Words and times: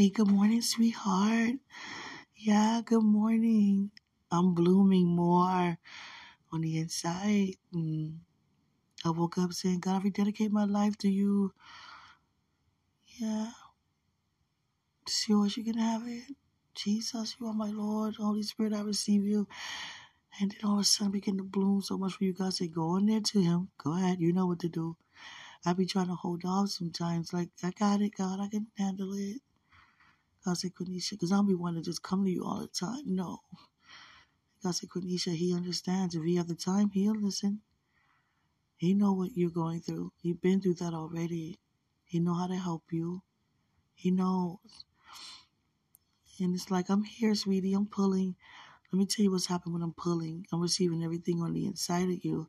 Hey, 0.00 0.08
good 0.08 0.30
morning, 0.30 0.62
sweetheart. 0.62 1.56
Yeah, 2.34 2.80
good 2.82 3.02
morning. 3.04 3.90
I'm 4.32 4.54
blooming 4.54 5.06
more 5.08 5.76
on 6.50 6.60
the 6.62 6.78
inside. 6.78 7.56
Mm. 7.74 8.14
I 9.04 9.10
woke 9.10 9.36
up 9.36 9.52
saying, 9.52 9.80
God, 9.80 10.00
I 10.00 10.04
rededicate 10.04 10.52
my 10.52 10.64
life 10.64 10.96
to 11.00 11.10
you. 11.10 11.52
Yeah. 13.20 13.50
It's 15.06 15.28
yours. 15.28 15.58
You 15.58 15.64
can 15.64 15.76
have 15.76 16.04
it. 16.06 16.34
Jesus, 16.74 17.36
you 17.38 17.46
are 17.48 17.52
my 17.52 17.68
Lord. 17.68 18.14
Holy 18.16 18.42
Spirit, 18.42 18.72
I 18.72 18.80
receive 18.80 19.24
you. 19.26 19.46
And 20.40 20.50
then 20.50 20.60
all 20.64 20.76
of 20.76 20.80
a 20.80 20.84
sudden 20.84 21.12
begin 21.12 21.36
to 21.36 21.44
bloom 21.44 21.82
so 21.82 21.98
much 21.98 22.14
for 22.14 22.24
you. 22.24 22.32
God 22.32 22.54
said, 22.54 22.72
go 22.72 22.96
in 22.96 23.04
there 23.04 23.20
to 23.20 23.42
him. 23.42 23.68
Go 23.76 23.94
ahead. 23.98 24.18
You 24.18 24.32
know 24.32 24.46
what 24.46 24.60
to 24.60 24.70
do. 24.70 24.96
I 25.66 25.74
be 25.74 25.84
trying 25.84 26.06
to 26.08 26.14
hold 26.14 26.46
off 26.46 26.70
sometimes. 26.70 27.34
Like, 27.34 27.50
I 27.62 27.70
got 27.78 28.00
it, 28.00 28.16
God. 28.16 28.40
I 28.40 28.48
can 28.48 28.68
handle 28.78 29.12
it. 29.12 29.42
God 30.44 30.58
said, 30.58 30.72
Quenisha, 30.74 31.12
because 31.12 31.32
I'll 31.32 31.42
be 31.44 31.54
wanting 31.54 31.82
to 31.82 31.90
just 31.90 32.02
come 32.02 32.24
to 32.24 32.30
you 32.30 32.44
all 32.44 32.60
the 32.60 32.68
time. 32.68 33.02
No. 33.06 33.40
God 34.62 34.72
said, 34.74 34.90
Quenisha, 34.90 35.34
he 35.34 35.54
understands. 35.54 36.14
If 36.14 36.24
he 36.24 36.36
have 36.36 36.48
the 36.48 36.54
time, 36.54 36.90
he'll 36.92 37.14
listen. 37.20 37.60
He 38.76 38.94
know 38.94 39.12
what 39.12 39.36
you're 39.36 39.50
going 39.50 39.80
through. 39.80 40.12
He 40.22 40.32
been 40.34 40.60
through 40.60 40.74
that 40.76 40.94
already. 40.94 41.60
He 42.04 42.20
know 42.20 42.34
how 42.34 42.48
to 42.48 42.56
help 42.56 42.84
you. 42.92 43.22
He 43.94 44.10
knows. 44.10 44.58
And 46.40 46.54
it's 46.54 46.70
like, 46.70 46.90
I'm 46.90 47.04
here, 47.04 47.34
sweetie. 47.34 47.74
I'm 47.74 47.86
pulling. 47.86 48.36
Let 48.92 48.98
me 48.98 49.06
tell 49.06 49.24
you 49.24 49.32
what's 49.32 49.46
happened 49.46 49.74
when 49.74 49.82
I'm 49.82 49.94
pulling. 49.94 50.46
I'm 50.52 50.62
receiving 50.62 51.04
everything 51.04 51.42
on 51.42 51.52
the 51.54 51.66
inside 51.66 52.10
of 52.10 52.24
you 52.24 52.48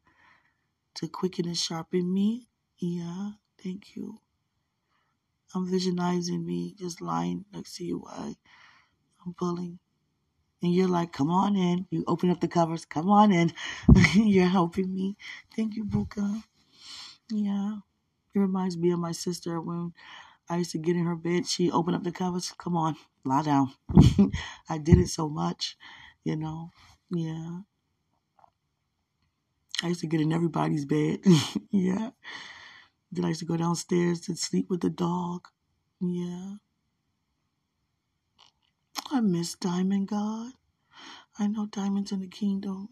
to 0.95 1.09
quicken 1.09 1.47
and 1.47 1.57
sharpen 1.57 2.13
me. 2.13 2.47
Yeah, 2.79 3.31
thank 3.63 3.97
you. 3.97 4.20
I'm 5.53 5.69
visualizing 5.69 6.45
me 6.45 6.75
just 6.77 7.01
lying 7.01 7.45
next 7.53 7.75
to 7.77 7.85
you 7.85 7.99
while 7.99 8.35
I'm 9.25 9.33
pulling. 9.33 9.79
And 10.61 10.73
you're 10.73 10.87
like, 10.87 11.11
come 11.11 11.31
on 11.31 11.55
in. 11.55 11.87
You 11.89 12.03
open 12.07 12.29
up 12.29 12.39
the 12.39 12.47
covers. 12.47 12.85
Come 12.85 13.09
on 13.09 13.31
in. 13.31 13.53
you're 14.13 14.47
helping 14.47 14.93
me. 14.93 15.17
Thank 15.55 15.75
you, 15.75 15.85
Buka. 15.85 16.43
Yeah. 17.31 17.79
It 18.33 18.39
reminds 18.39 18.77
me 18.77 18.91
of 18.91 18.99
my 18.99 19.11
sister 19.11 19.59
when 19.61 19.93
I 20.49 20.57
used 20.57 20.71
to 20.71 20.77
get 20.77 20.95
in 20.95 21.05
her 21.05 21.15
bed. 21.15 21.47
She 21.47 21.71
opened 21.71 21.95
up 21.97 22.03
the 22.03 22.11
covers. 22.11 22.53
Come 22.57 22.77
on, 22.77 22.95
lie 23.25 23.43
down. 23.43 23.73
I 24.69 24.77
did 24.77 24.97
it 24.99 25.09
so 25.09 25.29
much, 25.29 25.77
you 26.23 26.35
know. 26.35 26.71
Yeah. 27.09 27.59
I 29.83 29.87
used 29.87 30.01
to 30.01 30.07
get 30.07 30.21
in 30.21 30.31
everybody's 30.33 30.85
bed. 30.85 31.21
yeah. 31.71 32.11
Then 33.11 33.25
likes 33.25 33.39
to 33.39 33.45
go 33.45 33.57
downstairs 33.57 34.21
to 34.21 34.35
sleep 34.35 34.69
with 34.69 34.81
the 34.81 34.89
dog. 34.89 35.47
Yeah. 35.99 36.55
I 39.11 39.19
miss 39.21 39.55
Diamond 39.55 40.07
God. 40.07 40.53
I 41.39 41.47
know 41.47 41.65
Diamond's 41.65 42.11
in 42.11 42.21
the 42.21 42.27
kingdom. 42.27 42.89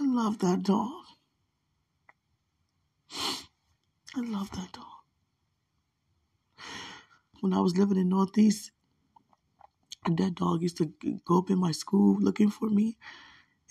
I 0.00 0.04
love 0.06 0.38
that 0.40 0.62
dog. 0.62 1.04
I 4.16 4.20
love 4.20 4.50
that 4.52 4.72
dog. 4.72 4.84
When 7.40 7.52
I 7.54 7.60
was 7.60 7.76
living 7.76 7.98
in 7.98 8.08
Northeast, 8.08 8.72
that 10.06 10.34
dog 10.36 10.62
used 10.62 10.78
to 10.78 10.92
go 11.24 11.38
up 11.38 11.50
in 11.50 11.58
my 11.58 11.72
school 11.72 12.16
looking 12.20 12.50
for 12.50 12.68
me. 12.68 12.96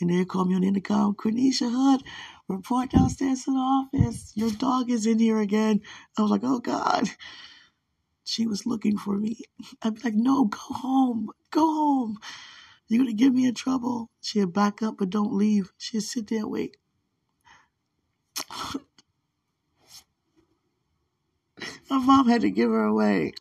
And 0.02 0.10
they'd 0.10 0.28
call 0.28 0.46
me 0.46 0.56
on 0.56 0.62
the 0.62 0.68
intercom, 0.68 1.16
Quenisha 1.16 1.72
Hood, 1.72 2.04
report 2.50 2.92
downstairs 2.92 3.46
to 3.46 3.52
the 3.52 3.58
office. 3.58 4.34
Your 4.36 4.52
dog 4.52 4.92
is 4.92 5.06
in 5.06 5.20
here 5.20 5.40
again. 5.40 5.82
I 6.18 6.22
was 6.24 6.32
like, 6.32 6.42
oh 6.44 6.60
God. 6.60 7.10
She 8.24 8.48
was 8.48 8.66
looking 8.66 8.98
for 8.98 9.18
me. 9.18 9.40
I'd 9.84 9.96
be 9.96 10.02
like, 10.02 10.16
no, 10.16 10.46
go 10.46 10.58
home. 10.60 11.30
Go 11.52 11.62
home. 11.62 12.18
You're 12.88 13.04
going 13.04 13.16
to 13.16 13.24
get 13.24 13.34
me 13.34 13.48
in 13.48 13.56
trouble. 13.56 14.10
She'd 14.22 14.54
back 14.54 14.84
up, 14.84 14.98
but 15.00 15.10
don't 15.10 15.34
leave. 15.34 15.72
She'd 15.78 16.02
sit 16.02 16.28
there 16.28 16.40
and 16.40 16.52
wait. 16.52 16.78
My 21.90 22.00
mom 22.00 22.30
had 22.30 22.42
to 22.42 22.52
give 22.52 22.70
her 22.70 22.84
away. 22.84 23.34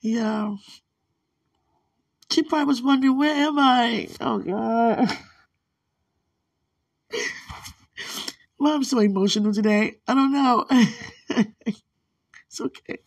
Yeah. 0.00 0.56
She 2.32 2.42
probably 2.44 2.66
was 2.66 2.82
wondering, 2.82 3.18
where 3.18 3.34
am 3.34 3.58
I? 3.58 4.08
Oh, 4.20 4.38
God. 4.40 5.08
Well, 8.58 8.74
I'm 8.74 8.84
so 8.84 9.00
emotional 9.00 9.52
today. 9.52 9.96
I 10.08 10.14
don't 10.14 10.32
know. 10.32 10.66
it's 11.30 12.60
okay. 12.60 12.98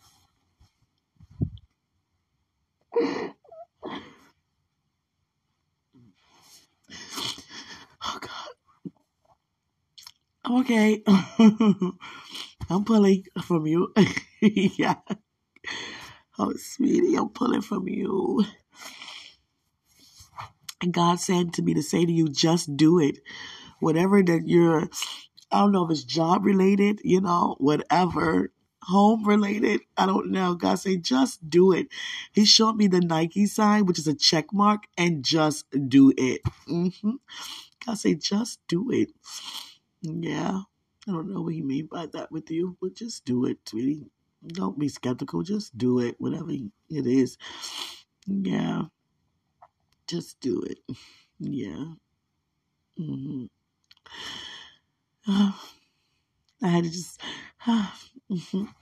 Oh 8.04 8.18
God. 8.20 8.30
I'm 10.44 10.56
okay. 10.60 11.02
I'm 12.70 12.84
pulling 12.84 13.24
from 13.42 13.66
you. 13.66 13.92
yeah. 14.42 14.96
Oh, 16.38 16.52
sweetie, 16.56 17.16
I'm 17.16 17.30
pulling 17.30 17.62
from 17.62 17.88
you. 17.88 18.44
And 20.82 20.92
God 20.92 21.20
said 21.20 21.52
to 21.54 21.62
me 21.62 21.74
to 21.74 21.82
say 21.82 22.04
to 22.04 22.12
you, 22.12 22.28
just 22.28 22.76
do 22.76 22.98
it. 22.98 23.18
Whatever 23.80 24.22
that 24.22 24.46
you're 24.46 24.88
I 25.50 25.60
don't 25.60 25.72
know 25.72 25.84
if 25.84 25.90
it's 25.90 26.04
job 26.04 26.44
related, 26.44 27.00
you 27.04 27.20
know, 27.20 27.56
whatever, 27.58 28.50
home 28.82 29.24
related. 29.24 29.80
I 29.96 30.06
don't 30.06 30.30
know. 30.30 30.54
God 30.54 30.76
say, 30.76 30.96
just 30.96 31.48
do 31.48 31.72
it. 31.72 31.88
He 32.32 32.44
showed 32.44 32.76
me 32.76 32.88
the 32.88 33.00
Nike 33.00 33.46
sign, 33.46 33.86
which 33.86 33.98
is 33.98 34.08
a 34.08 34.14
check 34.14 34.52
mark, 34.52 34.84
and 34.98 35.24
just 35.24 35.66
do 35.88 36.12
it. 36.16 36.42
Mm-hmm. 36.68 37.12
God 37.86 37.98
say, 37.98 38.14
just 38.14 38.60
do 38.66 38.90
it. 38.90 39.10
Yeah. 40.02 40.62
I 41.08 41.12
don't 41.12 41.32
know 41.32 41.42
what 41.42 41.54
he 41.54 41.62
mean 41.62 41.86
by 41.90 42.06
that 42.06 42.32
with 42.32 42.50
you, 42.50 42.76
but 42.80 42.94
just 42.94 43.24
do 43.24 43.44
it, 43.44 43.58
sweetie. 43.66 44.10
Don't 44.44 44.78
be 44.78 44.88
skeptical. 44.88 45.42
Just 45.42 45.78
do 45.78 46.00
it, 46.00 46.16
whatever 46.18 46.50
it 46.50 47.06
is. 47.06 47.38
Yeah. 48.26 48.82
Just 50.06 50.40
do 50.40 50.62
it. 50.62 50.78
Yeah. 51.38 51.94
Mm-hmm. 52.98 53.46
I 56.62 56.68
had 56.68 56.84
to 56.84 56.90
just. 56.90 57.20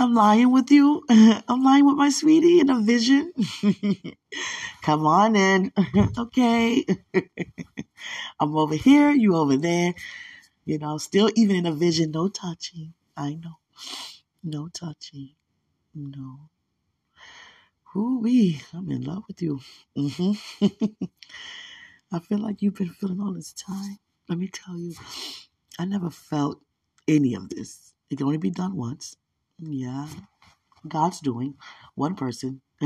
I'm 0.00 0.14
lying 0.14 0.52
with 0.52 0.70
you. 0.70 1.04
I'm 1.10 1.62
lying 1.62 1.84
with 1.86 1.96
my 1.96 2.10
sweetie 2.10 2.60
in 2.60 2.70
a 2.70 2.80
vision. 2.80 3.32
Come 4.82 5.06
on 5.06 5.34
in. 5.34 5.72
okay. 6.18 6.84
I'm 8.38 8.56
over 8.56 8.76
here, 8.76 9.10
you 9.10 9.34
over 9.34 9.56
there. 9.56 9.94
You 10.64 10.78
know, 10.78 10.98
still 10.98 11.30
even 11.34 11.56
in 11.56 11.66
a 11.66 11.72
vision, 11.72 12.12
no 12.12 12.28
touching. 12.28 12.94
I 13.16 13.34
know. 13.34 13.54
No 14.44 14.68
touching. 14.68 15.30
No. 15.94 16.50
Who 17.92 18.20
we? 18.20 18.60
I'm 18.74 18.90
in 18.90 19.02
love 19.02 19.24
with 19.28 19.40
you. 19.40 19.60
Mm-hmm. 19.96 21.04
I 22.12 22.18
feel 22.20 22.38
like 22.38 22.60
you've 22.60 22.74
been 22.74 22.90
feeling 22.90 23.20
all 23.20 23.32
this 23.32 23.54
time. 23.54 23.98
Let 24.28 24.38
me 24.38 24.48
tell 24.48 24.78
you, 24.78 24.94
I 25.78 25.86
never 25.86 26.10
felt 26.10 26.60
any 27.06 27.34
of 27.34 27.48
this. 27.48 27.94
It 28.10 28.16
can 28.16 28.26
only 28.26 28.38
be 28.38 28.50
done 28.50 28.76
once. 28.76 29.16
Yeah. 29.58 30.06
God's 30.86 31.20
doing. 31.20 31.54
One 31.94 32.14
person. 32.14 32.60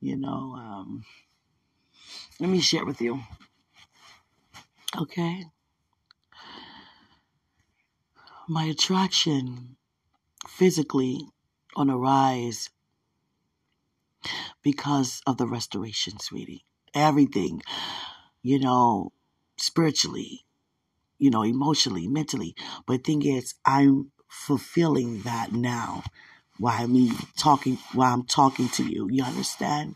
you 0.00 0.16
know, 0.16 0.54
um, 0.56 1.04
let 2.38 2.50
me 2.50 2.60
share 2.60 2.84
with 2.84 3.00
you. 3.00 3.20
Okay. 4.96 5.44
My 8.48 8.64
attraction 8.64 9.76
physically 10.46 11.26
on 11.74 11.90
a 11.90 11.96
rise 11.96 12.70
because 14.66 15.22
of 15.28 15.36
the 15.36 15.46
restoration, 15.46 16.18
sweetie. 16.18 16.64
Everything, 16.92 17.62
you 18.42 18.58
know, 18.58 19.12
spiritually, 19.56 20.44
you 21.20 21.30
know, 21.30 21.44
emotionally, 21.44 22.08
mentally. 22.08 22.56
But 22.84 23.04
thing 23.04 23.24
is, 23.24 23.54
I'm 23.64 24.10
fulfilling 24.26 25.20
that 25.20 25.52
now 25.52 26.02
while 26.58 26.88
me 26.88 27.12
talking 27.38 27.78
while 27.92 28.12
I'm 28.12 28.24
talking 28.24 28.68
to 28.70 28.82
you. 28.82 29.06
You 29.08 29.22
understand? 29.22 29.94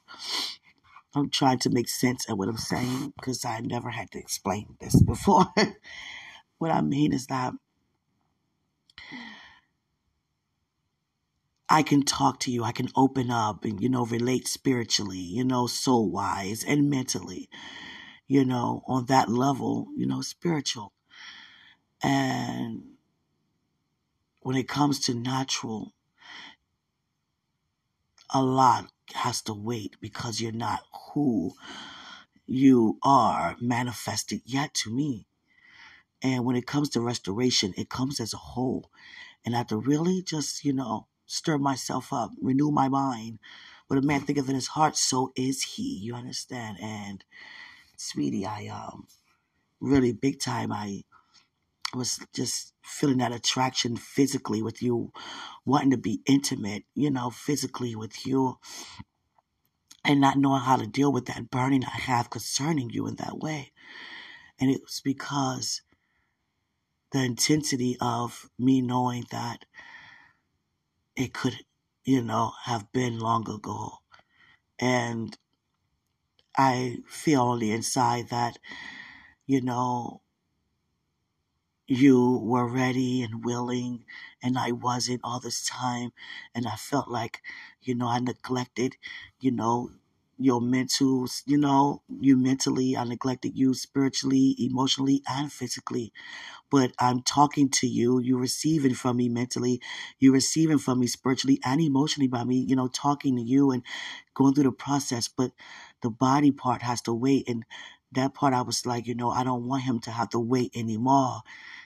I'm 1.17 1.31
trying 1.31 1.59
to 1.61 1.71
make 1.71 1.89
sense 1.89 2.29
of 2.29 2.39
what 2.39 2.49
I'm 2.49 2.57
saying 2.57 3.15
because 3.17 3.45
I 3.45 3.59
never 3.59 3.91
had 3.91 4.13
to 4.13 4.21
explain 4.21 4.77
this 4.81 5.03
before. 5.13 5.47
what 6.59 6.71
I 6.71 6.81
mean 6.81 7.13
is 7.13 7.27
that 7.27 7.55
I 11.71 11.83
can 11.85 12.03
talk 12.03 12.41
to 12.41 12.51
you, 12.51 12.65
I 12.65 12.73
can 12.73 12.89
open 12.97 13.31
up 13.31 13.65
and, 13.65 13.81
you 13.81 13.89
know, 13.89 14.05
relate 14.05 14.49
spiritually, 14.49 15.19
you 15.19 15.45
know, 15.45 15.67
soul 15.69 16.11
wise 16.11 16.65
and 16.65 16.91
mentally 16.91 17.49
you 18.31 18.45
know, 18.45 18.85
on 18.87 19.07
that 19.07 19.29
level, 19.29 19.89
you 19.97 20.07
know, 20.07 20.21
spiritual. 20.21 20.93
And 22.01 22.83
when 24.43 24.55
it 24.55 24.69
comes 24.69 25.01
to 25.01 25.15
natural, 25.15 25.95
a 28.33 28.41
lot 28.41 28.87
has 29.15 29.43
to 29.43 29.53
wait 29.53 29.97
because 30.01 30.41
you're 30.41 30.53
not 30.53 30.83
who 31.13 31.55
you 32.47 32.99
are 33.03 33.57
manifested 33.61 34.43
yet 34.45 34.75
to 34.75 34.91
me. 34.95 35.27
And 36.23 36.45
when 36.45 36.55
it 36.55 36.69
comes 36.69 36.91
to 36.91 37.01
restoration, 37.01 37.75
it 37.77 37.91
comes 37.91 38.21
as 38.21 38.33
a 38.33 38.37
whole. 38.37 38.93
And 39.45 39.57
I 39.57 39.59
have 39.59 39.67
to 39.69 39.77
really 39.77 40.23
just, 40.23 40.65
you 40.65 40.73
know, 40.73 41.09
stir 41.31 41.59
myself 41.59 42.13
up, 42.13 42.33
renew 42.41 42.71
my 42.71 42.89
mind. 42.89 43.39
What 43.87 43.99
a 43.99 44.03
man 44.03 44.21
thinketh 44.21 44.49
in 44.49 44.55
his 44.55 44.69
heart, 44.69 44.97
so 44.97 45.33
is 45.37 45.63
he. 45.63 45.99
You 45.99 46.15
understand? 46.15 46.79
And 46.81 47.25
sweetie, 47.97 48.47
I 48.47 48.67
um 48.67 49.07
really 49.81 50.13
big 50.13 50.41
time 50.41 50.73
I 50.73 51.05
was 51.95 52.21
just 52.35 52.75
feeling 52.83 53.19
that 53.19 53.33
attraction 53.33 53.97
physically 53.97 54.63
with 54.63 54.83
you, 54.83 55.13
wanting 55.65 55.91
to 55.91 55.97
be 55.97 56.21
intimate, 56.27 56.85
you 56.95 57.11
know, 57.11 57.31
physically 57.31 57.97
with 57.97 58.27
you, 58.27 58.59
and 60.05 60.21
not 60.21 60.39
knowing 60.39 60.63
how 60.63 60.77
to 60.77 60.87
deal 60.87 61.13
with 61.13 61.27
that 61.27 61.51
burning 61.51 61.85
I 61.85 61.99
have 62.01 62.31
concerning 62.31 62.91
you 62.91 63.07
in 63.07 63.17
that 63.17 63.39
way. 63.39 63.73
And 64.61 64.71
it 64.71 64.83
was 64.83 65.01
because 65.05 65.83
the 67.13 67.23
intensity 67.25 67.97
of 68.01 68.49
me 68.59 68.81
knowing 68.81 69.25
that 69.31 69.65
it 71.21 71.35
could, 71.35 71.67
you 72.05 72.23
know, 72.23 72.53
have 72.65 72.91
been 72.93 73.19
long 73.19 73.49
ago. 73.51 73.99
And 74.79 75.37
I 76.57 76.99
feel 77.09 77.43
on 77.43 77.59
the 77.59 77.73
inside 77.73 78.29
that, 78.29 78.59
you 79.47 79.61
know, 79.61 80.23
you 81.87 82.39
were 82.39 82.67
ready 82.69 83.23
and 83.23 83.45
willing 83.45 84.05
and 84.43 84.57
I 84.57 84.73
wasn't 84.73 85.21
all 85.25 85.41
this 85.41 85.67
time 85.67 86.13
and 86.55 86.67
I 86.67 86.77
felt 86.77 87.09
like 87.09 87.43
you 87.83 87.95
know 87.97 88.07
I 88.07 88.21
neglected 88.21 88.97
you 89.41 89.51
know 89.51 89.91
your 90.41 90.61
mental 90.61 91.27
you 91.47 91.59
know 91.59 92.03
you 92.21 92.37
mentally 92.37 92.97
I 92.97 93.05
neglected 93.05 93.57
you 93.59 93.75
spiritually 93.75 94.57
emotionally 94.59 95.23
and 95.29 95.53
physically 95.53 96.13
but 96.71 96.93
I'm 96.99 97.23
talking 97.23 97.69
to 97.71 97.87
you 97.87 98.21
you're 98.21 98.39
receiving 98.41 98.95
from 98.95 99.19
me 99.19 99.29
mentally 99.29 99.81
you're 100.19 100.33
receiving 100.35 100.79
from 100.79 101.01
me 101.01 101.07
spiritually 101.09 101.61
and 101.65 101.81
emotionally 101.81 102.29
by 102.29 102.45
me 102.45 102.65
you 102.69 102.77
know 102.77 102.89
talking 102.89 103.37
to 103.37 103.43
you 103.43 103.71
and 103.71 103.85
going 104.35 104.55
through 104.55 104.65
the 104.65 104.73
process 104.73 105.29
but 105.29 105.53
the 106.03 106.11
body 106.11 106.51
part 106.53 106.83
has 106.83 107.03
to 107.03 107.15
wait 107.15 107.49
and 107.49 107.65
that 108.13 108.35
part 108.35 108.55
I 108.55 108.63
was 108.63 108.87
like 108.87 109.07
you 109.07 109.15
know 109.15 109.31
I 109.31 109.45
don't 109.45 109.67
want 109.67 109.85
him 109.85 110.01
to 110.01 110.11
have 110.11 110.31
to 110.31 110.41
wait 110.41 110.73
anymore 110.77 111.43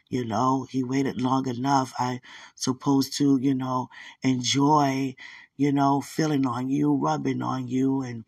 you 0.08 0.24
know, 0.24 0.66
he 0.70 0.84
waited 0.84 1.20
long 1.20 1.48
enough. 1.48 1.92
I 1.98 2.20
supposed 2.54 3.16
to, 3.18 3.38
you 3.40 3.54
know, 3.54 3.88
enjoy, 4.22 5.16
you 5.56 5.72
know, 5.72 6.00
feeling 6.00 6.46
on 6.46 6.68
you, 6.68 6.94
rubbing 6.94 7.42
on 7.42 7.68
you, 7.68 8.02
and, 8.02 8.24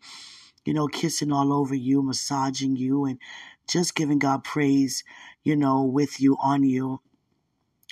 you 0.65 0.73
know, 0.73 0.87
kissing 0.87 1.31
all 1.31 1.53
over 1.53 1.75
you, 1.75 2.01
massaging 2.01 2.75
you, 2.75 3.05
and 3.05 3.19
just 3.67 3.95
giving 3.95 4.19
God 4.19 4.43
praise, 4.43 5.03
you 5.43 5.55
know, 5.55 5.83
with 5.83 6.19
you, 6.21 6.37
on 6.41 6.63
you, 6.63 7.01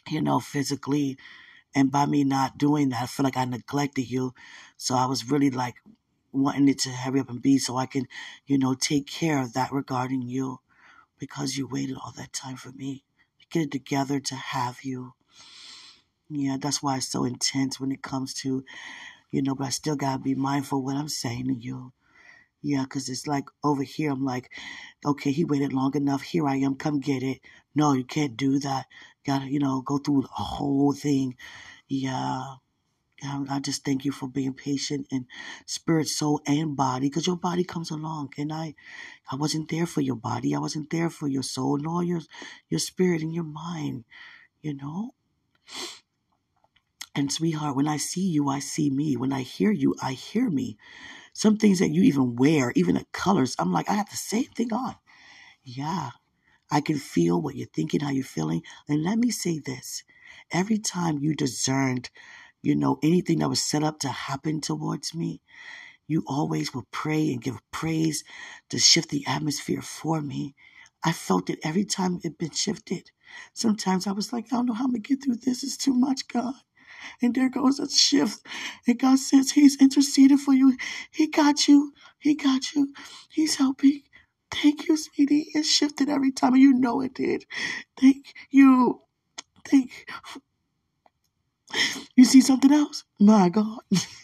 you 0.10 0.22
know, 0.22 0.40
physically. 0.40 1.18
And 1.74 1.92
by 1.92 2.06
me 2.06 2.24
not 2.24 2.58
doing 2.58 2.90
that, 2.90 3.04
I 3.04 3.06
feel 3.06 3.24
like 3.26 3.38
I 3.38 3.46
neglected 3.46 4.10
you. 4.10 4.34
So 4.78 4.96
I 4.96 5.06
was 5.06 5.30
really 5.30 5.50
like 5.52 5.76
wanting 6.32 6.68
it 6.70 6.80
to 6.80 6.90
hurry 6.90 7.20
up 7.20 7.30
and 7.30 7.42
be 7.42 7.58
so 7.58 7.78
I 7.78 7.86
can, 7.86 8.08
you 8.46 8.58
know, 8.58 8.74
take 8.74 9.08
care 9.08 9.42
of 9.42 9.54
that 9.54 9.72
regarding 9.72 10.22
you 10.22 10.60
because 11.20 11.58
you 11.58 11.68
waited 11.68 11.98
all 11.98 12.14
that 12.18 12.34
time 12.34 12.56
for 12.56 12.72
me 12.72 13.04
to 13.40 13.48
get 13.50 13.64
it 13.64 13.72
together 13.72 14.20
to 14.20 14.36
have 14.36 14.84
you. 14.84 15.14
Yeah, 16.30 16.58
that's 16.60 16.82
why 16.82 16.98
it's 16.98 17.08
so 17.08 17.24
intense 17.24 17.80
when 17.80 17.92
it 17.92 18.02
comes 18.02 18.34
to, 18.36 18.64
you 19.32 19.42
know, 19.42 19.56
but 19.56 19.68
I 19.68 19.70
still 19.70 19.96
got 19.96 20.14
to 20.14 20.20
be 20.20 20.36
mindful 20.36 20.84
what 20.84 20.96
I'm 20.96 21.10
saying 21.10 21.48
to 21.48 21.54
you. 21.54 21.94
Yeah, 22.62 22.84
because 22.84 23.10
it's 23.10 23.28
like 23.28 23.46
over 23.64 23.84
here, 23.84 24.12
I'm 24.12 24.26
like, 24.26 24.50
okay, 25.06 25.32
he 25.32 25.46
waited 25.46 25.72
long 25.72 25.96
enough. 25.96 26.24
Here 26.24 26.48
I 26.48 26.56
am. 26.56 26.76
Come 26.76 27.00
get 27.00 27.22
it. 27.22 27.40
No, 27.76 27.94
you 27.94 28.04
can't 28.04 28.36
do 28.36 28.58
that. 28.60 28.88
Gotta, 29.24 29.46
you 29.46 29.60
know, 29.60 29.82
go 29.82 30.00
through 30.00 30.24
the 30.24 30.28
whole 30.30 30.94
thing. 30.94 31.36
Yeah. 31.88 32.56
Um, 33.24 33.48
I 33.50 33.60
just 33.60 33.86
thank 33.86 34.04
you 34.04 34.12
for 34.12 34.28
being 34.28 34.54
patient 34.54 35.08
in 35.12 35.28
spirit, 35.66 36.08
soul, 36.08 36.42
and 36.46 36.76
body, 36.76 37.08
because 37.08 37.28
your 37.28 37.38
body 37.38 37.64
comes 37.64 37.90
along, 37.92 38.34
and 38.38 38.52
I, 38.52 38.76
I 39.32 39.36
wasn't 39.36 39.70
there 39.70 39.86
for 39.86 40.02
your 40.02 40.18
body. 40.18 40.54
I 40.56 40.60
wasn't 40.60 40.90
there 40.90 41.10
for 41.10 41.28
your 41.28 41.44
soul, 41.44 41.78
nor 41.78 42.04
your, 42.04 42.22
your 42.70 42.80
spirit 42.80 43.22
and 43.22 43.34
your 43.34 43.46
mind. 43.46 44.06
You 44.62 44.76
know. 44.76 45.14
And 47.16 47.32
sweetheart, 47.32 47.76
when 47.78 47.88
I 47.88 47.98
see 47.98 48.28
you, 48.28 48.50
I 48.50 48.60
see 48.60 48.90
me. 48.92 49.18
When 49.18 49.34
I 49.34 49.42
hear 49.44 49.72
you, 49.72 49.96
I 50.02 50.14
hear 50.14 50.50
me. 50.50 50.78
Some 51.34 51.58
things 51.58 51.80
that 51.80 51.92
you 51.92 52.04
even 52.04 52.36
wear, 52.38 52.74
even 52.76 52.96
the 52.96 53.06
colors, 53.14 53.56
I'm 53.60 53.74
like, 53.74 53.90
I 53.90 53.94
have 53.96 54.10
the 54.12 54.18
same 54.18 54.46
thing 54.56 54.74
on. 54.74 54.96
Yeah, 55.64 56.12
I 56.72 56.82
can 56.82 56.98
feel 57.00 57.42
what 57.42 57.56
you're 57.56 57.68
thinking, 57.74 58.02
how 58.02 58.12
you're 58.12 58.24
feeling. 58.26 58.64
And 58.90 59.04
let 59.04 59.20
me 59.20 59.32
say 59.32 59.60
this 59.60 60.04
every 60.52 60.80
time 60.80 61.20
you 61.20 61.36
discerned 61.36 62.02
you 62.64 62.76
know, 62.76 63.00
anything 63.04 63.40
that 63.40 63.50
was 63.50 63.64
set 63.64 63.84
up 63.84 64.00
to 64.02 64.10
happen 64.10 64.62
towards 64.62 65.16
me, 65.16 65.42
you 66.08 66.24
always 66.28 66.74
will 66.74 66.88
pray 66.92 67.32
and 67.32 67.42
give 67.42 67.60
praise 67.72 68.24
to 68.70 68.80
shift 68.80 69.10
the 69.10 69.26
atmosphere 69.28 69.82
for 69.82 70.22
me. 70.22 70.56
I 71.04 71.14
felt 71.14 71.50
it 71.50 71.60
every 71.64 71.86
time 71.86 72.20
it 72.24 72.38
been 72.40 72.52
shifted. 72.52 73.12
Sometimes 73.54 74.08
I 74.08 74.14
was 74.14 74.34
like, 74.34 74.48
I 74.48 74.58
don't 74.58 74.68
know 74.68 74.74
how 74.74 74.86
I'm 74.86 74.92
gonna 74.92 75.00
get 75.00 75.24
through 75.24 75.38
this. 75.38 75.64
It's 75.64 75.78
too 75.78 75.94
much, 75.94 76.28
God. 76.28 76.56
And 77.22 77.36
there 77.36 77.50
goes 77.50 77.80
a 77.80 77.90
shift. 77.90 78.46
And 78.88 79.00
God 79.00 79.20
says 79.20 79.52
He's 79.52 79.82
interceding 79.82 80.38
for 80.40 80.54
you. 80.54 80.78
He 81.12 81.28
got 81.28 81.68
you. 81.68 81.94
He 82.20 82.36
got 82.36 82.74
you. 82.76 82.94
He's 83.30 83.56
helping. 83.58 84.04
Thank 84.52 84.88
you, 84.88 84.98
sweetie. 84.98 85.48
It 85.56 85.64
shifted 85.66 86.10
every 86.10 86.32
time, 86.32 86.54
and 86.54 86.62
you 86.62 86.74
know 86.74 87.02
it 87.02 87.16
did. 87.16 87.46
Thank 88.00 88.34
you. 88.52 89.02
Thank 89.66 89.86
you 89.92 89.98
You 92.16 92.26
see 92.26 92.42
something 92.42 92.74
else? 92.74 93.06
My 93.20 93.50
God. 93.50 93.80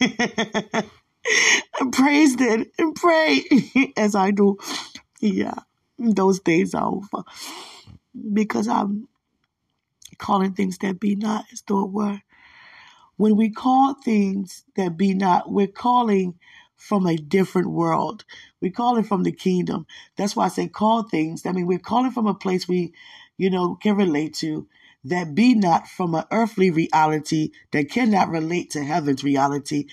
and 1.80 1.92
praise 1.92 2.36
then 2.36 2.66
and 2.78 2.94
pray 2.96 3.42
as 3.98 4.14
I 4.14 4.30
do. 4.32 4.58
Yeah, 5.20 5.56
those 5.98 6.40
days 6.40 6.74
are 6.74 6.86
over. 6.86 7.24
Because 8.32 8.68
I'm 8.68 9.08
calling 10.18 10.54
things 10.54 10.78
that 10.78 11.00
be 11.00 11.16
not 11.16 11.46
as 11.52 11.62
though 11.68 11.84
it 11.86 11.92
were. 11.92 12.20
When 13.16 13.36
we 13.36 13.50
call 13.50 13.94
things 13.94 14.64
that 14.76 14.96
be 14.96 15.14
not, 15.14 15.50
we're 15.52 15.68
calling 15.68 16.34
from 16.76 17.06
a 17.06 17.16
different 17.16 17.70
world. 17.70 18.24
We 18.60 18.70
call 18.70 18.98
it 18.98 19.06
from 19.06 19.22
the 19.22 19.32
kingdom. 19.32 19.86
That's 20.16 20.36
why 20.36 20.46
I 20.46 20.48
say 20.48 20.68
call 20.68 21.04
things. 21.04 21.46
I 21.46 21.52
mean, 21.52 21.66
we're 21.66 21.78
calling 21.78 22.10
from 22.12 22.26
a 22.26 22.34
place 22.34 22.68
we, 22.68 22.92
you 23.38 23.50
know, 23.50 23.76
can 23.76 23.96
relate 23.96 24.34
to 24.36 24.68
that 25.04 25.34
be 25.34 25.54
not 25.54 25.88
from 25.88 26.14
an 26.14 26.24
earthly 26.32 26.70
reality 26.70 27.50
that 27.72 27.90
cannot 27.90 28.30
relate 28.30 28.70
to 28.72 28.84
heaven's 28.84 29.24
reality 29.24 29.86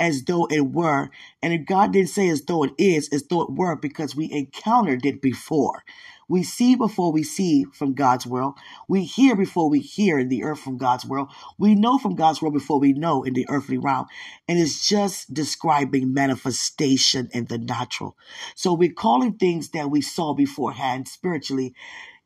as 0.00 0.24
though 0.24 0.46
it 0.46 0.62
were. 0.72 1.10
And 1.42 1.54
if 1.54 1.66
God 1.66 1.94
didn't 1.94 2.10
say 2.10 2.30
as 2.30 2.42
though 2.44 2.64
it 2.64 2.72
is, 2.78 3.10
as 3.10 3.24
though 3.24 3.42
it 3.42 3.52
were, 3.52 3.76
because 3.76 4.16
we 4.16 4.32
encountered 4.32 5.06
it 5.06 5.22
before. 5.22 5.84
We 6.28 6.42
see 6.44 6.76
before 6.76 7.12
we 7.12 7.22
see 7.24 7.66
from 7.74 7.94
God's 7.94 8.26
world. 8.26 8.56
We 8.88 9.04
hear 9.04 9.36
before 9.36 9.70
we 9.70 9.80
hear 9.80 10.18
in 10.18 10.30
the 10.30 10.44
earth 10.44 10.60
from 10.60 10.78
God's 10.78 11.06
world. 11.06 11.30
We 11.58 11.76
know 11.76 11.98
from 11.98 12.16
God's 12.16 12.42
world 12.42 12.54
before 12.54 12.80
we 12.80 12.94
know 12.94 13.24
in 13.24 13.34
the 13.34 13.46
earthly 13.50 13.78
realm. 13.78 14.08
And 14.48 14.58
it's 14.58 14.88
just 14.88 15.34
describing 15.34 16.14
manifestation 16.14 17.30
in 17.32 17.46
the 17.46 17.58
natural. 17.58 18.16
So 18.56 18.74
we're 18.74 18.92
calling 18.92 19.34
things 19.34 19.70
that 19.70 19.90
we 19.90 20.02
saw 20.02 20.34
beforehand 20.34 21.08
spiritually 21.08 21.74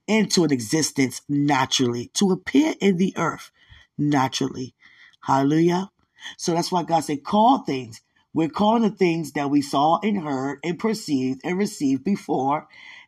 into 0.07 0.45
an 0.45 0.53
existence 0.53 1.23
naturally, 1.29 2.11
to 2.15 2.31
appear 2.33 2.75
in 2.81 2.97
the 2.99 3.15
earth 3.17 3.51
naturally. 3.99 4.75
Hallelujah. 5.23 5.91
So 6.37 6.53
that's 6.53 6.73
why 6.73 6.83
God 6.83 7.01
said, 7.01 7.25
call 7.25 7.59
things. 7.59 8.01
We're 8.33 8.49
calling 8.49 8.83
the 8.83 8.91
things 8.91 9.33
that 9.33 9.51
we 9.51 9.63
saw 9.63 10.01
and 10.03 10.23
heard 10.23 10.59
and 10.65 10.79
perceived 10.79 11.41
and 11.45 11.57
received 11.57 12.05
before 12.05 12.67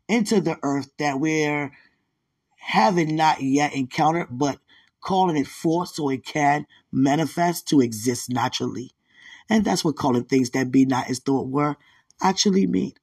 into 0.08 0.40
the 0.40 0.58
earth 0.62 0.90
that 0.98 1.18
we're 1.18 1.72
having 2.58 3.16
not 3.16 3.42
yet 3.42 3.74
encountered, 3.74 4.28
but 4.30 4.58
calling 5.00 5.36
it 5.36 5.46
forth 5.46 5.90
so 5.90 6.10
it 6.10 6.24
can 6.24 6.66
manifest 6.92 7.68
to 7.68 7.80
exist 7.80 8.30
naturally. 8.30 8.92
And 9.48 9.64
that's 9.64 9.84
what 9.84 9.96
calling 9.96 10.24
things 10.24 10.50
that 10.50 10.70
be 10.70 10.84
not 10.84 11.10
as 11.10 11.20
though 11.20 11.40
it 11.40 11.48
were 11.48 11.76
actually 12.20 12.66
mean. 12.66 12.94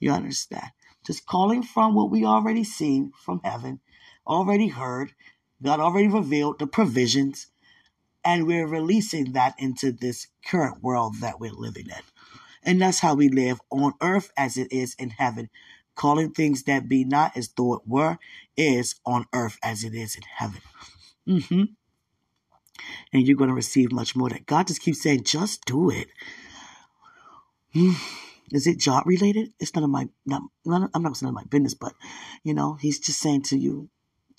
You 0.00 0.12
understand? 0.12 0.70
just 1.04 1.26
calling 1.26 1.62
from 1.62 1.94
what 1.94 2.10
we 2.10 2.24
already 2.24 2.64
seen 2.64 3.12
from 3.24 3.40
heaven, 3.44 3.80
already 4.26 4.68
heard, 4.68 5.12
God 5.62 5.80
already 5.80 6.08
revealed 6.08 6.58
the 6.58 6.66
provisions, 6.66 7.46
and 8.24 8.46
we're 8.46 8.66
releasing 8.66 9.32
that 9.32 9.54
into 9.58 9.92
this 9.92 10.28
current 10.46 10.82
world 10.82 11.16
that 11.20 11.40
we're 11.40 11.52
living 11.52 11.86
in. 11.86 12.02
And 12.62 12.80
that's 12.80 13.00
how 13.00 13.14
we 13.14 13.28
live 13.28 13.60
on 13.70 13.94
earth 14.02 14.32
as 14.36 14.56
it 14.56 14.72
is 14.72 14.94
in 14.98 15.10
heaven. 15.10 15.48
Calling 15.94 16.32
things 16.32 16.64
that 16.64 16.88
be 16.88 17.04
not 17.04 17.36
as 17.36 17.48
though 17.56 17.74
it 17.74 17.82
were 17.86 18.18
is 18.56 18.96
on 19.06 19.26
earth 19.32 19.58
as 19.62 19.84
it 19.84 19.94
is 19.94 20.16
in 20.16 20.22
heaven. 20.36 20.60
Mm-hmm. 21.28 21.62
and 23.12 23.26
you're 23.26 23.36
going 23.36 23.48
to 23.50 23.54
receive 23.54 23.92
much 23.92 24.16
more. 24.16 24.28
That 24.30 24.46
God 24.46 24.66
just 24.66 24.82
keeps 24.82 25.02
saying, 25.02 25.24
just 25.24 25.64
do 25.64 25.90
it. 25.90 26.08
Is 28.52 28.66
it 28.66 28.78
job 28.78 29.04
related? 29.06 29.52
It's 29.60 29.74
none 29.74 29.84
of 29.84 29.90
my, 29.90 30.08
not, 30.26 30.42
none, 30.64 30.90
I'm 30.92 31.02
not 31.02 31.16
saying 31.16 31.28
of 31.28 31.34
my 31.34 31.44
business, 31.44 31.74
but 31.74 31.94
you 32.42 32.52
know, 32.52 32.74
he's 32.74 32.98
just 32.98 33.20
saying 33.20 33.42
to 33.44 33.56
you, 33.56 33.88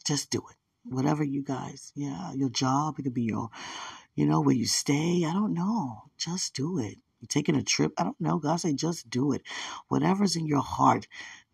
just 0.06 0.30
do 0.32 0.40
it. 0.40 0.58
Whatever 0.86 1.24
you 1.24 1.44
guys, 1.44 1.92
yeah, 1.96 2.34
your 2.34 2.50
job, 2.50 2.96
it 3.00 3.04
could 3.04 3.14
be 3.14 3.24
your, 3.24 3.50
you 4.16 4.26
know, 4.26 4.42
where 4.42 4.56
you 4.56 4.66
stay. 4.66 5.26
I 5.28 5.34
don't 5.34 5.54
know. 5.54 6.04
Just 6.18 6.56
do 6.56 6.80
it. 6.80 6.98
You're 7.20 7.28
taking 7.30 7.56
a 7.56 7.64
trip. 7.64 7.94
I 7.98 8.04
don't 8.04 8.20
know. 8.20 8.40
God 8.40 8.58
said, 8.58 8.78
just 8.78 9.10
do 9.10 9.32
it. 9.34 9.44
Whatever's 9.90 10.36
in 10.36 10.48
your 10.48 10.62
heart 10.64 11.08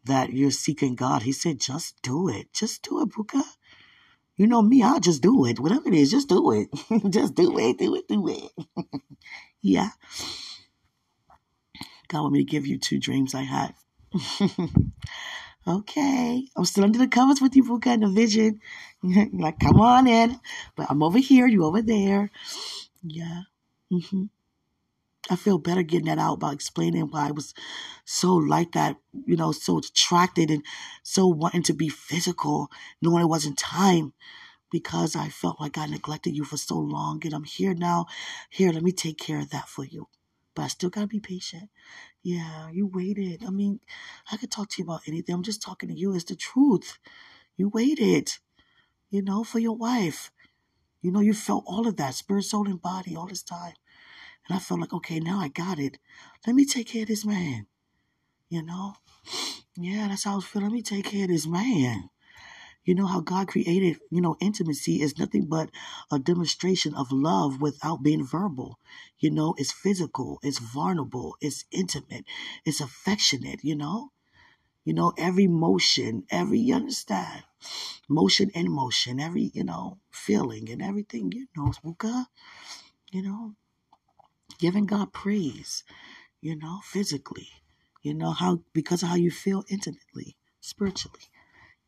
that 0.05 0.31
you're 0.33 0.51
seeking 0.51 0.95
God, 0.95 1.23
He 1.23 1.33
said, 1.33 1.59
just 1.59 2.01
do 2.01 2.29
it. 2.29 2.53
Just 2.53 2.83
do 2.83 3.01
it, 3.01 3.09
Buka. 3.09 3.43
You 4.37 4.47
know 4.47 4.61
me, 4.61 4.83
I'll 4.83 4.99
just 4.99 5.21
do 5.21 5.45
it. 5.45 5.59
Whatever 5.59 5.87
it 5.89 5.95
is, 5.95 6.11
just 6.11 6.29
do 6.29 6.51
it. 6.51 6.69
just 7.11 7.35
do 7.35 7.57
it, 7.59 7.77
do 7.77 7.95
it, 7.95 8.07
do 8.07 8.27
it. 8.27 8.51
yeah. 9.61 9.89
God 12.07 12.21
want 12.21 12.33
me 12.33 12.39
to 12.45 12.51
give 12.51 12.67
you 12.67 12.77
two 12.79 12.99
dreams 12.99 13.35
I 13.35 13.43
had. 13.43 13.73
okay. 15.67 16.45
I'm 16.55 16.65
still 16.65 16.85
under 16.85 16.99
the 16.99 17.07
covers 17.07 17.41
with 17.41 17.55
you, 17.55 17.63
Buka, 17.63 17.93
in 17.93 18.01
the 18.01 18.09
vision. 18.09 18.61
like, 19.33 19.59
come 19.59 19.81
on 19.81 20.07
in. 20.07 20.39
But 20.75 20.87
I'm 20.89 21.03
over 21.03 21.19
here, 21.19 21.47
you 21.47 21.65
over 21.65 21.81
there. 21.81 22.31
Yeah. 23.03 23.43
Mm-hmm. 23.91 24.25
I 25.29 25.35
feel 25.35 25.57
better 25.57 25.83
getting 25.83 26.07
that 26.07 26.19
out 26.19 26.39
by 26.39 26.53
explaining 26.53 27.03
why 27.09 27.29
I 27.29 27.31
was 27.31 27.53
so 28.05 28.35
like 28.35 28.73
that, 28.73 28.97
you 29.25 29.35
know, 29.35 29.51
so 29.51 29.79
attracted 29.79 30.51
and 30.51 30.63
so 31.03 31.27
wanting 31.27 31.63
to 31.63 31.73
be 31.73 31.89
physical, 31.89 32.69
knowing 33.01 33.23
it 33.23 33.29
wasn't 33.29 33.57
time 33.57 34.13
because 34.71 35.15
I 35.15 35.29
felt 35.29 35.61
like 35.61 35.77
I 35.77 35.85
neglected 35.87 36.35
you 36.35 36.43
for 36.45 36.57
so 36.57 36.77
long 36.77 37.21
and 37.25 37.33
I'm 37.33 37.43
here 37.45 37.73
now. 37.73 38.07
Here, 38.49 38.71
let 38.71 38.83
me 38.83 38.91
take 38.91 39.17
care 39.17 39.39
of 39.39 39.49
that 39.51 39.69
for 39.69 39.85
you. 39.85 40.07
But 40.55 40.63
I 40.63 40.67
still 40.69 40.89
gotta 40.89 41.07
be 41.07 41.19
patient. 41.19 41.69
Yeah, 42.23 42.69
you 42.71 42.87
waited. 42.87 43.43
I 43.45 43.51
mean, 43.51 43.79
I 44.31 44.37
could 44.37 44.51
talk 44.51 44.69
to 44.69 44.81
you 44.81 44.85
about 44.85 45.01
anything. 45.07 45.33
I'm 45.35 45.43
just 45.43 45.61
talking 45.61 45.89
to 45.89 45.95
you. 45.95 46.13
It's 46.13 46.25
the 46.25 46.35
truth. 46.35 46.99
You 47.57 47.69
waited, 47.69 48.33
you 49.09 49.21
know, 49.21 49.43
for 49.43 49.59
your 49.59 49.75
wife. 49.75 50.31
You 51.01 51.11
know, 51.11 51.21
you 51.21 51.33
felt 51.33 51.65
all 51.67 51.87
of 51.87 51.97
that, 51.97 52.15
spirit, 52.15 52.43
soul, 52.43 52.67
and 52.67 52.81
body 52.81 53.15
all 53.15 53.27
this 53.27 53.43
time. 53.43 53.73
And 54.47 54.57
I 54.57 54.59
felt 54.59 54.81
like, 54.81 54.93
okay, 54.93 55.19
now 55.19 55.39
I 55.39 55.49
got 55.49 55.79
it. 55.79 55.99
Let 56.45 56.55
me 56.55 56.65
take 56.65 56.87
care 56.87 57.03
of 57.03 57.09
this 57.09 57.25
man. 57.25 57.67
You 58.49 58.63
know? 58.63 58.95
Yeah, 59.77 60.07
that's 60.09 60.25
how 60.25 60.33
I 60.33 60.35
was 60.35 60.45
feeling. 60.45 60.69
Let 60.69 60.73
me 60.75 60.81
take 60.81 61.05
care 61.05 61.23
of 61.23 61.29
this 61.29 61.47
man. 61.47 62.09
You 62.87 62.95
know 62.95 63.05
how 63.05 63.19
God 63.19 63.49
created, 63.49 63.99
you 64.09 64.21
know, 64.21 64.37
intimacy 64.39 65.01
is 65.01 65.19
nothing 65.19 65.47
but 65.47 65.69
a 66.09 66.19
demonstration 66.19 66.95
of 66.95 67.11
love 67.11 67.59
without 67.59 68.01
being 68.01 68.25
verbal. 68.25 68.79
You 69.19 69.29
know, 69.29 69.55
it's 69.57 69.73
physical, 69.73 70.39
it's 70.41 70.59
vulnerable, 70.59 71.35
it's 71.41 71.65
intimate, 71.69 72.23
it's 72.63 72.79
affectionate, 72.79 73.59
you 73.61 73.75
know? 73.75 74.13
You 74.85 74.93
know, 74.93 75.11
every 75.17 75.47
motion, 75.47 76.23
every, 76.29 76.59
you 76.59 76.75
understand? 76.75 77.43
Motion 78.07 78.51
and 78.55 78.69
motion, 78.71 79.19
every, 79.19 79.51
you 79.53 79.65
know, 79.65 79.97
feeling 80.09 80.69
and 80.71 80.81
everything, 80.81 81.33
you 81.33 81.47
know, 81.57 81.73
Smuka, 81.73 82.27
you 83.11 83.21
know, 83.21 83.53
giving 84.59 84.85
God 84.85 85.11
praise, 85.11 85.83
you 86.39 86.55
know, 86.55 86.79
physically, 86.85 87.49
you 88.01 88.13
know, 88.13 88.31
how, 88.31 88.61
because 88.71 89.03
of 89.03 89.09
how 89.09 89.15
you 89.15 89.29
feel 89.29 89.65
intimately, 89.67 90.37
spiritually. 90.61 91.23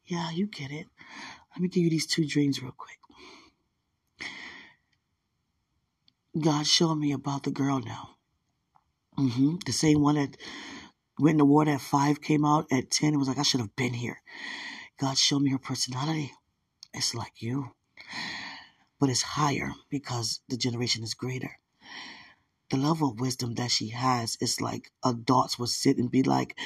Yeah, 0.09 0.31
you 0.31 0.47
get 0.47 0.71
it. 0.71 0.87
Let 1.51 1.61
me 1.61 1.67
give 1.67 1.83
you 1.83 1.89
these 1.91 2.07
two 2.07 2.25
dreams 2.25 2.63
real 2.63 2.73
quick. 2.75 2.97
God 6.39 6.65
showed 6.65 6.95
me 6.95 7.11
about 7.11 7.43
the 7.43 7.51
girl 7.51 7.79
now. 7.79 8.15
Mm-hmm. 9.19 9.57
The 9.67 9.71
same 9.71 10.01
one 10.01 10.15
that 10.15 10.35
went 11.19 11.35
in 11.35 11.37
the 11.37 11.45
water 11.45 11.71
at 11.71 11.81
five, 11.81 12.21
came 12.21 12.43
out 12.43 12.65
at 12.71 12.89
10, 12.89 13.09
and 13.09 13.19
was 13.19 13.27
like, 13.27 13.37
I 13.37 13.43
should 13.43 13.59
have 13.59 13.75
been 13.75 13.93
here. 13.93 14.21
God 14.99 15.15
showed 15.15 15.43
me 15.43 15.51
her 15.51 15.59
personality. 15.59 16.31
It's 16.91 17.13
like 17.13 17.33
you, 17.39 17.71
but 18.99 19.09
it's 19.09 19.21
higher 19.21 19.73
because 19.91 20.41
the 20.49 20.57
generation 20.57 21.03
is 21.03 21.13
greater. 21.13 21.59
The 22.71 22.77
level 22.77 23.11
of 23.11 23.19
wisdom 23.19 23.53
that 23.55 23.69
she 23.69 23.89
has 23.89 24.37
is 24.41 24.59
like 24.59 24.91
adults 25.03 25.59
would 25.59 25.69
sit 25.69 25.97
and 25.97 26.09
be 26.09 26.23
like, 26.23 26.57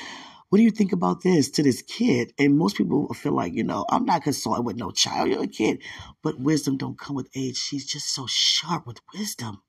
what 0.54 0.58
do 0.58 0.64
you 0.66 0.70
think 0.70 0.94
about 0.94 1.24
this 1.24 1.50
to 1.50 1.64
this 1.64 1.82
kid? 1.82 2.32
And 2.38 2.60
most 2.60 2.78
people 2.78 3.12
feel 3.16 3.32
like, 3.32 3.56
you 3.56 3.64
know, 3.64 3.86
I'm 3.90 4.06
not 4.06 4.22
consulting 4.22 4.64
with 4.64 4.76
no 4.76 4.92
child, 4.92 5.30
you're 5.30 5.42
a 5.42 5.48
kid. 5.48 5.82
But 6.22 6.40
wisdom 6.40 6.78
don't 6.78 6.96
come 6.96 7.16
with 7.16 7.28
age. 7.36 7.58
She's 7.58 7.88
just 7.88 8.14
so 8.14 8.28
sharp 8.28 8.86
with 8.86 9.00
wisdom. 9.16 9.64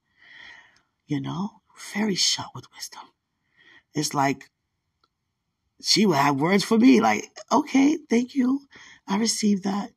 You 1.07 1.23
know, 1.23 1.63
very 1.95 2.15
sharp 2.15 2.51
with 2.55 2.67
wisdom. 2.77 3.01
It's 3.95 4.13
like 4.13 4.51
she 5.81 6.05
would 6.05 6.19
have 6.19 6.39
words 6.39 6.65
for 6.65 6.77
me, 6.77 7.01
like, 7.01 7.31
okay, 7.51 7.97
thank 8.11 8.35
you. 8.35 8.69
I 9.09 9.17
received 9.17 9.65
that. 9.65 9.91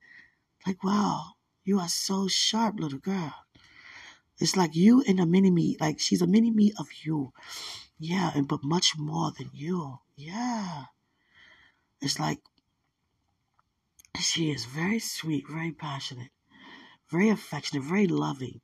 Like, 0.66 0.86
wow, 0.86 1.34
you 1.66 1.82
are 1.82 1.90
so 1.90 2.30
sharp, 2.30 2.80
little 2.80 3.00
girl. 3.00 3.34
It's 4.40 4.56
like 4.56 4.74
you 4.74 5.04
and 5.06 5.20
a 5.20 5.26
mini 5.26 5.52
me, 5.52 5.76
like 5.82 6.00
she's 6.00 6.22
a 6.22 6.28
mini 6.28 6.50
me 6.50 6.72
of 6.80 6.88
you. 7.04 7.34
Yeah, 8.00 8.32
and 8.34 8.48
but 8.48 8.64
much 8.64 8.98
more 8.98 9.34
than 9.38 9.50
you. 9.54 10.00
Yeah. 10.18 10.86
It's 12.02 12.20
like 12.20 12.40
she 14.20 14.52
is 14.52 14.66
very 14.66 15.00
sweet, 15.00 15.48
very 15.48 15.72
passionate, 15.72 16.32
very 17.10 17.30
affectionate, 17.30 17.84
very 17.84 18.08
loving. 18.08 18.62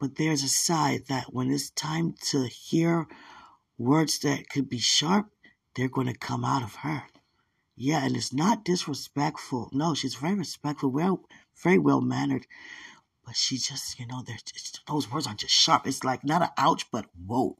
But 0.00 0.16
there's 0.16 0.42
a 0.42 0.48
side 0.48 1.06
that 1.08 1.32
when 1.32 1.50
it's 1.50 1.70
time 1.70 2.14
to 2.30 2.46
hear 2.46 3.06
words 3.76 4.18
that 4.20 4.48
could 4.48 4.68
be 4.68 4.78
sharp, 4.78 5.30
they're 5.76 5.88
going 5.88 6.06
to 6.06 6.14
come 6.14 6.44
out 6.44 6.62
of 6.62 6.76
her. 6.76 7.04
Yeah, 7.76 8.04
and 8.04 8.16
it's 8.16 8.32
not 8.32 8.64
disrespectful. 8.64 9.68
No, 9.72 9.94
she's 9.94 10.14
very 10.14 10.34
respectful, 10.34 10.90
well, 10.90 11.22
very 11.62 11.78
well 11.78 12.00
mannered. 12.00 12.46
But 13.24 13.36
she 13.36 13.56
just, 13.56 13.98
you 14.00 14.06
know, 14.06 14.24
those 14.88 15.10
words 15.10 15.26
aren't 15.26 15.40
just 15.40 15.54
sharp. 15.54 15.86
It's 15.86 16.02
like 16.02 16.24
not 16.24 16.42
an 16.42 16.48
ouch, 16.58 16.90
but 16.90 17.06
whoa. 17.26 17.56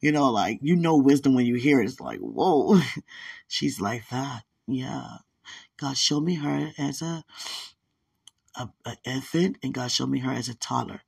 You 0.00 0.12
know, 0.12 0.30
like 0.30 0.60
you 0.62 0.76
know 0.76 0.96
wisdom 0.96 1.34
when 1.34 1.46
you 1.46 1.56
hear 1.56 1.80
it. 1.80 1.86
It's 1.86 2.00
like 2.00 2.20
whoa. 2.20 2.80
She's 3.48 3.80
like 3.80 4.08
that. 4.10 4.44
Yeah. 4.66 5.18
God 5.76 5.96
showed 5.96 6.24
me 6.24 6.34
her 6.34 6.72
as 6.78 7.02
a, 7.02 7.24
a, 8.54 8.68
a 8.84 8.96
infant, 9.04 9.56
and 9.62 9.74
God 9.74 9.90
showed 9.90 10.10
me 10.10 10.20
her 10.20 10.32
as 10.32 10.48
a 10.48 10.54
toddler. 10.54 11.00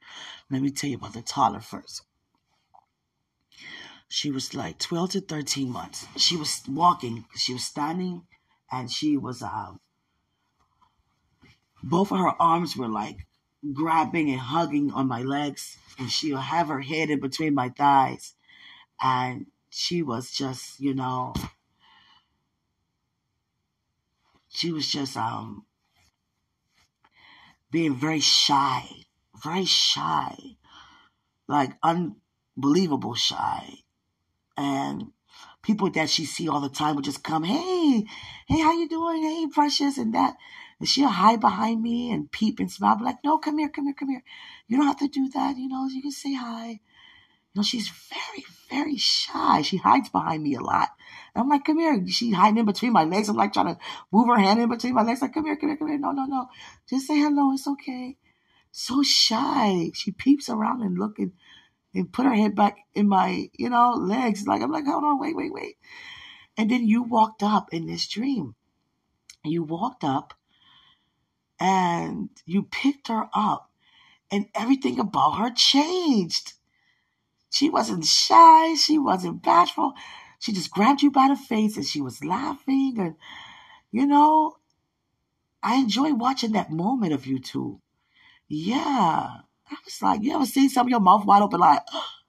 Let 0.50 0.62
me 0.62 0.70
tell 0.70 0.90
you 0.90 0.96
about 0.96 1.12
the 1.12 1.22
toddler 1.22 1.60
first. 1.60 2.02
She 4.08 4.30
was 4.30 4.54
like 4.54 4.78
12 4.78 5.10
to 5.10 5.20
13 5.20 5.70
months. 5.70 6.06
She 6.16 6.36
was 6.36 6.62
walking. 6.68 7.24
She 7.36 7.54
was 7.54 7.64
standing, 7.64 8.22
and 8.70 8.90
she 8.90 9.16
was 9.16 9.42
um. 9.42 9.80
Both 11.82 12.12
of 12.12 12.18
her 12.18 12.40
arms 12.40 12.76
were 12.76 12.88
like 12.88 13.26
grabbing 13.70 14.30
and 14.30 14.40
hugging 14.40 14.90
on 14.92 15.06
my 15.06 15.22
legs, 15.22 15.76
and 15.98 16.10
she'll 16.10 16.38
have 16.38 16.68
her 16.68 16.80
head 16.80 17.10
in 17.10 17.20
between 17.20 17.54
my 17.54 17.68
thighs. 17.68 18.34
And 19.00 19.46
she 19.70 20.02
was 20.02 20.30
just, 20.32 20.80
you 20.80 20.94
know, 20.94 21.34
she 24.48 24.72
was 24.72 24.86
just 24.86 25.16
um 25.16 25.64
being 27.70 27.94
very 27.94 28.20
shy, 28.20 28.84
very 29.42 29.64
shy, 29.64 30.36
like 31.48 31.72
unbelievable 31.82 33.14
shy. 33.14 33.78
And 34.56 35.12
people 35.62 35.90
that 35.90 36.10
she 36.10 36.26
see 36.26 36.48
all 36.48 36.60
the 36.60 36.68
time 36.68 36.96
would 36.96 37.04
just 37.04 37.24
come, 37.24 37.44
hey, 37.44 38.04
hey, 38.46 38.60
how 38.60 38.78
you 38.78 38.88
doing? 38.88 39.22
Hey, 39.22 39.46
precious, 39.52 39.96
and 39.96 40.14
that. 40.14 40.36
And 40.82 40.88
she'll 40.88 41.06
hide 41.06 41.38
behind 41.38 41.80
me 41.80 42.10
and 42.10 42.28
peep 42.28 42.58
and 42.58 42.68
smile. 42.68 42.96
Be 42.96 43.04
like, 43.04 43.22
no, 43.22 43.38
come 43.38 43.56
here, 43.56 43.68
come 43.68 43.84
here, 43.84 43.94
come 43.94 44.08
here. 44.08 44.24
You 44.66 44.76
don't 44.76 44.88
have 44.88 44.98
to 44.98 45.06
do 45.06 45.28
that. 45.28 45.56
You 45.56 45.68
know, 45.68 45.86
you 45.86 46.02
can 46.02 46.10
say 46.10 46.34
hi. 46.34 46.70
You 46.70 46.80
know, 47.54 47.62
she's 47.62 47.88
very, 47.88 48.44
very 48.68 48.96
shy. 48.96 49.62
She 49.62 49.76
hides 49.76 50.08
behind 50.08 50.42
me 50.42 50.56
a 50.56 50.60
lot. 50.60 50.88
And 51.36 51.42
I'm 51.42 51.48
like, 51.48 51.64
come 51.64 51.78
here. 51.78 52.04
She 52.08 52.32
hiding 52.32 52.58
in 52.58 52.66
between 52.66 52.92
my 52.92 53.04
legs. 53.04 53.28
I'm 53.28 53.36
like 53.36 53.52
trying 53.52 53.76
to 53.76 53.78
move 54.10 54.26
her 54.26 54.40
hand 54.40 54.60
in 54.60 54.68
between 54.68 54.94
my 54.94 55.04
legs. 55.04 55.22
Like, 55.22 55.34
come 55.34 55.44
here, 55.44 55.54
come 55.54 55.68
here, 55.68 55.76
come 55.76 55.86
here. 55.86 55.98
No, 56.00 56.10
no, 56.10 56.24
no. 56.24 56.48
Just 56.90 57.06
say 57.06 57.16
hello. 57.16 57.52
It's 57.52 57.68
okay. 57.68 58.16
So 58.72 59.04
shy. 59.04 59.92
She 59.94 60.10
peeps 60.10 60.48
around 60.48 60.82
and 60.82 60.98
looking 60.98 61.30
and 61.94 62.12
put 62.12 62.26
her 62.26 62.34
head 62.34 62.56
back 62.56 62.78
in 62.92 63.06
my, 63.06 63.50
you 63.56 63.70
know, 63.70 63.92
legs. 63.92 64.48
Like, 64.48 64.62
I'm 64.62 64.72
like, 64.72 64.86
hold 64.86 65.04
on, 65.04 65.20
wait, 65.20 65.36
wait, 65.36 65.52
wait. 65.52 65.76
And 66.56 66.68
then 66.68 66.88
you 66.88 67.04
walked 67.04 67.44
up 67.44 67.72
in 67.72 67.86
this 67.86 68.08
dream. 68.08 68.56
You 69.44 69.62
walked 69.62 70.02
up 70.02 70.34
and 71.62 72.28
you 72.44 72.64
picked 72.64 73.06
her 73.06 73.28
up 73.32 73.70
and 74.32 74.46
everything 74.52 74.98
about 74.98 75.38
her 75.38 75.48
changed. 75.54 76.54
She 77.50 77.70
wasn't 77.70 78.04
shy, 78.04 78.74
she 78.74 78.98
wasn't 78.98 79.44
bashful. 79.44 79.94
She 80.40 80.52
just 80.52 80.72
grabbed 80.72 81.02
you 81.02 81.12
by 81.12 81.28
the 81.28 81.36
face 81.36 81.76
and 81.76 81.86
she 81.86 82.00
was 82.00 82.24
laughing 82.24 82.96
and 82.98 83.14
you 83.92 84.06
know, 84.06 84.56
I 85.62 85.76
enjoy 85.76 86.14
watching 86.14 86.52
that 86.52 86.72
moment 86.72 87.12
of 87.12 87.26
you 87.26 87.38
two. 87.38 87.80
Yeah, 88.48 88.82
I 88.82 89.76
was 89.84 90.02
like, 90.02 90.24
you 90.24 90.34
ever 90.34 90.46
seen 90.46 90.68
some 90.68 90.88
of 90.88 90.90
your 90.90 90.98
mouth 90.98 91.24
wide 91.24 91.42
open? 91.42 91.60
Like, 91.60 91.82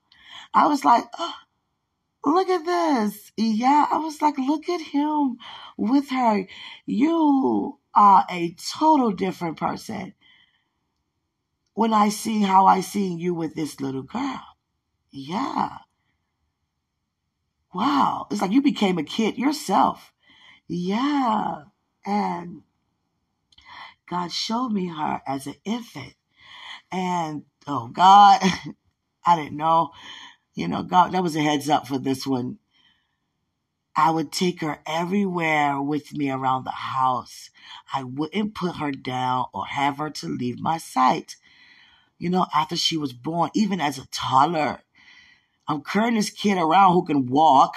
I 0.53 0.67
was 0.67 0.85
like, 0.85 1.05
oh, 1.17 1.33
look 2.25 2.49
at 2.49 2.65
this. 2.65 3.31
Yeah, 3.35 3.87
I 3.89 3.97
was 3.97 4.21
like, 4.21 4.37
look 4.37 4.69
at 4.69 4.81
him 4.81 5.37
with 5.75 6.09
her. 6.09 6.45
You 6.85 7.79
are 7.95 8.25
a 8.29 8.55
total 8.55 9.11
different 9.11 9.57
person 9.57 10.13
when 11.73 11.93
I 11.93 12.09
see 12.09 12.41
how 12.41 12.65
I 12.65 12.81
seen 12.81 13.19
you 13.19 13.33
with 13.33 13.55
this 13.55 13.81
little 13.81 14.03
girl. 14.03 14.43
Yeah. 15.11 15.77
Wow. 17.73 18.27
It's 18.29 18.41
like 18.41 18.51
you 18.51 18.61
became 18.61 18.97
a 18.97 19.03
kid 19.03 19.37
yourself. 19.37 20.13
Yeah. 20.67 21.63
And 22.05 22.61
God 24.09 24.31
showed 24.31 24.69
me 24.69 24.87
her 24.87 25.21
as 25.25 25.47
an 25.47 25.55
infant. 25.65 26.13
And 26.91 27.43
oh 27.65 27.87
God, 27.87 28.41
I 29.25 29.35
didn't 29.35 29.57
know. 29.57 29.91
You 30.53 30.67
know, 30.67 30.83
God, 30.83 31.13
that 31.13 31.23
was 31.23 31.35
a 31.35 31.41
heads 31.41 31.69
up 31.69 31.87
for 31.87 31.97
this 31.97 32.27
one. 32.27 32.59
I 33.95 34.09
would 34.09 34.31
take 34.31 34.61
her 34.61 34.79
everywhere 34.85 35.79
with 35.79 36.13
me 36.13 36.31
around 36.31 36.63
the 36.63 36.71
house. 36.71 37.49
I 37.93 38.03
wouldn't 38.03 38.55
put 38.55 38.77
her 38.77 38.91
down 38.91 39.45
or 39.53 39.67
have 39.67 39.97
her 39.97 40.09
to 40.09 40.27
leave 40.27 40.59
my 40.59 40.77
sight. 40.77 41.35
You 42.17 42.29
know, 42.29 42.47
after 42.55 42.75
she 42.75 42.97
was 42.97 43.13
born, 43.13 43.51
even 43.53 43.79
as 43.79 43.97
a 43.97 44.07
toddler, 44.07 44.79
I'm 45.67 45.83
carrying 45.83 46.15
this 46.15 46.29
kid 46.29 46.57
around 46.57 46.93
who 46.93 47.05
can 47.05 47.27
walk, 47.27 47.75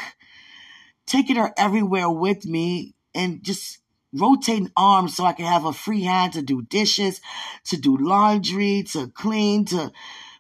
taking 1.04 1.37
her 1.37 1.52
everywhere 1.56 2.11
with 2.11 2.46
me 2.46 2.94
and 3.14 3.42
just 3.42 3.78
rotating 4.12 4.70
arms 4.76 5.16
so 5.16 5.25
I 5.25 5.32
can 5.32 5.46
have 5.46 5.64
a 5.64 5.73
free 5.73 6.02
hand 6.02 6.32
to 6.32 6.42
do 6.42 6.62
dishes, 6.62 7.20
to 7.64 7.76
do 7.76 7.96
laundry, 7.96 8.85
to 8.92 9.08
clean, 9.08 9.66
to 9.66 9.92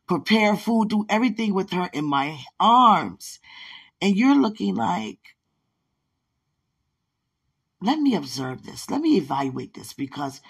prepare 0.06 0.56
food, 0.56 0.88
do 0.88 1.04
everything 1.08 1.52
with 1.52 1.70
her 1.70 1.90
in 1.92 2.04
my 2.04 2.38
arms. 2.58 3.38
And 4.00 4.16
you're 4.16 4.40
looking 4.40 4.74
like, 4.74 5.35
let 7.80 7.98
me 7.98 8.14
observe 8.14 8.64
this. 8.64 8.90
Let 8.90 9.00
me 9.00 9.16
evaluate 9.16 9.74
this 9.74 9.92
because 9.92 10.40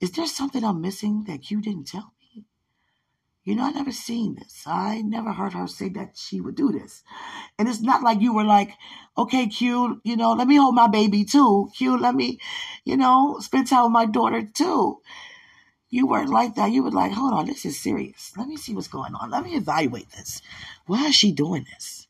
is 0.00 0.10
there 0.12 0.26
something 0.26 0.62
I'm 0.64 0.80
missing 0.80 1.24
that 1.24 1.50
you 1.50 1.60
didn't 1.60 1.86
tell 1.88 2.12
me? 2.20 2.44
You 3.44 3.54
know, 3.54 3.64
I 3.64 3.70
never 3.70 3.92
seen 3.92 4.34
this. 4.34 4.64
I 4.66 5.02
never 5.02 5.32
heard 5.32 5.52
her 5.52 5.68
say 5.68 5.88
that 5.90 6.16
she 6.16 6.40
would 6.40 6.56
do 6.56 6.72
this. 6.72 7.04
And 7.58 7.68
it's 7.68 7.80
not 7.80 8.02
like 8.02 8.20
you 8.20 8.34
were 8.34 8.44
like, 8.44 8.72
okay, 9.16 9.46
Q, 9.46 10.00
you 10.04 10.16
know, 10.16 10.32
let 10.32 10.48
me 10.48 10.56
hold 10.56 10.74
my 10.74 10.88
baby 10.88 11.24
too. 11.24 11.70
Q, 11.74 11.96
let 11.96 12.14
me, 12.14 12.40
you 12.84 12.96
know, 12.96 13.38
spend 13.40 13.68
time 13.68 13.84
with 13.84 13.92
my 13.92 14.04
daughter 14.04 14.42
too. 14.42 15.00
You 15.88 16.08
weren't 16.08 16.28
like 16.28 16.56
that. 16.56 16.72
You 16.72 16.82
were 16.82 16.90
like, 16.90 17.12
hold 17.12 17.32
on, 17.32 17.46
this 17.46 17.64
is 17.64 17.78
serious. 17.78 18.32
Let 18.36 18.48
me 18.48 18.56
see 18.56 18.74
what's 18.74 18.88
going 18.88 19.14
on. 19.14 19.30
Let 19.30 19.44
me 19.44 19.54
evaluate 19.54 20.10
this. 20.10 20.42
Why 20.86 21.06
is 21.06 21.14
she 21.14 21.30
doing 21.30 21.64
this? 21.72 22.08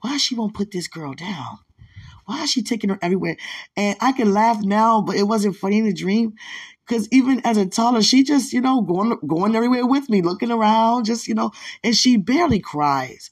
Why 0.00 0.16
she 0.16 0.34
won't 0.34 0.54
put 0.54 0.72
this 0.72 0.88
girl 0.88 1.14
down? 1.14 1.60
Why 2.26 2.42
is 2.44 2.50
she 2.50 2.62
taking 2.62 2.90
her 2.90 2.98
everywhere? 3.02 3.36
And 3.76 3.96
I 4.00 4.12
can 4.12 4.32
laugh 4.32 4.62
now, 4.62 5.00
but 5.02 5.16
it 5.16 5.24
wasn't 5.24 5.56
funny 5.56 5.78
in 5.78 5.86
the 5.86 5.92
dream. 5.92 6.34
Cause 6.86 7.08
even 7.10 7.40
as 7.44 7.56
a 7.56 7.66
toddler, 7.66 8.02
she 8.02 8.24
just, 8.24 8.52
you 8.52 8.60
know, 8.60 8.82
going, 8.82 9.18
going 9.26 9.56
everywhere 9.56 9.86
with 9.86 10.10
me, 10.10 10.20
looking 10.20 10.50
around, 10.50 11.06
just, 11.06 11.26
you 11.26 11.34
know, 11.34 11.50
and 11.82 11.96
she 11.96 12.18
barely 12.18 12.60
cries. 12.60 13.30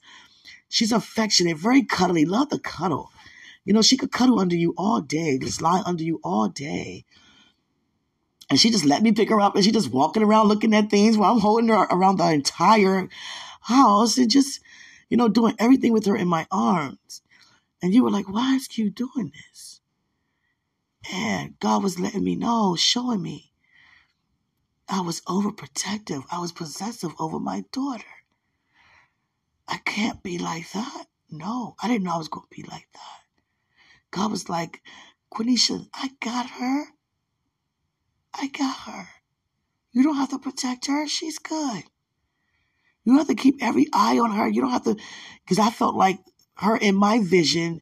She's 0.69 0.91
affectionate, 0.91 1.57
very 1.57 1.83
cuddly, 1.83 2.25
love 2.25 2.49
the 2.49 2.57
cuddle. 2.57 3.11
You 3.63 3.73
know, 3.73 3.83
she 3.83 3.95
could 3.95 4.11
cuddle 4.11 4.39
under 4.39 4.55
you 4.55 4.73
all 4.75 5.01
day, 5.01 5.37
just 5.37 5.61
lie 5.61 5.83
under 5.85 6.03
you 6.03 6.19
all 6.23 6.49
day. 6.49 7.05
And 8.49 8.59
she 8.59 8.71
just 8.71 8.85
let 8.85 9.01
me 9.01 9.11
pick 9.11 9.29
her 9.29 9.39
up 9.39 9.55
and 9.55 9.63
she 9.63 9.71
just 9.71 9.91
walking 9.91 10.23
around 10.23 10.47
looking 10.47 10.73
at 10.73 10.89
things 10.89 11.17
while 11.17 11.33
I'm 11.33 11.39
holding 11.39 11.69
her 11.69 11.87
around 11.89 12.17
the 12.17 12.31
entire 12.31 13.07
house 13.61 14.17
and 14.17 14.29
just, 14.29 14.59
you 15.09 15.17
know, 15.17 15.27
doing 15.27 15.55
everything 15.59 15.93
with 15.93 16.05
her 16.07 16.15
in 16.15 16.27
my 16.27 16.45
arms. 16.51 17.21
And 17.83 17.93
you 17.93 18.01
were 18.05 18.09
like, 18.11 18.29
why 18.29 18.55
is 18.55 18.69
Q 18.69 18.89
doing 18.89 19.33
this? 19.33 19.81
And 21.13 21.59
God 21.59 21.83
was 21.83 21.99
letting 21.99 22.23
me 22.23 22.37
know, 22.37 22.77
showing 22.77 23.21
me. 23.21 23.51
I 24.87 25.01
was 25.01 25.19
overprotective. 25.21 26.23
I 26.31 26.39
was 26.39 26.53
possessive 26.53 27.13
over 27.19 27.41
my 27.41 27.65
daughter. 27.73 28.05
I 29.67 29.79
can't 29.79 30.23
be 30.23 30.37
like 30.37 30.71
that. 30.71 31.07
No, 31.29 31.75
I 31.83 31.89
didn't 31.89 32.05
know 32.05 32.13
I 32.13 32.17
was 32.17 32.29
going 32.29 32.47
to 32.49 32.55
be 32.55 32.63
like 32.63 32.87
that. 32.93 33.41
God 34.11 34.31
was 34.31 34.47
like, 34.47 34.81
Quenisha, 35.33 35.85
I 35.93 36.11
got 36.21 36.49
her. 36.51 36.85
I 38.33 38.47
got 38.47 38.77
her. 38.85 39.09
You 39.91 40.03
don't 40.03 40.15
have 40.15 40.29
to 40.29 40.39
protect 40.39 40.85
her. 40.85 41.05
She's 41.05 41.37
good. 41.37 41.83
You 43.03 43.11
don't 43.11 43.17
have 43.17 43.27
to 43.27 43.35
keep 43.35 43.61
every 43.61 43.87
eye 43.91 44.19
on 44.19 44.31
her. 44.31 44.47
You 44.47 44.61
don't 44.61 44.71
have 44.71 44.85
to, 44.85 44.95
because 45.43 45.59
I 45.59 45.69
felt 45.69 45.95
like 45.95 46.19
her 46.55 46.75
in 46.77 46.95
my 46.95 47.19
vision, 47.19 47.81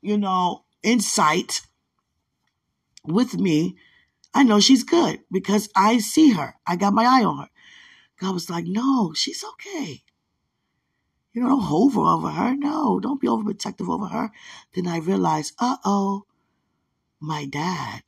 you 0.00 0.18
know, 0.18 0.64
insight 0.82 1.62
with 3.04 3.34
me. 3.34 3.76
I 4.34 4.42
know 4.44 4.60
she's 4.60 4.84
good 4.84 5.20
because 5.30 5.68
I 5.74 5.98
see 5.98 6.32
her. 6.32 6.54
I 6.66 6.76
got 6.76 6.94
my 6.94 7.04
eye 7.04 7.24
on 7.24 7.38
her. 7.38 7.48
God 8.20 8.34
was 8.34 8.50
like, 8.50 8.64
no, 8.66 9.12
she's 9.14 9.44
okay. 9.44 10.02
You 11.32 11.42
know, 11.42 11.50
don't 11.50 11.62
hover 11.62 12.00
over 12.00 12.30
her. 12.30 12.56
No, 12.56 12.98
don't 13.00 13.20
be 13.20 13.28
overprotective 13.28 13.88
over 13.88 14.06
her. 14.06 14.30
Then 14.74 14.86
I 14.86 14.98
realized, 14.98 15.54
uh 15.58 15.76
oh, 15.84 16.24
my 17.20 17.44
dad. 17.46 18.02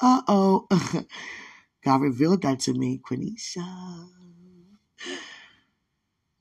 Uh 0.00 0.22
oh. 0.26 0.68
God 1.84 2.00
revealed 2.00 2.42
that 2.42 2.60
to 2.60 2.74
me, 2.74 2.98
Quenisha. 2.98 4.08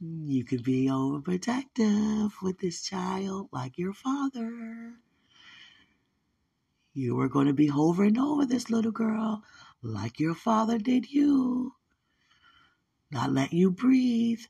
You 0.04 0.44
can 0.44 0.64
be 0.64 0.88
overprotective 0.88 2.32
with 2.42 2.58
this 2.58 2.82
child 2.82 3.50
like 3.52 3.78
your 3.78 3.94
father. 3.94 4.94
You 6.96 7.14
were 7.16 7.30
going 7.30 7.46
to 7.46 7.54
be 7.54 7.68
hovering 7.68 8.18
over 8.18 8.44
this 8.44 8.72
little 8.72 8.92
girl 8.92 9.44
like 9.84 10.20
your 10.20 10.34
father 10.34 10.80
did 10.80 11.12
you. 11.12 11.76
Not 13.12 13.32
let 13.32 13.54
you 13.54 13.70
breathe. 13.70 14.42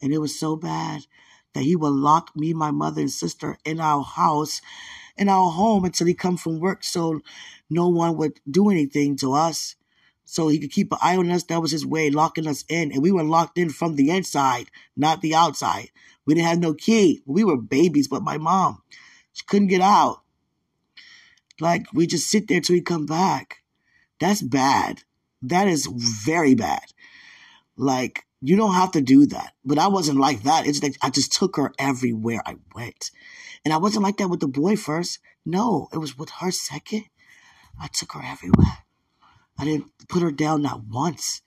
And 0.00 0.12
it 0.12 0.18
was 0.18 0.38
so 0.38 0.54
bad 0.54 1.06
that 1.52 1.64
he 1.64 1.74
would 1.74 1.90
lock 1.90 2.36
me, 2.36 2.54
my 2.54 2.70
mother, 2.70 3.00
and 3.00 3.10
sister 3.10 3.58
in 3.64 3.80
our 3.80 4.04
house, 4.04 4.60
in 5.16 5.28
our 5.28 5.50
home 5.50 5.84
until 5.84 6.06
he 6.06 6.14
come 6.14 6.36
from 6.36 6.60
work 6.60 6.84
so 6.84 7.22
no 7.68 7.88
one 7.88 8.16
would 8.18 8.38
do 8.48 8.70
anything 8.70 9.16
to 9.16 9.32
us. 9.32 9.74
So 10.32 10.48
he 10.48 10.58
could 10.58 10.70
keep 10.70 10.90
an 10.90 10.98
eye 11.02 11.18
on 11.18 11.30
us. 11.30 11.42
That 11.42 11.60
was 11.60 11.72
his 11.72 11.84
way, 11.84 12.08
locking 12.08 12.46
us 12.46 12.64
in. 12.66 12.90
And 12.90 13.02
we 13.02 13.12
were 13.12 13.22
locked 13.22 13.58
in 13.58 13.68
from 13.68 13.96
the 13.96 14.08
inside, 14.08 14.70
not 14.96 15.20
the 15.20 15.34
outside. 15.34 15.90
We 16.24 16.32
didn't 16.32 16.48
have 16.48 16.58
no 16.58 16.72
key. 16.72 17.22
We 17.26 17.44
were 17.44 17.58
babies, 17.58 18.08
but 18.08 18.22
my 18.22 18.38
mom, 18.38 18.80
she 19.34 19.44
couldn't 19.44 19.68
get 19.68 19.82
out. 19.82 20.22
Like 21.60 21.84
we 21.92 22.06
just 22.06 22.30
sit 22.30 22.48
there 22.48 22.62
till 22.62 22.76
he 22.76 22.80
come 22.80 23.04
back. 23.04 23.62
That's 24.20 24.40
bad. 24.40 25.02
That 25.42 25.68
is 25.68 25.86
very 25.86 26.54
bad. 26.54 26.94
Like 27.76 28.24
you 28.40 28.56
don't 28.56 28.72
have 28.72 28.92
to 28.92 29.02
do 29.02 29.26
that. 29.26 29.52
But 29.66 29.78
I 29.78 29.88
wasn't 29.88 30.18
like 30.18 30.44
that. 30.44 30.66
It's 30.66 30.82
like 30.82 30.96
I 31.02 31.10
just 31.10 31.34
took 31.34 31.56
her 31.56 31.74
everywhere 31.78 32.40
I 32.46 32.56
went. 32.74 33.10
And 33.66 33.74
I 33.74 33.76
wasn't 33.76 34.04
like 34.04 34.16
that 34.16 34.30
with 34.30 34.40
the 34.40 34.48
boy 34.48 34.76
first. 34.76 35.18
No, 35.44 35.88
it 35.92 35.98
was 35.98 36.16
with 36.16 36.30
her 36.40 36.50
second. 36.50 37.04
I 37.78 37.88
took 37.88 38.12
her 38.12 38.22
everywhere. 38.24 38.78
I 39.58 39.64
didn't 39.64 39.86
put 40.08 40.22
her 40.22 40.30
down 40.30 40.62
not 40.62 40.84
once. 40.86 41.42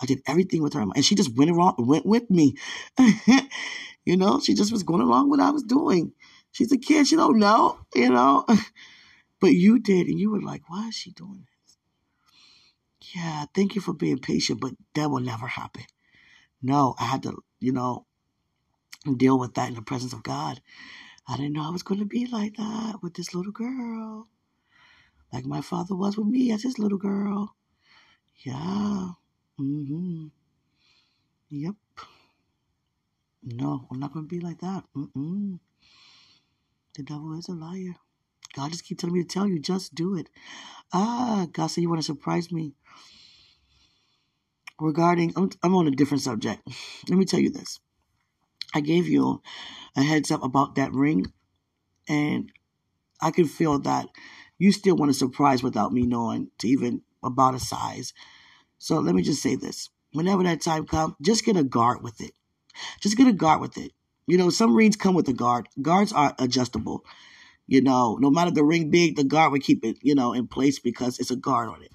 I 0.00 0.06
did 0.06 0.22
everything 0.26 0.62
with 0.62 0.74
her. 0.74 0.80
And 0.80 1.04
she 1.04 1.14
just 1.14 1.36
went 1.36 1.50
around, 1.50 1.74
went 1.78 2.06
with 2.06 2.30
me. 2.30 2.56
you 4.04 4.16
know, 4.16 4.40
she 4.40 4.54
just 4.54 4.72
was 4.72 4.82
going 4.82 5.02
along 5.02 5.28
with 5.28 5.40
what 5.40 5.46
I 5.46 5.50
was 5.50 5.64
doing. 5.64 6.12
She's 6.52 6.72
a 6.72 6.78
kid. 6.78 7.06
She 7.06 7.16
don't 7.16 7.38
know, 7.38 7.78
you 7.94 8.10
know. 8.10 8.46
but 9.40 9.52
you 9.52 9.78
did. 9.78 10.06
And 10.06 10.18
you 10.18 10.30
were 10.30 10.40
like, 10.40 10.68
why 10.68 10.88
is 10.88 10.94
she 10.94 11.10
doing 11.10 11.46
this? 11.46 13.14
Yeah, 13.14 13.46
thank 13.54 13.74
you 13.74 13.80
for 13.80 13.92
being 13.92 14.18
patient, 14.18 14.60
but 14.60 14.72
that 14.94 15.10
will 15.10 15.20
never 15.20 15.46
happen. 15.46 15.84
No, 16.62 16.94
I 16.98 17.04
had 17.04 17.22
to, 17.24 17.42
you 17.60 17.72
know, 17.72 18.06
deal 19.16 19.38
with 19.38 19.54
that 19.54 19.68
in 19.68 19.74
the 19.74 19.82
presence 19.82 20.12
of 20.12 20.22
God. 20.22 20.60
I 21.26 21.36
didn't 21.36 21.52
know 21.52 21.66
I 21.66 21.70
was 21.70 21.82
going 21.82 22.00
to 22.00 22.06
be 22.06 22.26
like 22.26 22.56
that 22.56 23.02
with 23.02 23.14
this 23.14 23.34
little 23.34 23.52
girl. 23.52 24.28
Like 25.32 25.44
my 25.44 25.60
father 25.60 25.94
was 25.94 26.16
with 26.16 26.26
me 26.26 26.52
as 26.52 26.62
his 26.62 26.78
little 26.78 26.98
girl. 26.98 27.54
Yeah. 28.44 29.10
Mm-hmm. 29.60 30.26
Yep. 31.50 31.74
No, 33.42 33.86
I'm 33.90 34.00
not 34.00 34.12
going 34.12 34.28
to 34.28 34.28
be 34.28 34.40
like 34.40 34.60
that. 34.60 34.84
Mm-mm. 34.96 35.60
The 36.96 37.02
devil 37.02 37.38
is 37.38 37.48
a 37.48 37.52
liar. 37.52 37.96
God 38.54 38.72
just 38.72 38.84
keep 38.84 38.98
telling 38.98 39.14
me 39.14 39.22
to 39.22 39.28
tell 39.28 39.46
you, 39.46 39.58
just 39.58 39.94
do 39.94 40.16
it. 40.16 40.28
Ah, 40.92 41.46
God 41.52 41.68
said 41.68 41.82
you 41.82 41.88
want 41.88 42.00
to 42.00 42.06
surprise 42.06 42.50
me 42.50 42.74
regarding, 44.80 45.32
I'm, 45.36 45.50
I'm 45.62 45.74
on 45.74 45.88
a 45.88 45.92
different 45.92 46.22
subject. 46.22 46.62
Let 47.08 47.18
me 47.18 47.24
tell 47.24 47.40
you 47.40 47.50
this. 47.50 47.80
I 48.74 48.80
gave 48.80 49.06
you 49.08 49.42
a 49.96 50.02
heads 50.02 50.30
up 50.30 50.42
about 50.42 50.74
that 50.76 50.92
ring, 50.92 51.26
and 52.08 52.50
I 53.20 53.30
can 53.30 53.46
feel 53.46 53.78
that 53.80 54.08
you 54.58 54.72
still 54.72 54.96
want 54.96 55.10
to 55.10 55.18
surprise 55.18 55.62
without 55.62 55.92
me 55.92 56.02
knowing 56.02 56.50
to 56.58 56.68
even 56.68 57.02
about 57.22 57.54
a 57.54 57.60
size. 57.60 58.12
So 58.78 58.98
let 58.98 59.14
me 59.14 59.22
just 59.22 59.42
say 59.42 59.54
this. 59.56 59.90
Whenever 60.12 60.42
that 60.42 60.60
time 60.60 60.86
comes, 60.86 61.14
just 61.20 61.44
get 61.44 61.56
a 61.56 61.64
guard 61.64 62.02
with 62.02 62.20
it. 62.20 62.32
Just 63.00 63.16
get 63.16 63.28
a 63.28 63.32
guard 63.32 63.60
with 63.60 63.76
it. 63.76 63.92
You 64.26 64.38
know, 64.38 64.50
some 64.50 64.74
rings 64.76 64.96
come 64.96 65.14
with 65.14 65.28
a 65.28 65.32
guard. 65.32 65.68
Guards 65.80 66.12
are 66.12 66.34
adjustable. 66.38 67.04
You 67.66 67.82
know, 67.82 68.16
no 68.20 68.30
matter 68.30 68.50
the 68.50 68.64
ring 68.64 68.90
big, 68.90 69.16
the 69.16 69.24
guard 69.24 69.52
will 69.52 69.58
keep 69.60 69.84
it, 69.84 69.98
you 70.02 70.14
know, 70.14 70.32
in 70.32 70.46
place 70.46 70.78
because 70.78 71.18
it's 71.18 71.30
a 71.30 71.36
guard 71.36 71.68
on 71.68 71.82
it. 71.82 71.92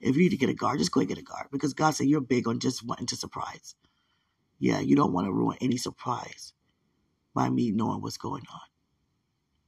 If 0.00 0.16
you 0.16 0.22
need 0.22 0.30
to 0.30 0.36
get 0.36 0.50
a 0.50 0.54
guard, 0.54 0.78
just 0.78 0.92
go 0.92 1.00
and 1.00 1.08
get 1.08 1.18
a 1.18 1.22
guard 1.22 1.46
because 1.50 1.72
God 1.72 1.92
said 1.92 2.06
you're 2.06 2.20
big 2.20 2.46
on 2.46 2.58
just 2.58 2.84
wanting 2.84 3.06
to 3.06 3.16
surprise. 3.16 3.74
Yeah, 4.58 4.80
you 4.80 4.96
don't 4.96 5.12
want 5.12 5.26
to 5.26 5.32
ruin 5.32 5.56
any 5.60 5.78
surprise 5.78 6.52
by 7.34 7.48
me 7.48 7.70
knowing 7.70 8.02
what's 8.02 8.18
going 8.18 8.44
on. 8.52 8.60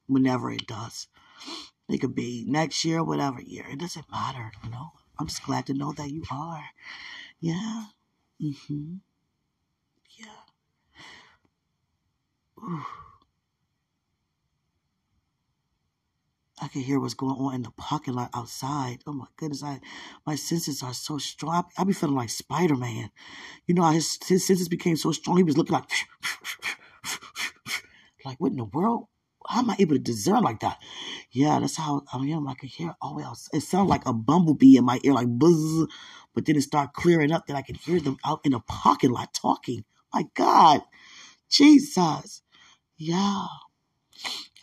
Whenever 0.06 0.50
it 0.50 0.66
does. 0.66 1.09
It 1.88 1.99
could 1.99 2.14
be 2.14 2.44
next 2.49 2.85
year, 2.85 3.03
whatever 3.03 3.40
year. 3.40 3.66
It 3.68 3.79
doesn't 3.81 4.11
matter, 4.11 4.53
you 4.64 4.70
know. 4.70 4.92
I'm 5.18 5.27
just 5.29 5.42
glad 5.44 5.66
to 5.66 5.75
know 5.75 5.92
that 5.92 6.11
you 6.11 6.25
are. 6.31 6.64
Yeah. 7.40 7.87
Mm-hmm. 8.42 8.96
Yeah. 10.18 10.46
Ooh. 12.59 12.87
I 16.61 16.68
can 16.68 16.81
hear 16.83 16.99
what's 17.01 17.14
going 17.14 17.37
on 17.37 17.55
in 17.55 17.62
the 17.62 17.70
parking 17.70 18.14
lot 18.14 18.31
outside. 18.35 19.03
Oh 19.07 19.12
my 19.12 19.27
goodness, 19.37 19.62
I 19.62 19.81
my 20.27 20.37
senses 20.37 20.83
are 20.83 20.94
so 20.94 21.18
strong. 21.18 21.64
I, 21.77 21.83
I 21.83 21.85
be 21.85 21.92
feeling 21.92 22.16
like 22.16 22.31
Spider 22.31 22.77
Man. 22.77 23.11
You 23.66 23.75
know, 23.75 23.85
his 23.90 24.18
his 24.27 24.46
senses 24.46 24.68
became 24.68 24.96
so 24.96 25.12
strong. 25.12 25.37
He 25.38 25.42
was 25.42 25.59
looking 25.59 25.75
like, 25.75 25.90
like 28.25 28.40
what 28.40 28.53
in 28.53 28.59
the 28.59 28.64
world? 28.64 29.09
How 29.49 29.61
am 29.61 29.70
I 29.70 29.77
able 29.79 29.94
to 29.94 30.01
discern 30.01 30.42
like 30.42 30.61
that? 30.61 30.79
Yeah, 31.32 31.58
that's 31.60 31.76
how 31.76 32.02
I 32.12 32.18
am. 32.26 32.48
I 32.48 32.54
can 32.54 32.68
hear 32.68 32.94
way 33.02 33.22
out. 33.22 33.38
It 33.52 33.60
sounded 33.60 33.90
like 33.90 34.06
a 34.06 34.12
bumblebee 34.12 34.76
in 34.76 34.84
my 34.84 34.98
ear, 35.04 35.12
like 35.12 35.26
buzz. 35.28 35.86
But 36.34 36.46
then 36.46 36.56
it 36.56 36.62
started 36.62 36.92
clearing 36.94 37.32
up. 37.32 37.46
Then 37.46 37.56
I 37.56 37.62
could 37.62 37.76
hear 37.76 38.00
them 38.00 38.16
out 38.24 38.40
in 38.44 38.52
the 38.52 38.60
parking 38.60 39.10
lot 39.10 39.34
talking. 39.34 39.84
My 40.14 40.24
God, 40.34 40.82
Jesus, 41.50 42.42
yeah. 42.96 43.46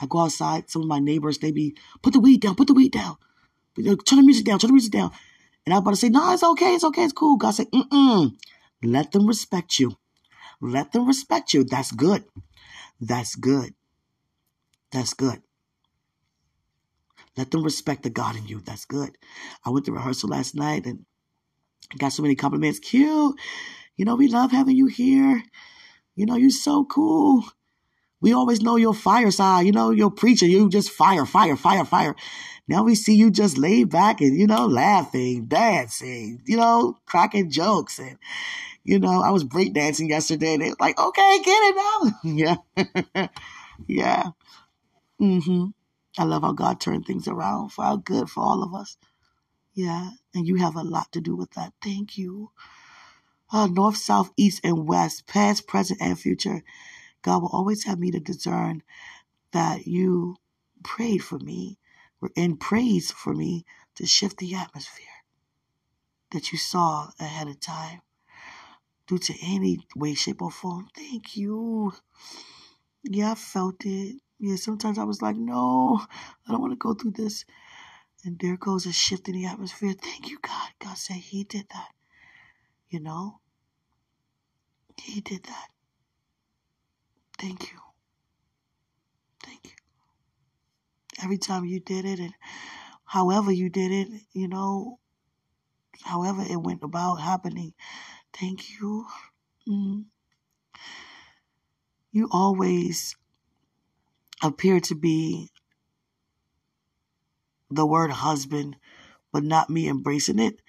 I 0.01 0.05
go 0.07 0.19
outside. 0.19 0.69
Some 0.69 0.83
of 0.83 0.87
my 0.87 0.99
neighbors, 0.99 1.37
they 1.37 1.51
be, 1.51 1.75
put 2.01 2.13
the 2.13 2.19
weed 2.19 2.41
down, 2.41 2.55
put 2.55 2.67
the 2.67 2.73
weed 2.73 2.91
down. 2.91 3.17
Turn 3.75 4.17
the 4.17 4.23
music 4.23 4.45
down, 4.45 4.59
turn 4.59 4.69
the 4.69 4.73
music 4.73 4.91
down. 4.91 5.11
And 5.65 5.73
I'm 5.73 5.81
about 5.81 5.91
to 5.91 5.97
say, 5.97 6.09
no, 6.09 6.33
it's 6.33 6.43
okay, 6.43 6.73
it's 6.73 6.83
okay, 6.83 7.03
it's 7.03 7.13
cool. 7.13 7.37
God 7.37 7.51
said, 7.51 7.71
mm-mm. 7.71 8.35
Let 8.83 9.11
them 9.11 9.27
respect 9.27 9.79
you. 9.79 9.97
Let 10.59 10.91
them 10.91 11.07
respect 11.07 11.53
you. 11.53 11.63
That's 11.63 11.91
good. 11.91 12.25
That's 12.99 13.35
good. 13.35 13.73
That's 14.91 15.13
good. 15.13 15.41
Let 17.37 17.51
them 17.51 17.63
respect 17.63 18.03
the 18.03 18.09
God 18.09 18.35
in 18.35 18.47
you. 18.47 18.61
That's 18.61 18.85
good. 18.85 19.17
I 19.65 19.69
went 19.69 19.85
to 19.85 19.91
rehearsal 19.91 20.29
last 20.29 20.55
night 20.55 20.85
and 20.85 21.05
got 21.97 22.09
so 22.09 22.21
many 22.21 22.35
compliments. 22.35 22.79
Cute. 22.79 23.35
You 23.95 24.05
know, 24.05 24.15
we 24.15 24.27
love 24.27 24.51
having 24.51 24.75
you 24.75 24.87
here. 24.87 25.43
You 26.15 26.25
know, 26.25 26.35
you're 26.35 26.49
so 26.49 26.85
cool. 26.85 27.43
We 28.21 28.33
always 28.33 28.61
know 28.61 28.77
your 28.77 28.93
fire 28.93 29.31
side, 29.31 29.65
you 29.65 29.73
know, 29.73 29.91
your 29.91 30.09
preacher, 30.09 30.45
you 30.45 30.69
just 30.69 30.91
fire, 30.91 31.25
fire, 31.25 31.57
fire, 31.57 31.83
fire. 31.83 32.15
Now 32.67 32.83
we 32.83 32.95
see 32.95 33.15
you 33.15 33.29
just 33.29 33.57
laid 33.57 33.89
back 33.89 34.21
and, 34.21 34.39
you 34.39 34.47
know, 34.47 34.65
laughing, 34.65 35.47
dancing, 35.47 36.41
you 36.45 36.55
know, 36.55 36.97
cracking 37.05 37.49
jokes. 37.49 37.99
And, 37.99 38.17
you 38.85 38.99
know, 38.99 39.21
I 39.21 39.31
was 39.31 39.43
breakdancing 39.43 40.07
yesterday 40.07 40.53
and 40.53 40.61
they 40.61 40.69
were 40.69 40.77
like, 40.79 40.97
okay, 40.97 41.41
get 41.43 41.63
it 41.63 41.75
now. 41.75 42.19
yeah. 43.17 43.27
yeah. 43.87 44.23
Mm-hmm. 45.19 45.65
I 46.17 46.25
love 46.25 46.43
how 46.43 46.53
God 46.53 46.79
turned 46.79 47.05
things 47.05 47.27
around 47.27 47.69
for 47.69 47.85
our 47.85 47.97
good 47.97 48.29
for 48.29 48.43
all 48.43 48.63
of 48.63 48.73
us. 48.73 48.97
Yeah. 49.73 50.11
And 50.35 50.47
you 50.47 50.57
have 50.57 50.75
a 50.75 50.83
lot 50.83 51.11
to 51.13 51.21
do 51.21 51.35
with 51.35 51.51
that. 51.51 51.73
Thank 51.83 52.17
you. 52.17 52.51
Uh, 53.51 53.67
north, 53.67 53.97
south, 53.97 54.31
east, 54.37 54.61
and 54.63 54.87
west, 54.87 55.27
past, 55.27 55.67
present, 55.67 56.01
and 56.01 56.19
future. 56.19 56.63
God 57.21 57.41
will 57.41 57.49
always 57.49 57.85
have 57.85 57.99
me 57.99 58.11
to 58.11 58.19
discern 58.19 58.83
that 59.51 59.87
you 59.87 60.37
prayed 60.83 61.19
for 61.19 61.39
me 61.39 61.77
and 62.37 62.59
praise 62.59 63.11
for 63.11 63.33
me 63.33 63.65
to 63.95 64.05
shift 64.05 64.37
the 64.37 64.55
atmosphere 64.55 65.05
that 66.31 66.51
you 66.51 66.57
saw 66.57 67.09
ahead 67.19 67.47
of 67.47 67.59
time 67.59 68.01
due 69.07 69.17
to 69.19 69.33
any 69.43 69.79
way, 69.95 70.13
shape, 70.13 70.41
or 70.41 70.51
form. 70.51 70.87
Thank 70.95 71.37
you. 71.37 71.93
Yeah, 73.03 73.31
I 73.31 73.35
felt 73.35 73.85
it. 73.85 74.17
Yeah, 74.45 74.57
sometimes 74.57 74.99
I 74.99 75.05
was 75.05 75.21
like, 75.21 75.37
no, 75.37 76.01
I 76.45 76.51
don't 76.51 76.59
want 76.59 76.73
to 76.73 76.77
go 76.77 76.93
through 76.93 77.11
this. 77.11 77.45
And 78.25 78.37
there 78.39 78.57
goes 78.57 78.85
a 78.85 78.91
shift 78.91 79.29
in 79.29 79.35
the 79.35 79.45
atmosphere. 79.45 79.93
Thank 79.93 80.29
you, 80.29 80.37
God. 80.41 80.69
God 80.79 80.97
said 80.97 81.15
He 81.15 81.45
did 81.45 81.65
that. 81.71 81.91
You 82.89 82.99
know? 82.99 83.39
He 85.01 85.21
did 85.21 85.43
that. 85.43 85.67
Thank 87.39 87.71
you. 87.71 87.79
Thank 89.41 89.63
you. 89.63 89.71
Every 91.23 91.37
time 91.37 91.63
you 91.63 91.79
did 91.79 92.03
it 92.03 92.19
and 92.19 92.33
however 93.05 93.49
you 93.49 93.69
did 93.69 93.93
it, 93.93 94.09
you 94.33 94.49
know, 94.49 94.99
however 96.03 96.43
it 96.49 96.61
went 96.61 96.83
about 96.83 97.15
happening, 97.21 97.73
thank 98.37 98.71
you. 98.71 99.05
Mm. 99.69 100.03
You 102.11 102.27
always 102.29 103.15
appear 104.43 104.79
to 104.81 104.95
be 104.95 105.49
the 107.71 107.85
word 107.85 108.11
husband, 108.11 108.75
but 109.31 109.43
not 109.43 109.69
me 109.69 109.87
embracing 109.87 110.39
it. 110.39 110.59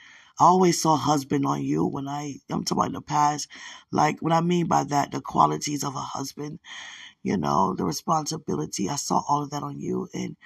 I 0.41 0.45
always 0.45 0.81
saw 0.81 0.97
husband 0.97 1.47
on 1.47 1.63
you 1.63 1.85
when 1.87 2.09
I, 2.09 2.37
I'm 2.51 2.65
talking 2.65 2.79
about 2.79 2.87
in 2.89 2.93
the 2.95 3.03
past. 3.03 3.49
Like, 3.93 4.21
what 4.21 4.33
I 4.33 4.41
mean 4.41 4.67
by 4.67 4.85
that, 4.85 5.13
the 5.13 5.21
qualities 5.21 5.85
of 5.85 5.95
a 5.95 6.01
husband, 6.01 6.61
you 7.23 7.37
know, 7.37 7.75
the 7.75 7.85
responsibility. 7.85 8.89
I 8.89 8.97
saw 8.97 9.23
all 9.29 9.43
of 9.45 9.51
that 9.51 9.63
on 9.63 9.81
you. 9.81 10.09
And 10.15 10.37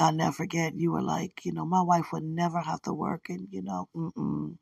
I'll 0.00 0.12
never 0.12 0.32
forget, 0.32 0.74
you 0.76 0.92
were 0.92 1.02
like, 1.02 1.44
you 1.44 1.52
know, 1.52 1.66
my 1.66 1.82
wife 1.82 2.12
would 2.12 2.24
never 2.24 2.60
have 2.60 2.82
to 2.82 2.92
work 2.92 3.28
and, 3.30 3.48
you 3.50 3.62
know, 3.62 3.88
mm-mm. 3.96 4.56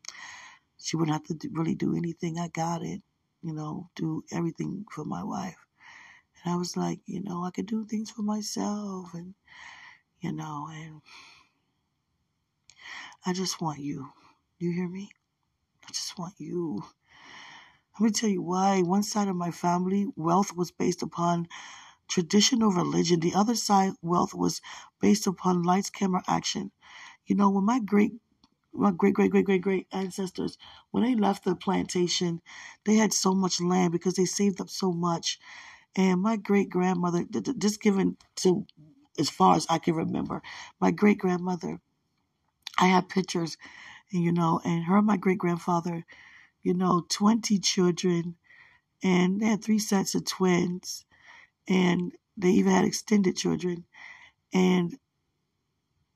she 0.79 0.97
wouldn't 0.97 1.15
have 1.15 1.27
to 1.27 1.35
do, 1.35 1.51
really 1.53 1.75
do 1.75 1.97
anything. 1.97 2.39
I 2.39 2.49
got 2.49 2.83
it, 2.83 3.03
you 3.43 3.53
know, 3.53 3.91
do 3.97 4.25
everything 4.33 4.85
for 4.91 5.05
my 5.05 5.25
wife. 5.25 5.59
And 6.45 6.53
I 6.55 6.57
was 6.57 6.77
like, 6.77 7.01
you 7.07 7.21
know, 7.23 7.45
I 7.45 7.51
could 7.51 7.67
do 7.67 7.85
things 7.87 8.11
for 8.11 8.23
myself 8.23 9.15
and, 9.15 9.35
you 10.21 10.33
know, 10.33 10.69
and 10.71 11.01
I 13.27 13.33
just 13.33 13.61
want 13.61 13.79
you. 13.81 14.13
You 14.59 14.73
hear 14.73 14.89
me? 14.89 15.11
I 15.89 15.93
just 15.93 16.19
want 16.19 16.35
you. 16.39 16.85
Let 17.95 18.07
me 18.07 18.11
tell 18.11 18.31
you 18.31 18.43
why. 18.43 18.83
One 18.83 19.03
side 19.03 19.29
of 19.29 19.37
my 19.37 19.51
family, 19.51 20.07
wealth 20.17 20.55
was 20.57 20.71
based 20.71 21.03
upon 21.03 21.49
traditional 22.09 22.71
religion. 22.73 23.21
The 23.21 23.35
other 23.35 23.55
side, 23.57 23.93
wealth 24.03 24.35
was 24.35 24.61
based 25.01 25.27
upon 25.27 25.63
lights, 25.63 25.91
camera, 25.91 26.23
action. 26.29 26.73
You 27.27 27.37
know, 27.37 27.51
when 27.51 27.65
my 27.65 27.81
great 27.81 28.13
my 28.73 28.91
great 28.91 29.15
great 29.15 29.31
great 29.31 29.45
great 29.47 29.63
great 29.63 29.87
ancestors 29.93 30.59
when 30.91 31.03
they 31.05 31.15
left 31.15 31.45
the 31.45 31.55
plantation 31.57 32.43
they 32.85 32.97
had 32.97 33.13
so 33.13 33.35
much 33.35 33.61
land 33.61 33.93
because 33.93 34.15
they 34.15 34.25
saved 34.25 34.61
up 34.61 34.69
so 34.69 34.93
much 34.93 35.39
and 35.97 36.23
my 36.23 36.37
great 36.37 36.71
grandmother 36.71 37.25
just 37.59 37.83
given 37.83 38.17
to 38.37 38.67
as 39.19 39.31
far 39.31 39.57
as 39.57 39.67
i 39.71 39.79
can 39.79 39.95
remember 39.95 40.43
my 40.81 40.91
great 40.91 41.19
grandmother 41.19 41.81
i 42.79 42.87
have 42.87 43.09
pictures 43.09 43.51
you 44.11 44.33
know, 44.33 44.61
and 44.65 44.85
her 44.87 44.99
and 44.99 45.07
my 45.07 45.19
great 45.19 45.39
grandfather, 45.39 46.07
you 46.63 46.75
know, 46.75 47.05
20 47.11 47.59
children, 47.61 48.37
and 49.03 49.41
they 49.41 49.47
had 49.47 49.65
three 49.65 49.79
sets 49.79 50.15
of 50.15 50.27
twins, 50.27 51.05
and 51.69 52.13
they 52.37 52.51
even 52.51 52.73
had 52.73 52.85
extended 52.87 53.37
children, 53.37 53.85
and 54.55 54.99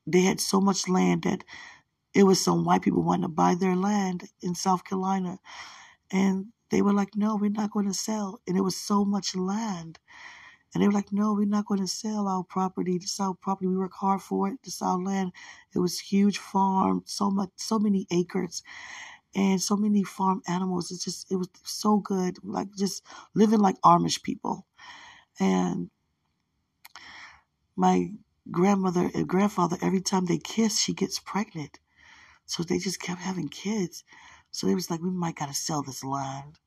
they 0.06 0.22
had 0.22 0.40
so 0.40 0.60
much 0.60 0.88
land 0.88 1.22
that 1.24 1.44
it 2.14 2.24
was 2.24 2.42
some 2.42 2.64
white 2.64 2.82
people 2.82 3.02
wanting 3.02 3.22
to 3.24 3.28
buy 3.28 3.54
their 3.54 3.76
land 3.76 4.28
in 4.42 4.54
South 4.54 4.84
Carolina, 4.84 5.38
and 6.12 6.46
they 6.70 6.82
were 6.82 6.94
like, 6.94 7.16
"No, 7.16 7.36
we're 7.36 7.50
not 7.50 7.72
going 7.72 7.86
to 7.88 7.94
sell," 7.94 8.40
and 8.46 8.56
it 8.58 8.62
was 8.62 8.76
so 8.76 9.04
much 9.04 9.36
land 9.36 9.92
and 10.74 10.82
they 10.82 10.86
were 10.86 10.92
like, 10.94 11.12
no, 11.12 11.34
we're 11.34 11.46
not 11.46 11.66
going 11.66 11.80
to 11.80 11.88
sell 11.88 12.28
our 12.28 12.44
property. 12.44 12.98
This 12.98 13.12
is 13.14 13.20
our 13.20 13.34
property. 13.34 13.66
We 13.66 13.76
work 13.76 13.92
hard 13.94 14.22
for 14.22 14.48
it. 14.48 14.58
This 14.62 14.76
is 14.76 14.82
our 14.82 14.98
land. 14.98 15.32
It 15.74 15.80
was 15.80 15.98
huge 15.98 16.38
farm, 16.38 17.02
so 17.06 17.30
much, 17.30 17.50
so 17.56 17.78
many 17.78 18.06
acres 18.12 18.62
and 19.34 19.62
so 19.62 19.76
many 19.76 20.04
farm 20.04 20.42
animals. 20.48 20.90
It's 20.92 21.04
just, 21.04 21.32
it 21.32 21.36
was 21.36 21.48
so 21.64 21.98
good. 21.98 22.38
Like 22.44 22.74
just 22.76 23.04
living 23.34 23.60
like 23.60 23.80
Amish 23.82 24.22
people. 24.22 24.66
And 25.40 25.90
my 27.76 28.12
grandmother 28.50 29.10
and 29.14 29.28
grandfather, 29.28 29.78
every 29.82 30.02
time 30.02 30.26
they 30.26 30.38
kiss, 30.38 30.80
she 30.80 30.94
gets 30.94 31.20
pregnant. 31.20 31.80
So 32.46 32.62
they 32.64 32.78
just 32.78 33.00
kept 33.00 33.20
having 33.22 33.48
kids. 33.48 34.04
So 34.50 34.66
they 34.66 34.74
was 34.74 34.90
like, 34.90 35.00
we 35.00 35.10
might 35.10 35.36
got 35.36 35.48
to 35.48 35.54
sell 35.54 35.82
this 35.82 36.02
land 36.04 36.58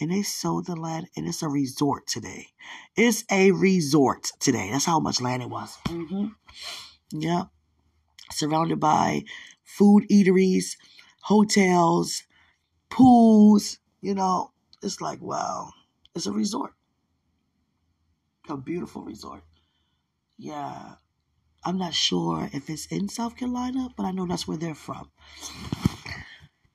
and 0.00 0.10
they 0.10 0.22
sold 0.22 0.66
the 0.66 0.74
land, 0.74 1.06
and 1.16 1.28
it's 1.28 1.42
a 1.42 1.48
resort 1.48 2.06
today. 2.06 2.48
It's 2.96 3.24
a 3.30 3.52
resort 3.52 4.30
today. 4.40 4.70
That's 4.72 4.84
how 4.86 4.98
much 4.98 5.20
land 5.20 5.42
it 5.42 5.50
was. 5.50 5.76
Mm-hmm. 5.84 6.28
Yep. 7.12 7.48
Surrounded 8.32 8.80
by 8.80 9.22
food 9.62 10.04
eateries, 10.10 10.76
hotels, 11.20 12.24
pools, 12.90 13.78
you 14.00 14.14
know. 14.14 14.50
It's 14.82 15.00
like, 15.00 15.20
wow. 15.20 15.70
It's 16.14 16.26
a 16.26 16.32
resort. 16.32 16.72
A 18.48 18.56
beautiful 18.56 19.02
resort. 19.02 19.42
Yeah. 20.36 20.94
I'm 21.64 21.78
not 21.78 21.94
sure 21.94 22.50
if 22.52 22.68
it's 22.68 22.86
in 22.86 23.08
South 23.08 23.36
Carolina, 23.36 23.90
but 23.96 24.04
I 24.04 24.10
know 24.10 24.26
that's 24.26 24.48
where 24.48 24.56
they're 24.58 24.74
from. 24.74 25.10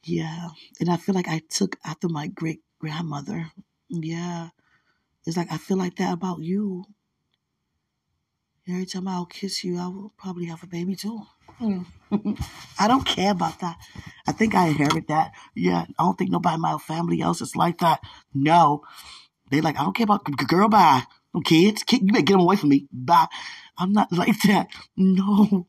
Yeah. 0.08 0.50
And 0.80 0.90
I 0.90 0.96
feel 0.96 1.14
like 1.14 1.28
I 1.28 1.42
took 1.50 1.78
after 1.84 2.08
my 2.08 2.28
great 2.28 2.62
grandmother. 2.80 3.52
Yeah. 3.90 4.50
It's 5.26 5.36
like 5.36 5.52
I 5.52 5.58
feel 5.58 5.78
like 5.78 5.98
that 5.98 6.14
about 6.14 6.40
you. 6.40 6.86
Every 8.70 8.86
time 8.86 9.08
I'll 9.08 9.26
kiss 9.26 9.64
you, 9.64 9.78
I 9.78 9.88
will 9.88 10.14
probably 10.18 10.46
have 10.46 10.64
a 10.64 10.68
baby 10.68 10.96
too. 10.96 11.22
Hmm. 11.58 11.82
I 12.80 12.88
don't 12.88 13.06
care 13.06 13.32
about 13.32 13.60
that. 13.60 13.78
I 14.26 14.32
think 14.32 14.56
I 14.56 14.68
inherit 14.68 15.08
that. 15.08 15.32
Yeah, 15.56 15.86
I 16.00 16.04
don't 16.04 16.18
think 16.18 16.32
nobody 16.32 16.56
in 16.56 16.62
my 16.62 16.78
family 16.78 17.22
else 17.22 17.42
is 17.42 17.56
like 17.56 17.80
that. 17.80 18.00
No. 18.34 18.84
They 19.52 19.62
like, 19.62 19.78
I 19.78 19.84
don't 19.84 19.96
care 19.96 20.06
about 20.06 20.24
girl, 20.48 20.70
bye. 20.70 21.04
No 21.34 21.42
kids. 21.42 21.84
Kid, 21.84 22.02
you 22.04 22.14
better 22.14 22.24
get 22.24 22.34
them 22.34 22.42
away 22.42 22.56
from 22.56 22.70
me. 22.70 22.88
Bye. 22.92 23.28
I'm 23.78 23.92
not 23.92 24.12
like 24.12 24.40
that. 24.44 24.68
No. 24.96 25.68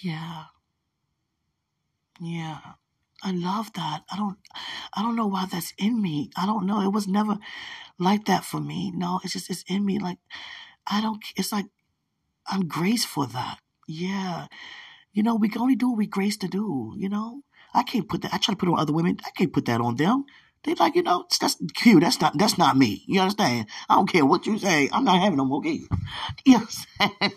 Yeah. 0.00 0.44
Yeah. 2.20 2.58
I 3.22 3.32
love 3.32 3.72
that. 3.74 4.02
I 4.10 4.16
don't 4.16 4.38
I 4.94 5.02
don't 5.02 5.16
know 5.16 5.26
why 5.26 5.46
that's 5.50 5.72
in 5.78 6.00
me. 6.02 6.30
I 6.36 6.46
don't 6.46 6.66
know. 6.66 6.82
It 6.82 6.92
was 6.92 7.08
never 7.08 7.38
like 7.98 8.26
that 8.26 8.44
for 8.44 8.60
me. 8.60 8.92
No, 8.94 9.20
it's 9.24 9.32
just 9.32 9.50
it's 9.50 9.64
in 9.68 9.84
me. 9.84 9.98
Like 9.98 10.18
I 10.86 11.00
don't 11.00 11.22
it's 11.36 11.52
like 11.52 11.66
I'm 12.46 12.68
graced 12.68 13.06
for 13.06 13.26
that. 13.26 13.58
Yeah. 13.88 14.46
You 15.12 15.22
know, 15.22 15.34
we 15.34 15.48
can 15.48 15.62
only 15.62 15.76
do 15.76 15.88
what 15.90 15.98
we 15.98 16.06
grace 16.06 16.36
to 16.38 16.48
do, 16.48 16.94
you 16.96 17.08
know? 17.08 17.42
I 17.74 17.82
can't 17.82 18.08
put 18.08 18.22
that 18.22 18.34
I 18.34 18.38
try 18.38 18.54
to 18.54 18.58
put 18.58 18.68
on 18.68 18.78
other 18.78 18.92
women. 18.92 19.18
I 19.24 19.30
can't 19.30 19.52
put 19.52 19.64
that 19.66 19.80
on 19.80 19.96
them. 19.96 20.24
They 20.64 20.74
like, 20.74 20.96
you 20.96 21.02
know, 21.02 21.26
that's 21.40 21.56
cute. 21.74 22.02
That's 22.02 22.20
not 22.20 22.36
that's 22.38 22.58
not 22.58 22.76
me. 22.76 23.04
You 23.06 23.20
understand? 23.20 23.66
I 23.88 23.94
don't 23.94 24.10
care 24.10 24.26
what 24.26 24.46
you 24.46 24.58
say. 24.58 24.88
I'm 24.92 25.04
not 25.04 25.20
having 25.20 25.38
no 25.38 25.44
more 25.44 25.62
kids. 25.62 25.88
You 26.44 26.54
know 26.54 26.58
what 26.60 26.86
I'm 27.00 27.10
saying? 27.20 27.32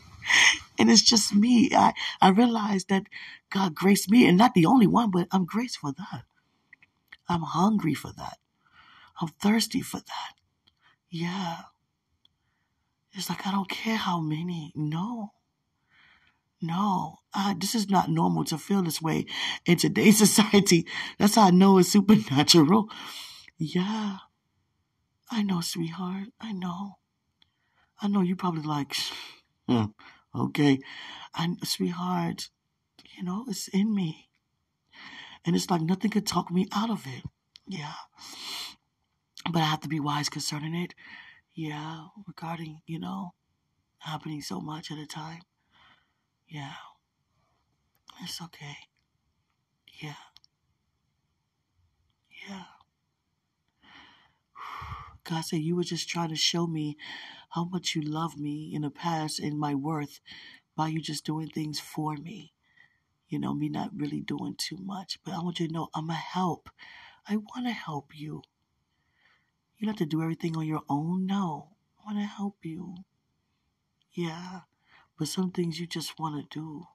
and 0.80 0.90
it's 0.92 1.02
just 1.02 1.34
me. 1.36 1.70
I, 1.74 1.94
I 2.22 2.30
realized 2.30 2.90
that 2.90 3.04
God 3.50 3.76
graced 3.76 4.10
me, 4.10 4.28
and 4.28 4.38
not 4.38 4.54
the 4.54 4.66
only 4.66 4.88
one, 4.88 5.12
but 5.12 5.28
I'm 5.32 5.46
graced 5.46 5.78
for 5.78 5.92
that. 5.92 6.24
I'm 7.28 7.42
hungry 7.42 7.94
for 7.94 8.12
that. 8.18 8.38
I'm 9.22 9.30
thirsty 9.42 9.82
for 9.82 9.98
that. 9.98 10.34
Yeah. 11.10 11.58
It's 13.14 13.30
like, 13.30 13.46
I 13.46 13.52
don't 13.52 13.70
care 13.70 13.98
how 13.98 14.20
many. 14.20 14.72
No. 14.76 15.32
No, 16.62 17.20
uh, 17.34 17.54
this 17.58 17.74
is 17.74 17.90
not 17.90 18.10
normal 18.10 18.44
to 18.46 18.58
feel 18.58 18.82
this 18.82 19.02
way 19.02 19.26
in 19.66 19.78
today's 19.78 20.18
society. 20.28 20.86
That's 21.18 21.36
how 21.36 21.44
I 21.44 21.52
know 21.52 21.78
it's 21.78 21.90
supernatural. 21.90 22.90
Yeah. 23.58 24.18
I 25.32 25.44
know, 25.44 25.62
sweetheart. 25.62 26.30
I 26.42 26.52
know. 26.52 26.98
I 28.02 28.08
know 28.08 28.22
you 28.22 28.36
probably 28.36 28.64
like, 28.64 28.96
hmm, 29.70 29.86
okay. 30.36 30.80
I, 31.34 31.56
sweetheart, 31.64 32.50
you 33.20 33.26
know, 33.26 33.44
it's 33.50 33.68
in 33.68 33.94
me. 33.94 34.30
And 35.46 35.54
it's 35.54 35.70
like 35.70 35.82
nothing 35.82 36.10
could 36.10 36.26
talk 36.26 36.50
me 36.50 36.68
out 36.74 36.90
of 36.90 37.06
it. 37.06 37.24
Yeah. 37.68 37.92
But 39.52 39.62
I 39.62 39.66
have 39.66 39.82
to 39.82 39.90
be 39.90 40.00
wise 40.00 40.30
concerning 40.30 40.74
it. 40.74 40.96
Yeah. 41.54 42.06
Regarding, 42.26 42.80
you 42.88 42.98
know, 42.98 43.34
happening 43.98 44.42
so 44.42 44.62
much 44.62 44.90
at 44.90 44.98
a 44.98 45.06
time. 45.06 45.42
Yeah. 46.48 46.76
It's 48.24 48.42
okay. 48.42 48.78
Yeah. 50.02 50.14
Yeah. 52.48 52.64
God 55.26 55.42
said, 55.42 55.60
You 55.60 55.76
were 55.76 55.84
just 55.84 56.08
trying 56.08 56.30
to 56.30 56.38
show 56.38 56.68
me 56.68 56.96
how 57.50 57.66
much 57.66 57.96
you 57.96 58.02
love 58.02 58.38
me 58.38 58.72
in 58.74 58.84
the 58.84 58.90
past 58.90 59.40
and 59.40 59.60
my 59.60 59.76
worth 59.76 60.22
by 60.78 60.88
you 60.88 61.02
just 61.02 61.26
doing 61.26 61.50
things 61.50 61.82
for 61.82 62.16
me 62.16 62.54
you 63.30 63.40
know, 63.40 63.54
me 63.54 63.70
not 63.70 63.92
really 63.96 64.22
doing 64.22 64.56
too 64.58 64.78
much. 64.78 65.20
But 65.24 65.36
I 65.36 65.40
want 65.40 65.60
you 65.60 65.68
to 65.68 65.74
know 65.74 65.90
I'm 65.94 66.10
a 66.10 66.16
help. 66.16 66.70
I 67.28 67.38
want 67.38 67.68
to 67.68 67.72
help 67.72 68.12
you. 68.16 68.42
You 69.78 69.86
don't 69.86 69.98
have 69.98 70.00
to 70.00 70.06
do 70.06 70.22
everything 70.22 70.58
on 70.58 70.66
your 70.66 70.82
own. 70.90 71.26
No, 71.26 71.70
I 72.00 72.12
want 72.12 72.18
to 72.18 72.26
help 72.26 72.58
you. 72.64 72.96
Yeah, 74.12 74.62
but 75.18 75.28
some 75.28 75.52
things 75.52 75.80
you 75.80 75.88
just 75.88 76.20
want 76.20 76.50
to 76.50 76.60
do. 76.60 76.88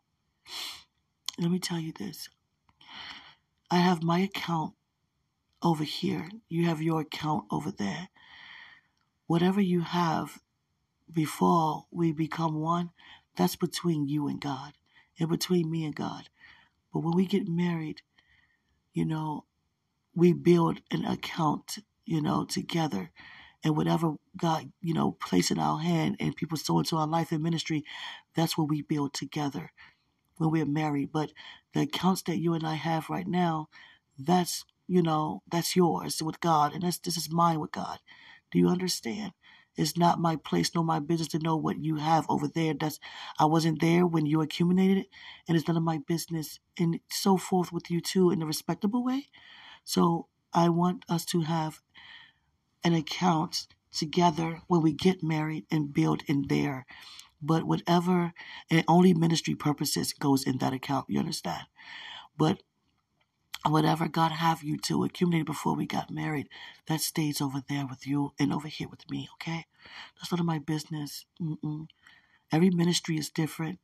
Let 1.39 1.51
me 1.51 1.59
tell 1.59 1.79
you 1.79 1.93
this 1.93 2.29
I 3.71 3.79
have 3.79 4.03
my 4.03 4.21
account 4.21 4.75
over 5.63 5.85
here, 5.85 6.29
you 6.49 6.67
have 6.67 6.83
your 6.83 7.01
account 7.01 7.45
over 7.51 7.71
there. 7.71 8.09
Whatever 9.27 9.61
you 9.63 9.81
have 9.81 10.43
before 11.11 11.87
we 11.91 12.13
become 12.13 12.61
one, 12.61 12.91
that's 13.37 13.57
between 13.57 14.07
you 14.07 14.29
and 14.29 14.41
God 14.41 14.75
and 15.19 15.29
between 15.29 15.71
me 15.71 15.85
and 15.85 15.95
God. 15.95 16.29
But 16.93 17.01
when 17.01 17.17
we 17.17 17.27
get 17.27 17.49
married, 17.49 18.03
you 18.93 19.05
know, 19.05 19.45
we 20.15 20.33
build 20.33 20.81
an 20.91 21.05
account, 21.05 21.79
you 22.05 22.21
know, 22.23 22.45
together. 22.45 23.11
And 23.65 23.77
whatever 23.77 24.17
God, 24.37 24.73
you 24.83 24.95
know, 24.95 25.13
place 25.13 25.51
in 25.51 25.59
our 25.59 25.81
hand 25.81 26.17
and 26.21 26.37
people 26.37 26.59
sow 26.59 26.79
into 26.81 26.97
our 26.97 27.07
life 27.07 27.33
and 27.33 27.43
ministry, 27.43 27.85
that's 28.37 28.59
what 28.59 28.69
we 28.69 28.83
build 28.83 29.15
together 29.15 29.73
when 30.39 30.51
we're 30.51 30.67
married. 30.67 31.13
But 31.13 31.33
the 31.75 31.83
accounts 31.83 32.23
that 32.23 32.39
you 32.39 32.55
and 32.55 32.67
I 32.67 32.75
have 32.75 33.11
right 33.11 33.27
now, 33.27 33.69
that's, 34.19 34.65
you 34.87 35.03
know, 35.03 35.43
that's 35.51 35.77
yours 35.77 36.23
with 36.23 36.41
God. 36.41 36.75
And 36.75 36.83
that's, 36.83 36.99
this 36.99 37.17
is 37.17 37.31
mine 37.33 37.61
with 37.61 37.73
God. 37.73 37.99
Do 38.53 38.59
you 38.59 38.69
understand? 38.69 39.33
It's 39.77 39.97
not 39.97 40.21
my 40.21 40.37
place 40.37 40.71
nor 40.75 40.85
my 40.85 41.01
business 41.01 41.29
to 41.29 41.39
know 41.39 41.57
what 41.57 41.83
you 41.83 41.97
have 41.97 42.27
over 42.29 42.49
there. 42.49 42.75
That's 42.75 43.01
I 43.39 43.47
wasn't 43.47 43.81
there 43.81 44.07
when 44.07 44.27
you 44.27 44.41
accumulated 44.41 44.99
it, 44.99 45.07
and 45.49 45.57
it's 45.57 45.69
none 45.69 45.77
of 45.77 45.83
my 45.83 45.99
business, 46.07 46.61
and 46.79 47.01
so 47.11 47.37
forth 47.37 47.73
with 47.73 47.91
you 47.91 48.01
too 48.01 48.31
in 48.31 48.43
a 48.43 48.47
respectable 48.47 49.05
way. 49.05 49.29
So 49.85 50.29
I 50.53 50.69
want 50.71 51.05
us 51.09 51.25
to 51.27 51.43
have 51.43 51.83
an 52.85 52.95
account 52.95 53.67
together 53.93 54.61
when 54.69 54.83
we 54.83 54.93
get 54.93 55.23
married 55.23 55.67
and 55.71 55.93
build 55.93 56.23
in 56.27 56.47
there. 56.49 56.87
But 57.43 57.65
whatever 57.65 58.33
and 58.71 58.85
only 58.89 59.15
ministry 59.15 59.55
purposes 59.55 60.13
goes 60.13 60.45
in 60.45 60.59
that 60.59 60.73
account. 60.73 61.07
You 61.09 61.21
understand? 61.21 61.65
But 62.37 62.63
whatever 63.73 64.09
God 64.09 64.33
have 64.33 64.63
you 64.63 64.77
to 64.79 65.05
accumulate 65.05 65.47
before 65.47 65.75
we 65.75 65.87
got 65.87 66.11
married, 66.11 66.49
that 66.87 67.01
stays 67.01 67.41
over 67.41 67.63
there 67.69 67.87
with 67.87 68.07
you 68.07 68.33
and 68.39 68.53
over 68.53 68.69
here 68.69 68.89
with 68.89 69.09
me, 69.11 69.29
okay? 69.35 69.67
That's 70.17 70.31
none 70.31 70.41
of 70.41 70.47
my 70.47 70.59
business. 70.59 71.25
Mm-mm. 71.41 71.87
Every 72.53 72.71
ministry 72.71 73.17
is 73.17 73.31
different. 73.31 73.79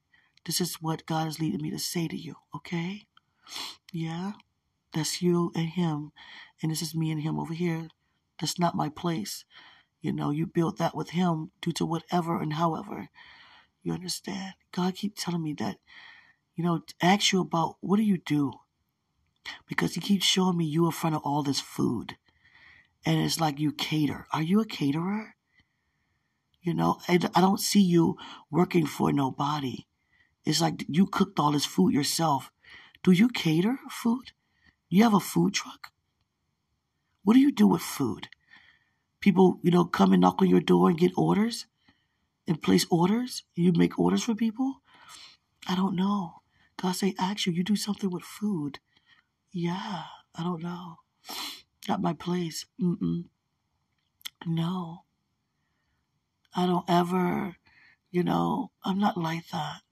This 0.45 0.61
is 0.61 0.77
what 0.81 1.07
God 1.07 1.29
is 1.29 1.41
leading 1.41 1.63
me 1.63 1.71
to 1.71 1.79
say 1.79 2.09
to 2.09 2.17
you, 2.17 2.37
okay? 2.55 3.05
Yeah? 3.93 4.33
That's 4.93 5.23
you 5.23 5.53
and 5.55 5.69
him. 5.69 6.13
And 6.63 6.71
this 6.71 6.83
is 6.83 6.95
me 6.95 7.11
and 7.11 7.23
him 7.23 7.39
over 7.39 7.55
here. 7.55 7.89
That's 8.41 8.59
not 8.59 8.75
my 8.75 8.89
place. 8.89 9.45
You 10.03 10.13
know, 10.13 10.31
you 10.31 10.47
built 10.47 10.79
that 10.79 10.95
with 10.95 11.11
him 11.11 11.51
due 11.61 11.73
to 11.73 11.87
whatever 11.87 12.41
and 12.41 12.55
however. 12.55 13.09
You 13.83 13.93
understand? 13.93 14.55
God 14.73 14.95
keep 14.95 15.15
telling 15.17 15.43
me 15.43 15.55
that, 15.55 15.77
you 16.55 16.65
know, 16.65 16.83
ask 17.01 17.33
you 17.33 17.41
about 17.41 17.77
what 17.81 17.97
do 17.97 18.03
you 18.03 18.19
do? 18.19 18.53
Because 19.67 19.95
he 19.95 20.01
keeps 20.01 20.25
showing 20.25 20.57
me 20.57 20.65
you 20.65 20.87
in 20.87 20.93
front 20.93 21.17
of 21.17 21.23
all 21.25 21.43
this 21.43 21.61
food. 21.61 22.17
And 23.05 23.21
it's 23.21 23.41
like 23.41 23.59
you 23.59 23.73
cater. 23.73 24.27
Are 24.33 24.43
you 24.43 24.61
a 24.61 24.67
caterer? 24.67 25.35
You 26.63 26.75
know, 26.75 26.99
I, 27.09 27.19
I 27.35 27.41
don't 27.41 27.61
see 27.61 27.81
you 27.81 28.17
working 28.51 28.87
for 28.87 29.13
nobody. 29.13 29.87
It's 30.45 30.61
like 30.61 30.85
you 30.89 31.07
cooked 31.07 31.39
all 31.39 31.53
this 31.53 31.65
food 31.65 31.95
yourself. 31.95 32.51
Do 33.03 33.13
you 33.13 33.29
cater 33.29 33.79
food? 33.91 34.33
You 34.89 35.05
have 35.05 35.15
a 35.15 35.21
food 35.21 35.55
truck? 35.55 35.93
What 37.23 37.35
do 37.35 37.41
you 37.41 37.53
do 37.53 37.67
with 37.67 37.83
food? 37.83 38.29
People, 39.21 39.61
you 39.63 39.71
know, 39.71 39.85
come 39.85 40.13
and 40.13 40.21
knock 40.21 40.41
on 40.43 40.49
your 40.49 40.61
door 40.61 40.89
and 40.89 40.99
get 40.99 41.13
orders 41.17 41.67
and 42.47 42.61
place 42.61 42.87
orders? 42.91 43.45
You 43.55 43.73
make 43.73 43.99
orders 43.99 44.25
for 44.25 44.35
people? 44.35 44.83
I 45.69 45.75
don't 45.75 45.95
know. 45.95 46.43
God 46.81 46.93
say, 46.93 47.15
actually, 47.19 47.55
you 47.55 47.65
do 47.65 47.77
something 47.77 48.11
with 48.11 48.23
food. 48.23 48.81
Yeah, 49.53 50.07
I 50.35 50.43
don't 50.43 50.61
know. 50.63 50.97
Not 51.89 52.03
my 52.03 52.15
place. 52.15 52.67
Mm-mm. 52.81 53.27
No. 54.47 55.05
I 56.55 56.65
don't 56.67 56.89
ever, 56.89 57.57
you 58.11 58.23
know, 58.25 58.73
I'm 58.85 58.99
not 59.01 59.17
like 59.17 59.49
that. 59.51 59.83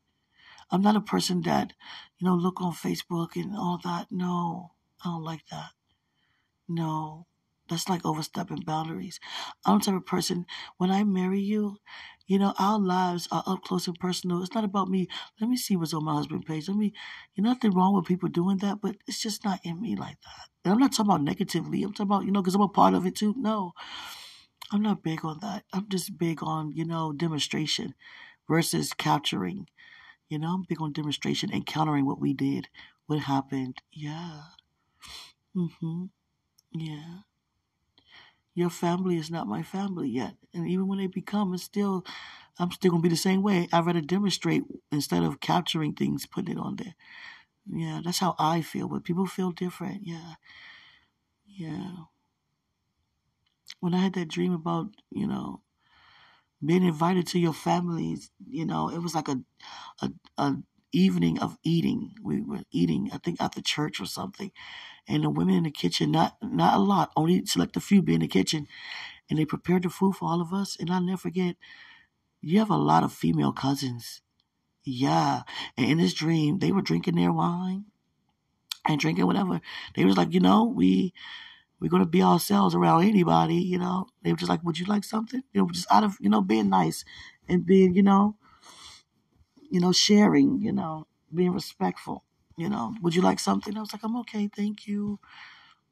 I'm 0.71 0.83
not 0.83 0.97
a 0.97 1.01
person 1.01 1.43
that, 1.43 1.75
you 2.19 2.27
know, 2.27 2.35
look 2.37 2.61
on 2.61 2.73
Facebook 2.75 3.37
and 3.37 3.57
all 3.57 3.79
that. 3.85 4.13
No, 4.13 4.75
I 5.05 5.11
don't 5.11 5.25
like 5.25 5.47
that. 5.49 5.73
No, 6.69 7.27
That's 7.69 7.89
like 7.89 8.07
overstepping 8.07 8.61
boundaries. 8.63 9.21
I'm 9.67 9.79
the 9.81 9.87
type 9.87 9.95
of 9.97 10.07
person, 10.07 10.47
when 10.79 10.91
I 10.91 11.05
marry 11.05 11.41
you, 11.41 11.79
you 12.29 12.39
know, 12.39 12.55
our 12.61 12.79
lives 12.79 13.29
are 13.33 13.43
up 13.47 13.65
close 13.65 13.89
and 13.89 13.99
personal. 13.99 14.43
It's 14.43 14.55
not 14.55 14.65
about 14.65 14.89
me. 14.89 15.09
Let 15.41 15.51
me 15.51 15.57
see 15.57 15.77
what's 15.77 15.95
on 15.95 16.05
my 16.05 16.15
husband's 16.15 16.47
page. 16.47 16.69
Let 16.69 16.79
me, 16.79 16.93
you 17.35 17.43
know, 17.43 17.51
nothing 17.51 17.73
wrong 17.73 17.97
with 17.97 18.07
people 18.07 18.29
doing 18.29 18.59
that, 18.59 18.81
but 18.83 18.97
it's 19.09 19.21
just 19.21 19.45
not 19.45 19.61
in 19.65 19.81
me 19.83 19.97
like 19.97 20.21
that. 20.23 20.49
And 20.65 20.75
I'm 20.75 20.81
not 20.81 20.93
talking 20.93 21.11
about 21.11 21.23
negatively. 21.25 21.83
I'm 21.83 21.93
talking 21.93 22.07
about, 22.13 22.27
you 22.27 22.33
know, 22.33 22.43
because 22.43 22.55
I'm 22.55 22.61
a 22.61 22.69
part 22.69 22.95
of 22.95 23.07
it 23.07 23.17
too. 23.17 23.35
No, 23.37 23.73
I'm 24.73 24.83
not 24.83 25.03
big 25.03 25.25
on 25.25 25.41
that. 25.41 25.65
I'm 25.73 25.89
just 25.89 26.19
big 26.19 26.43
on, 26.43 26.73
you 26.73 26.85
know, 26.87 27.13
demonstration 27.13 27.95
versus 28.49 28.93
capturing. 28.95 29.69
You 30.29 30.39
know, 30.39 30.55
I'm 30.55 30.65
big 30.69 30.83
on 30.83 30.93
demonstration, 30.93 31.51
and 31.53 31.67
countering 31.67 32.07
what 32.07 32.21
we 32.21 32.35
did, 32.35 32.69
what 33.07 33.21
happened. 33.21 33.83
Yeah. 33.93 34.43
Mm-hmm. 35.57 36.05
Yeah. 36.75 37.21
Your 38.61 38.71
family 38.71 39.17
is 39.23 39.31
not 39.31 39.47
my 39.57 39.63
family 39.63 40.09
yet. 40.11 40.35
And 40.55 40.69
even 40.69 40.87
when 40.89 40.99
they 40.99 41.07
become, 41.07 41.55
it's 41.55 41.63
still, 41.73 42.05
I'm 42.59 42.73
still 42.73 42.91
going 42.93 43.03
to 43.03 43.09
be 43.09 43.15
the 43.15 43.27
same 43.29 43.43
way. 43.43 43.69
I'd 43.73 43.87
rather 43.87 44.01
demonstrate 44.17 44.65
instead 44.93 45.23
of 45.25 45.41
capturing 45.41 45.95
things, 45.95 46.27
putting 46.27 46.57
it 46.59 46.61
on 46.61 46.77
there. 46.77 46.95
Yeah, 47.71 48.01
that's 48.05 48.19
how 48.21 48.35
I 48.39 48.63
feel, 48.63 48.89
but 48.89 49.05
people 49.05 49.27
feel 49.27 49.53
different. 49.53 50.03
Yeah. 50.07 50.35
Yeah. 51.47 52.05
When 53.81 53.93
I 53.93 53.99
had 53.99 54.13
that 54.13 54.29
dream 54.29 54.53
about, 54.53 54.95
you 55.11 55.27
know, 55.27 55.63
being 56.65 56.85
invited 56.85 57.27
to 57.29 57.39
your 57.39 57.53
families, 57.53 58.31
you 58.49 58.67
know, 58.67 58.91
it 58.91 58.99
was 58.99 59.15
like 59.15 59.29
a, 59.29 59.39
a, 60.03 60.11
a 60.39 60.57
evening 60.93 61.39
of 61.41 61.59
eating. 61.65 62.15
We 62.23 62.43
were 62.43 62.63
eating, 62.71 63.11
I 63.13 63.19
think, 63.19 63.41
at 63.41 63.53
the 63.55 63.63
church 63.63 64.01
or 64.01 64.07
something, 64.07 64.53
and 65.09 65.25
the 65.25 65.31
women 65.31 65.57
in 65.57 65.65
the 65.65 65.71
kitchen, 65.73 66.13
not 66.13 66.37
not 66.43 66.75
a 66.75 66.81
lot, 66.81 67.13
only 67.17 67.47
select 67.47 67.77
a 67.77 67.81
few, 67.81 68.03
be 68.03 68.15
in 68.15 68.21
the 68.21 68.29
kitchen, 68.29 68.69
and 69.31 69.39
they 69.39 69.47
prepared 69.47 69.85
the 69.85 69.91
food 69.91 70.17
for 70.17 70.29
all 70.29 70.41
of 70.43 70.53
us. 70.55 70.77
And 70.81 70.91
I'll 70.91 71.03
never 71.03 71.19
forget, 71.19 71.57
you 72.41 72.59
have 72.61 72.71
a 72.71 72.77
lot 72.77 73.05
of 73.05 73.13
female 73.13 73.53
cousins, 73.53 74.23
yeah. 74.85 75.43
And 75.77 75.91
in 75.91 75.99
this 75.99 76.15
dream, 76.15 76.59
they 76.61 76.73
were 76.73 76.83
drinking 76.83 77.17
their 77.17 77.33
wine 77.33 77.87
and 78.87 79.01
drinking 79.01 79.27
whatever. 79.27 79.61
They 79.95 80.05
was 80.05 80.17
like, 80.17 80.33
you 80.33 80.41
know, 80.41 80.65
we 80.65 81.13
we're 81.81 81.91
gonna 81.91 82.07
be 82.07 82.23
ourselves 82.23 82.75
around 82.75 83.05
anybody, 83.05 83.57
you 83.57 83.79
know. 83.79 84.07
They 84.23 84.33
were 84.33 84.39
just 84.39 84.51
like, 84.51 84.65
Would 84.65 84.79
you 84.79 84.87
like 84.87 85.05
something? 85.05 85.43
You 85.53 85.63
know, 85.63 85.71
just 85.71 85.91
out 85.93 86.05
of, 86.05 86.17
you 86.21 86.31
know, 86.31 86.43
being 86.43 86.71
nice 86.71 87.05
and 87.49 87.67
being, 87.67 87.95
you 87.95 88.03
know, 88.03 88.37
you 89.71 89.81
know, 89.81 89.93
sharing, 89.93 90.61
you 90.61 90.73
know, 90.73 91.07
being 91.35 91.53
respectful, 91.53 92.25
you 92.57 92.69
know. 92.69 92.95
Would 93.03 93.15
you 93.15 93.23
like 93.23 93.41
something? 93.41 93.77
I 93.77 93.81
was 93.81 93.93
like, 93.93 94.05
I'm 94.05 94.17
okay, 94.19 94.49
thank 94.55 94.87
you. 94.87 95.21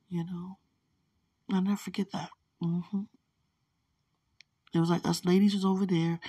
You 0.09 0.25
know. 0.25 0.59
I'll 1.53 1.63
never 1.63 1.77
forget 1.77 2.11
that. 2.13 2.31
hmm 2.61 3.03
It 4.75 4.79
was 4.81 4.91
like 4.91 5.07
us 5.07 5.25
ladies 5.25 5.55
was 5.55 5.65
over 5.65 5.87
there 5.87 6.21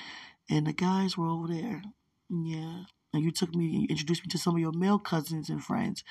and 0.50 0.68
the 0.68 0.74
guys 0.74 1.18
were 1.18 1.28
over 1.28 1.48
there. 1.48 1.84
Yeah. 2.30 2.84
And 3.14 3.24
you 3.24 3.32
took 3.32 3.56
me, 3.56 3.66
you 3.68 3.88
introduced 3.90 4.24
me 4.24 4.30
to 4.30 4.38
some 4.38 4.56
of 4.56 4.62
your 4.62 4.74
male 4.74 5.00
cousins 5.00 5.50
and 5.50 5.64
friends. 5.64 6.04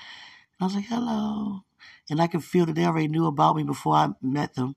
And 0.59 0.61
I 0.61 0.65
was 0.65 0.75
like, 0.75 0.85
hello. 0.85 1.63
And 2.09 2.21
I 2.21 2.27
could 2.27 2.43
feel 2.43 2.65
that 2.67 2.75
they 2.75 2.85
already 2.85 3.07
knew 3.09 3.27
about 3.27 3.55
me 3.55 3.63
before 3.63 3.95
I 3.95 4.09
met 4.21 4.55
them. 4.55 4.75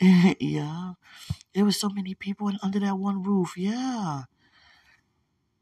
yeah. 0.40 0.94
There 1.54 1.64
was 1.66 1.78
so 1.80 1.90
many 1.90 2.14
people 2.14 2.52
under 2.62 2.80
that 2.80 2.98
one 2.98 3.22
roof. 3.22 3.54
Yeah. 3.56 4.24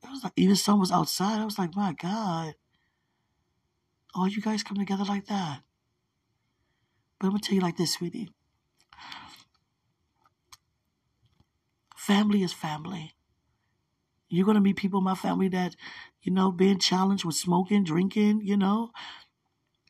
It 0.07 0.11
was 0.11 0.25
like, 0.25 0.33
even 0.37 0.57
some 0.57 0.81
was 0.81 0.93
outside. 0.93 1.41
I 1.41 1.45
was 1.45 1.59
like, 1.59 1.75
my 1.77 1.93
God. 1.93 2.55
All 4.15 4.29
you 4.29 4.41
guys 4.41 4.63
come 4.63 4.79
together 4.79 5.05
like 5.05 5.27
that. 5.27 5.61
But 7.19 7.29
I'm 7.29 7.39
to 7.39 7.41
tell 7.41 7.55
you 7.55 7.61
like 7.61 7.77
this, 7.77 7.95
sweetie. 7.95 8.31
Family 11.97 12.43
is 12.43 12.53
family. 12.53 13.15
You're 14.29 14.53
to 14.55 14.61
meet 14.61 14.77
people 14.77 14.99
in 14.99 15.05
my 15.05 15.15
family 15.15 15.49
that, 15.51 15.77
you 16.23 16.33
know, 16.33 16.51
being 16.51 16.79
challenged 16.79 17.25
with 17.25 17.37
smoking, 17.37 17.85
drinking, 17.85 18.41
you 18.43 18.57
know, 18.57 18.91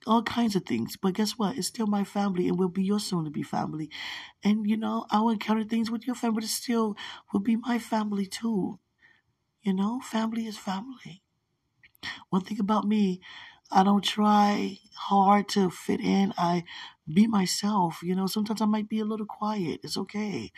all 0.07 0.23
kinds 0.23 0.55
of 0.55 0.65
things. 0.65 0.97
But 0.97 1.15
guess 1.15 1.33
what? 1.33 1.57
It's 1.57 1.69
still 1.69 1.87
my 1.87 2.05
family 2.05 2.49
and 2.49 2.59
will 2.59 2.69
be 2.69 2.83
your 2.85 3.01
soon 3.01 3.25
to 3.25 3.31
be 3.31 3.43
family. 3.43 3.91
And, 4.45 4.69
you 4.69 4.77
know, 4.77 5.07
I 5.11 5.21
will 5.21 5.31
encounter 5.31 5.65
things 5.65 5.91
with 5.91 6.07
your 6.07 6.17
family, 6.17 6.37
but 6.37 6.45
it 6.45 6.49
still 6.49 6.97
will 7.33 7.41
be 7.41 7.57
my 7.57 7.79
family 7.79 8.27
too. 8.27 8.79
You 9.67 9.75
know, 9.75 10.01
family 10.01 10.47
is 10.47 10.57
family. 10.57 11.23
One 12.31 12.43
thing 12.43 12.61
about 12.61 12.87
me, 12.87 13.21
I 13.71 13.83
don't 13.83 14.05
try 14.05 14.79
hard 14.95 15.49
to 15.51 15.71
fit 15.71 16.01
in. 16.01 16.33
I 16.39 16.65
be 17.13 17.27
myself. 17.27 18.01
You 18.03 18.15
know, 18.15 18.27
sometimes 18.27 18.61
I 18.61 18.67
might 18.67 18.89
be 18.89 19.01
a 19.01 19.05
little 19.05 19.27
quiet. 19.27 19.81
It's 19.83 19.97
okay. 19.97 20.53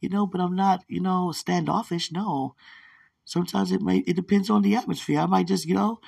You 0.00 0.08
know, 0.10 0.26
but 0.26 0.40
I'm 0.40 0.56
not, 0.56 0.84
you 0.88 1.00
know, 1.00 1.32
standoffish. 1.32 2.12
No. 2.12 2.54
Sometimes 3.24 3.72
it 3.72 3.82
may, 3.82 3.98
it 3.98 4.16
depends 4.16 4.50
on 4.50 4.62
the 4.62 4.76
atmosphere. 4.76 5.20
I 5.20 5.26
might 5.26 5.48
just, 5.48 5.66
you 5.66 5.74
know, 5.74 6.00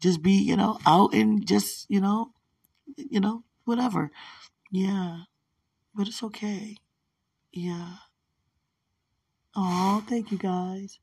just 0.00 0.22
be, 0.22 0.32
you 0.32 0.56
know, 0.56 0.78
out 0.86 1.14
and 1.14 1.46
just, 1.46 1.86
you 1.90 2.00
know, 2.00 2.32
you 2.96 3.20
know, 3.20 3.44
whatever. 3.64 4.10
Yeah. 4.72 5.22
But 5.94 6.08
it's 6.08 6.22
okay. 6.24 6.76
Yeah. 7.52 7.96
Oh, 9.54 10.04
thank 10.08 10.32
you 10.32 10.38
guys. 10.38 10.98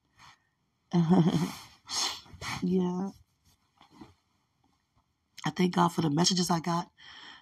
yeah. 2.64 3.10
I 5.46 5.50
thank 5.52 5.76
God 5.76 5.90
for 5.90 6.02
the 6.02 6.10
messages 6.10 6.52
I 6.52 6.60
got. 6.60 6.90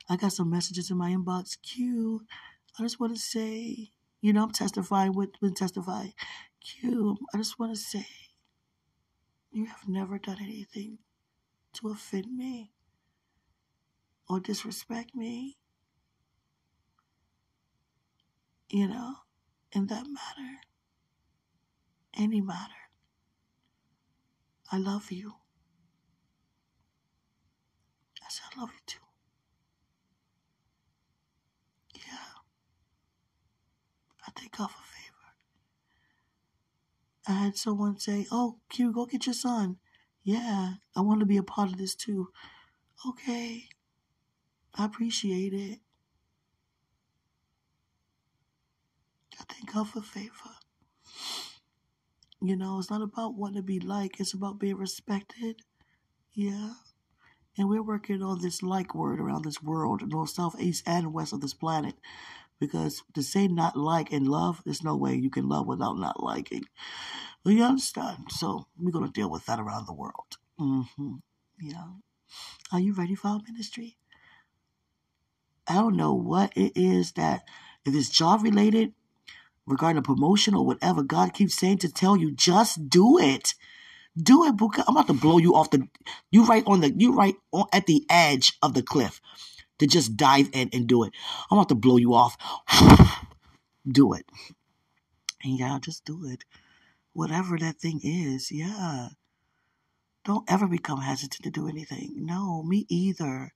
I 0.10 0.18
got 0.18 0.34
some 0.34 0.50
messages 0.52 0.92
in 0.92 0.98
my 0.98 1.12
inbox. 1.12 1.58
Q, 1.62 2.22
I 2.80 2.84
just 2.84 3.00
want 3.00 3.16
to 3.16 3.22
say, 3.22 3.90
you 4.22 4.34
know, 4.34 4.44
I'm 4.44 4.52
testifying 4.52 5.14
with, 5.14 5.32
with 5.42 5.56
testify. 5.56 6.08
Q, 6.64 7.18
I 7.34 7.38
just 7.38 7.60
want 7.60 7.74
to 7.76 7.80
say, 7.82 8.06
you 9.52 9.66
have 9.68 9.88
never 9.88 10.20
done 10.20 10.38
anything 10.42 11.00
to 11.76 11.90
offend 11.90 12.36
me 12.38 12.72
or 14.30 14.40
disrespect 14.40 15.16
me. 15.16 15.58
You 18.70 18.88
know, 18.90 19.16
in 19.74 19.88
that 19.88 20.06
matter, 20.08 20.52
any 22.18 22.42
matter. 22.42 22.85
I 24.72 24.78
love 24.80 25.12
you. 25.12 25.34
I 28.24 28.28
said, 28.30 28.46
I 28.58 28.62
love 28.62 28.72
you 28.74 28.82
too. 28.88 29.00
Yeah. 31.96 32.18
I 34.28 34.32
thank 34.36 34.58
God 34.58 34.70
for 34.72 34.84
favor. 34.84 35.16
I 37.28 37.46
had 37.46 37.58
someone 37.58 38.00
say, 38.00 38.28
Oh, 38.32 38.60
Q, 38.70 38.94
go 38.94 39.06
get 39.06 39.28
your 39.28 39.34
son. 39.36 39.78
Yeah, 40.24 40.76
I 40.96 41.02
want 41.02 41.22
to 41.22 41.26
be 41.28 41.38
a 41.38 41.44
part 41.44 41.72
of 41.72 41.78
this 41.78 41.96
too. 41.96 42.30
Okay. 43.08 43.66
I 44.76 44.86
appreciate 44.86 45.54
it. 45.54 45.80
I 49.40 49.44
thank 49.54 49.74
God 49.74 49.90
for 49.90 50.02
favor. 50.02 50.55
You 52.42 52.56
know, 52.56 52.80
it's 52.80 52.92
not 52.92 53.02
about 53.02 53.36
wanting 53.36 53.58
to 53.58 53.64
be 53.64 53.80
like, 53.80 54.20
it's 54.20 54.34
about 54.34 54.60
being 54.60 54.78
respected. 54.78 55.62
Yeah. 56.34 56.74
And 57.58 57.70
we're 57.70 57.82
working 57.82 58.22
on 58.22 58.42
this 58.42 58.62
like 58.62 58.94
word 58.94 59.20
around 59.20 59.46
this 59.46 59.64
world, 59.64 60.08
north, 60.08 60.32
south, 60.32 60.60
east, 60.60 60.84
and 60.86 61.14
west 61.14 61.34
of 61.34 61.42
this 61.42 61.54
planet. 61.54 61.96
Because 62.60 63.04
to 63.14 63.24
say 63.24 63.48
not 63.48 63.78
like 63.78 64.12
and 64.12 64.28
love, 64.28 64.62
there's 64.66 64.84
no 64.84 64.96
way 64.96 65.16
you 65.16 65.30
can 65.30 65.50
love 65.50 65.68
without 65.68 65.98
not 65.98 66.22
liking. 66.24 66.64
Well, 67.44 67.54
you 67.54 67.64
understand? 67.64 68.26
So 68.30 68.68
we're 68.78 68.92
going 68.92 69.06
to 69.06 69.12
deal 69.12 69.30
with 69.30 69.46
that 69.46 69.60
around 69.60 69.88
the 69.88 69.94
world. 69.94 70.38
Mm-hmm. 70.60 71.16
Yeah. 71.62 71.86
Are 72.72 72.80
you 72.80 72.94
ready 72.94 73.16
for 73.16 73.28
our 73.30 73.42
ministry? 73.48 73.98
I 75.68 75.76
don't 75.76 75.96
know 75.96 76.14
what 76.14 76.54
it 76.56 76.74
is 76.76 77.14
that, 77.14 77.44
if 77.86 77.96
it's 77.96 78.10
job 78.10 78.44
related, 78.44 78.94
regarding 79.66 79.98
a 79.98 80.02
promotion 80.02 80.56
or 80.56 80.66
whatever, 80.66 81.04
God 81.04 81.34
keeps 81.34 81.56
saying 81.56 81.80
to 81.80 81.92
tell 81.92 82.18
you, 82.18 82.32
just 82.32 82.90
do 82.90 83.18
it. 83.20 83.54
Do 84.18 84.46
it, 84.46 84.56
Buka. 84.56 84.84
I'm 84.88 84.96
about 84.96 85.08
to 85.08 85.14
blow 85.14 85.38
you 85.40 85.56
off 85.56 85.72
the, 85.72 85.88
you 86.32 86.46
right 86.46 86.64
on 86.66 86.82
the, 86.82 86.94
you 86.96 87.14
right 87.14 87.36
on, 87.52 87.66
at 87.74 87.86
the 87.86 88.06
edge 88.10 88.58
of 88.62 88.74
the 88.74 88.82
cliff 88.82 89.20
to 89.80 89.88
just 89.88 90.16
dive 90.16 90.50
in 90.54 90.70
and 90.72 90.88
do 90.88 91.04
it. 91.04 91.14
I'm 91.52 91.58
about 91.58 91.70
to 91.70 91.76
blow 91.76 91.98
you 91.98 92.14
off. 92.14 92.38
do 93.88 94.14
it. 94.14 94.26
And 95.44 95.60
yeah, 95.60 95.78
just 95.82 96.06
do 96.06 96.26
it. 96.26 96.46
Whatever 97.14 97.58
that 97.58 97.80
thing 97.80 98.00
is, 98.04 98.52
yeah. 98.52 99.10
Don't 100.24 100.50
ever 100.50 100.68
become 100.68 101.02
hesitant 101.02 101.44
to 101.44 101.52
do 101.52 101.68
anything. 101.68 102.14
No, 102.16 102.64
me 102.64 102.86
either. 102.90 103.54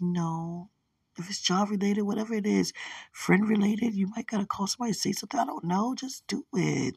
No. 0.00 0.70
If 1.18 1.30
it's 1.30 1.42
job 1.42 1.70
related, 1.70 2.02
whatever 2.02 2.34
it 2.34 2.46
is, 2.46 2.72
friend 3.12 3.48
related, 3.48 3.94
you 3.94 4.08
might 4.16 4.26
gotta 4.28 4.46
call 4.46 4.66
somebody, 4.68 4.94
say 4.94 5.12
something. 5.12 5.40
I 5.40 5.46
don't 5.46 5.64
know. 5.64 5.94
Just 5.96 6.26
do 6.28 6.44
it. 6.54 6.96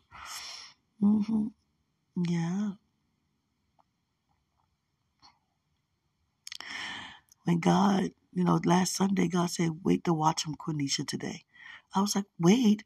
Mm-hmm. 1.04 1.48
Yeah. 2.30 2.72
When 7.46 7.60
God 7.60 8.12
You 8.34 8.46
know, 8.46 8.62
last 8.66 8.96
Sunday, 8.96 9.28
God 9.28 9.50
said, 9.52 9.72
wait 9.84 10.06
to 10.06 10.14
watch 10.14 10.46
him, 10.46 10.56
Quenisha, 10.56 11.06
today. 11.08 11.44
I 11.96 12.02
was 12.02 12.16
like, 12.16 12.26
wait, 12.40 12.84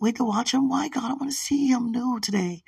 wait 0.00 0.16
to 0.16 0.24
watch 0.24 0.54
him? 0.54 0.68
Why, 0.68 0.88
God? 0.88 1.04
I 1.10 1.14
want 1.14 1.30
to 1.30 1.36
see 1.36 1.68
him 1.68 1.92
new 1.92 2.20
today. 2.20 2.62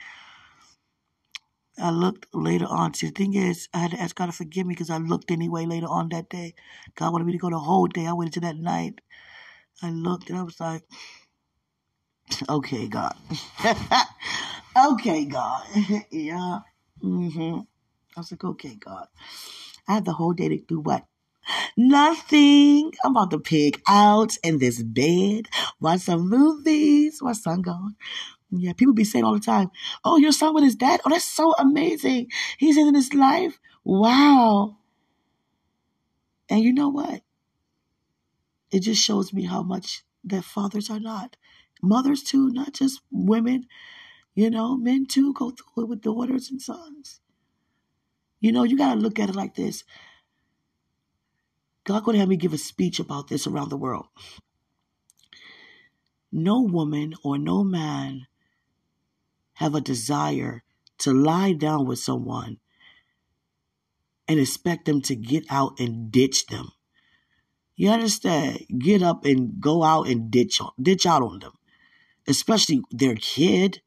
I 1.79 1.91
looked 1.91 2.27
later 2.35 2.67
on. 2.67 2.95
See, 2.95 3.09
the 3.09 3.13
thing 3.13 3.35
is, 3.35 3.69
I 3.75 3.79
had 3.79 3.91
to 3.93 4.01
ask 4.01 4.17
God 4.17 4.27
to 4.27 4.33
forgive 4.33 4.67
me 4.67 4.75
because 4.75 4.91
I 4.91 4.99
looked 4.99 5.31
anyway 5.31 5.67
later 5.67 5.87
on 5.89 6.09
that 6.11 6.29
day. 6.31 6.55
God 6.95 7.13
wanted 7.13 7.27
me 7.27 7.33
to 7.33 7.39
go 7.39 7.51
the 7.51 7.59
whole 7.59 7.87
day. 7.87 8.07
I 8.07 8.13
waited 8.15 8.35
to 8.35 8.41
that 8.41 8.57
night. 8.57 9.01
I 9.83 9.91
looked 9.91 10.31
and 10.31 10.39
I 10.39 10.43
was 10.43 10.59
like, 10.61 10.83
okay, 12.49 12.89
God. 12.89 13.15
okay, 14.93 15.25
God. 15.27 15.63
yeah. 16.11 16.61
Mm-hmm. 17.03 17.61
I 18.17 18.21
was 18.21 18.31
like, 18.33 18.45
okay, 18.45 18.77
God. 18.77 19.09
I 19.89 19.95
had 19.95 20.05
the 20.05 20.15
whole 20.15 20.33
day 20.33 20.49
to 20.49 20.59
do 20.59 20.81
what? 20.81 21.05
Nothing. 21.77 22.93
I'm 23.05 23.13
about 23.13 23.31
to 23.33 23.39
pig 23.39 23.81
out 23.87 24.37
in 24.43 24.59
this 24.59 24.83
bed, 24.83 25.47
watch 25.81 26.01
some 26.01 26.29
movies. 26.29 27.23
watch 27.23 27.39
son 27.39 27.63
gone. 27.63 27.97
Yeah, 28.51 28.73
people 28.73 28.95
be 28.95 29.05
saying 29.05 29.25
all 29.25 29.35
the 29.35 29.41
time, 29.41 29.71
"Oh, 30.05 30.19
your 30.19 30.33
son 30.33 30.55
with 30.55 30.65
his 30.65 30.77
dad. 30.77 31.01
Oh, 31.05 31.11
that's 31.11 31.25
so 31.25 31.53
amazing. 31.59 32.31
He's 32.59 32.77
in 32.77 32.95
his 32.95 33.13
life. 33.13 33.59
Wow." 33.85 34.79
And 36.49 36.61
you 36.61 36.73
know 36.73 36.89
what? 36.89 37.23
It 38.71 38.81
just 38.81 39.03
shows 39.03 39.33
me 39.33 39.45
how 39.45 39.63
much 39.63 40.05
that 40.25 40.45
fathers 40.45 40.91
are 40.91 41.01
not. 41.01 41.37
Mothers 41.83 42.23
too, 42.23 42.51
not 42.51 42.73
just 42.73 43.01
women. 43.11 43.67
You 44.35 44.51
know, 44.51 44.77
men 44.77 45.07
too 45.07 45.33
go 45.33 45.51
through 45.51 45.85
it 45.85 45.89
with 45.89 46.03
daughters 46.03 46.51
and 46.51 46.61
sons. 46.61 47.21
You 48.41 48.53
know, 48.53 48.65
you 48.65 48.77
got 48.77 48.95
to 48.95 49.01
look 49.01 49.19
at 49.19 49.31
it 49.31 49.35
like 49.35 49.55
this. 49.55 49.83
God 51.85 52.05
to 52.05 52.19
have 52.19 52.29
me 52.29 52.37
give 52.37 52.53
a 52.53 52.59
speech 52.59 52.99
about 52.99 53.29
this 53.29 53.47
around 53.47 53.71
the 53.71 53.77
world. 53.77 54.07
No 56.33 56.61
woman 56.61 57.15
or 57.23 57.39
no 57.39 57.65
man 57.65 58.27
have 59.57 59.75
a 59.75 59.81
desire 59.81 60.63
to 60.99 61.13
lie 61.13 61.53
down 61.53 61.87
with 61.87 61.99
someone 61.99 62.59
and 64.29 64.39
expect 64.39 64.85
them 64.85 65.01
to 65.03 65.17
get 65.17 65.45
out 65.51 65.79
and 65.79 66.11
ditch 66.11 66.47
them. 66.47 66.73
You 67.75 67.91
understand? 67.91 68.67
Get 68.79 69.03
up 69.03 69.25
and 69.25 69.61
go 69.61 69.83
out 69.83 70.09
and 70.09 70.31
ditch 70.31 70.61
ditch 70.81 71.07
out 71.07 71.23
on 71.23 71.39
them, 71.41 71.53
especially 72.27 72.83
their 72.91 73.15
kid. 73.15 73.81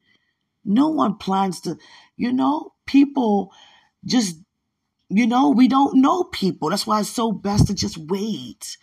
No 0.64 0.88
one 0.88 1.16
plans 1.16 1.60
to, 1.62 1.76
you 2.16 2.32
know, 2.32 2.72
people 2.86 3.52
just, 4.04 4.36
you 5.08 5.26
know, 5.26 5.50
we 5.50 5.68
don't 5.68 6.00
know 6.00 6.24
people. 6.24 6.70
That's 6.70 6.86
why 6.86 7.00
it's 7.00 7.08
so 7.08 7.32
best 7.32 7.66
to 7.68 7.74
just 7.74 7.96
wait. 7.96 8.76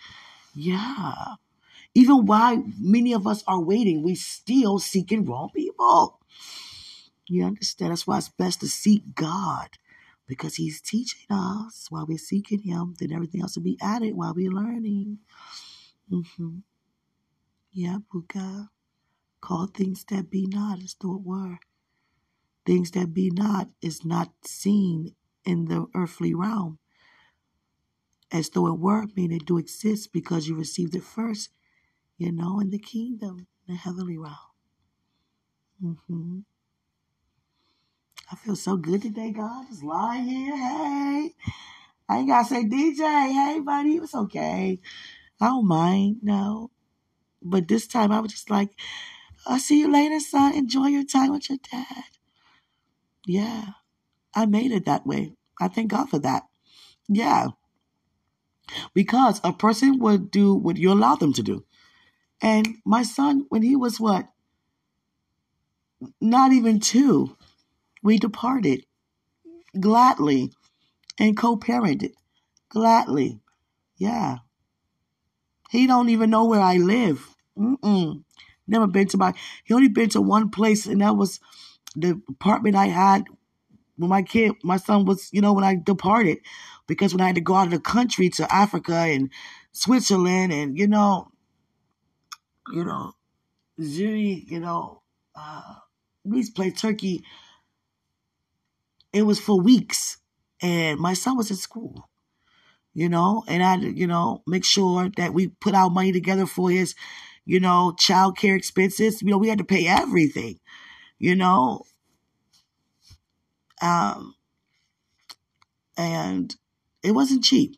Yeah. 0.54 1.36
Even 1.94 2.26
while 2.26 2.64
many 2.80 3.14
of 3.14 3.28
us 3.28 3.44
are 3.48 3.62
waiting, 3.62 4.04
we 4.04 4.16
still 4.16 4.80
seeking 4.80 5.26
wrong 5.26 5.50
people. 5.56 6.20
You 7.28 7.46
understand? 7.46 7.92
That's 7.92 8.08
why 8.08 8.18
it's 8.18 8.30
best 8.30 8.62
to 8.62 8.68
seek 8.68 9.16
God 9.16 9.70
because 10.28 10.56
He's 10.56 10.82
teaching 10.82 11.28
us 11.30 11.88
while 11.90 12.06
we're 12.08 12.18
seeking 12.18 12.62
Him. 12.62 12.96
Then 13.00 13.12
everything 13.14 13.42
else 13.42 13.56
will 13.56 13.64
be 13.64 13.78
added 13.82 14.16
while 14.16 14.34
we're 14.34 14.52
learning. 14.52 15.20
Mm-hmm. 16.12 16.60
Yeah, 17.72 17.98
Buka. 18.14 18.70
Call 19.42 19.68
things 19.68 20.06
that 20.10 20.30
be 20.30 20.48
not 20.48 20.82
as 20.84 20.96
though 21.02 21.16
it 21.16 21.22
were. 21.24 21.60
Things 22.66 22.92
that 22.92 23.14
be 23.14 23.30
not 23.30 23.70
is 23.82 24.04
not 24.06 24.32
seen 24.46 25.16
in 25.46 25.66
the 25.66 25.88
earthly 25.96 26.34
realm. 26.34 26.80
As 28.32 28.50
though 28.50 28.68
it 28.68 28.80
were, 28.80 29.06
meaning 29.16 29.38
it 29.38 29.46
do 29.46 29.58
exist 29.58 30.12
because 30.12 30.48
you 30.48 30.56
received 30.56 30.96
it 30.96 31.04
first, 31.04 31.50
you 32.18 32.32
know, 32.32 32.60
in 32.60 32.72
the 32.72 32.80
kingdom, 32.80 33.48
the 33.68 33.76
heavenly 33.76 34.18
realm. 34.18 34.36
Mm-hmm. 35.84 36.40
I 38.30 38.36
feel 38.36 38.56
so 38.56 38.76
good 38.76 39.02
today, 39.02 39.32
God. 39.32 39.68
Just 39.70 39.84
lying 39.84 40.26
here. 40.26 40.56
Hey. 40.56 41.34
I 42.10 42.18
ain't 42.18 42.28
gotta 42.28 42.48
say 42.48 42.64
DJ. 42.66 43.32
Hey, 43.32 43.60
buddy. 43.60 43.96
It 43.96 44.02
was 44.02 44.16
okay. 44.16 44.80
I 45.40 45.46
don't 45.46 45.68
mind. 45.68 46.18
No. 46.22 46.72
But 47.42 47.68
this 47.68 47.88
time 47.88 48.12
I 48.12 48.20
was 48.20 48.32
just 48.32 48.50
like, 48.50 48.72
I'll 49.46 49.60
see 49.60 49.80
you 49.80 49.92
later, 49.92 50.20
son. 50.20 50.56
Enjoy 50.56 50.88
your 50.88 51.06
time 51.06 51.32
with 51.32 51.50
your 51.50 51.60
dad. 51.72 52.04
Yeah. 53.26 53.66
I 54.36 54.46
made 54.46 54.72
it 54.72 54.86
that 54.86 55.08
way. 55.08 55.34
I 55.62 55.70
thank 55.70 55.92
God 55.92 56.10
for 56.10 56.20
that. 56.20 56.44
Yeah. 57.08 57.50
Because 58.94 59.40
a 59.44 59.54
person 59.54 60.00
would 60.00 60.32
do 60.32 60.54
what 60.54 60.78
you 60.78 60.92
allow 60.92 61.16
them 61.16 61.32
to 61.34 61.44
do. 61.44 61.64
And 62.42 62.76
my 62.86 63.04
son, 63.04 63.46
when 63.50 63.62
he 63.62 63.76
was 63.76 64.00
what? 64.00 64.28
Not 66.20 66.52
even 66.52 66.80
two, 66.82 67.37
we 68.08 68.18
departed 68.18 68.86
gladly 69.78 70.54
and 71.20 71.36
co-parented 71.36 72.14
gladly. 72.70 73.42
Yeah. 73.98 74.38
He 75.72 75.88
don't 75.88 76.08
even 76.08 76.30
know 76.30 76.46
where 76.46 76.62
I 76.62 76.78
live. 76.78 77.36
Mm-mm. 77.58 78.24
Never 78.66 78.88
been 78.88 79.08
to 79.10 79.18
my. 79.18 79.34
He 79.66 79.74
only 79.74 79.90
been 79.90 80.08
to 80.12 80.22
one 80.22 80.50
place, 80.50 80.86
and 80.86 81.02
that 81.02 81.18
was 81.18 81.42
the 81.98 82.22
apartment 82.30 82.78
I 82.78 82.86
had 82.86 83.26
when 83.98 84.10
my 84.10 84.22
kid, 84.22 84.54
my 84.64 84.78
son 84.78 85.04
was, 85.04 85.28
you 85.34 85.42
know, 85.42 85.52
when 85.52 85.66
I 85.66 85.76
departed, 85.76 86.38
because 86.88 87.14
when 87.14 87.20
I 87.20 87.28
had 87.28 87.36
to 87.36 87.42
go 87.42 87.56
out 87.56 87.68
of 87.68 87.72
the 87.72 87.80
country 87.80 88.30
to 88.30 88.54
Africa 88.54 88.96
and 88.96 89.30
Switzerland, 89.74 90.54
and 90.54 90.80
you 90.80 90.88
know, 90.88 91.30
you 92.72 92.86
know, 92.86 93.12
Zurich, 93.82 94.50
you 94.50 94.62
know, 94.62 95.02
uh, 95.36 95.76
these 96.24 96.50
play 96.50 96.72
Turkey 96.72 97.26
it 99.18 99.24
was 99.24 99.40
for 99.40 99.60
weeks. 99.60 100.18
And 100.62 101.00
my 101.00 101.14
son 101.14 101.38
was 101.38 101.52
in 101.52 101.58
school, 101.58 102.10
you 102.94 103.10
know, 103.10 103.44
and 103.48 103.64
I 103.64 103.76
you 103.78 104.08
know, 104.08 104.44
make 104.48 104.66
sure 104.66 105.10
that 105.18 105.34
we 105.34 105.50
put 105.50 105.76
our 105.76 105.90
money 105.90 106.12
together 106.12 106.46
for 106.46 106.72
his, 106.72 106.96
you 107.46 107.60
know, 107.60 107.94
child 107.98 108.38
care 108.38 108.56
expenses. 108.56 109.22
You 109.22 109.30
know, 109.30 109.38
we 109.38 109.50
had 109.50 109.60
to 109.60 109.64
pay 109.64 109.88
everything, 109.88 110.60
you 111.20 111.36
know. 111.36 111.84
Um, 113.82 114.36
and 115.98 116.56
it 117.04 117.12
wasn't 117.12 117.44
cheap 117.44 117.78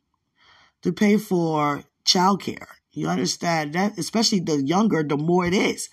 to 0.83 0.93
pay 0.93 1.17
for 1.17 1.83
child 2.05 2.41
care. 2.41 2.67
You 2.91 3.07
understand 3.07 3.73
that, 3.73 3.97
especially 3.97 4.39
the 4.41 4.61
younger, 4.63 5.03
the 5.03 5.17
more 5.17 5.45
it 5.45 5.53
is. 5.53 5.89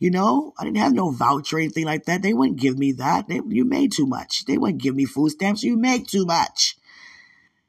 You 0.00 0.10
know, 0.10 0.54
I 0.58 0.64
didn't 0.64 0.78
have 0.78 0.94
no 0.94 1.10
voucher 1.10 1.58
or 1.58 1.60
anything 1.60 1.84
like 1.84 2.06
that. 2.06 2.22
They 2.22 2.32
wouldn't 2.32 2.58
give 2.58 2.78
me 2.78 2.92
that. 2.92 3.28
They, 3.28 3.42
you 3.46 3.66
made 3.66 3.92
too 3.92 4.06
much. 4.06 4.46
They 4.46 4.56
wouldn't 4.56 4.82
give 4.82 4.96
me 4.96 5.04
food 5.04 5.28
stamps. 5.28 5.62
You 5.62 5.76
make 5.76 6.06
too 6.06 6.24
much. 6.24 6.78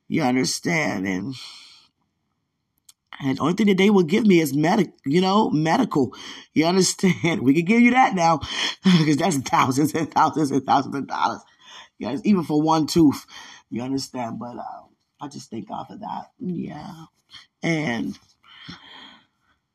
You 0.08 0.24
understand? 0.24 1.06
And 1.06 1.36
and 3.20 3.38
the 3.38 3.42
only 3.42 3.54
thing 3.54 3.68
that 3.68 3.78
they 3.78 3.90
will 3.90 4.04
give 4.04 4.26
me 4.26 4.40
is 4.40 4.56
medic, 4.56 4.94
you 5.06 5.20
know, 5.20 5.50
medical. 5.50 6.16
You 6.54 6.66
understand? 6.66 7.42
We 7.44 7.54
can 7.54 7.66
give 7.66 7.82
you 7.82 7.92
that 7.92 8.16
now 8.16 8.40
because 8.84 9.18
that's 9.18 9.38
thousands 9.40 9.94
and 9.94 10.10
thousands 10.10 10.52
and 10.52 10.66
thousands 10.66 10.96
of 10.96 11.08
dollars. 11.08 11.42
Yeah, 12.00 12.18
even 12.24 12.44
for 12.44 12.62
one 12.62 12.88
tooth. 12.88 13.26
You 13.70 13.84
understand? 13.84 14.40
But 14.40 14.58
uh, 14.58 14.86
I 15.20 15.28
just 15.28 15.52
thank 15.52 15.68
God 15.68 15.86
for 15.88 15.98
that. 15.98 16.32
Yeah, 16.40 17.06
and 17.62 18.18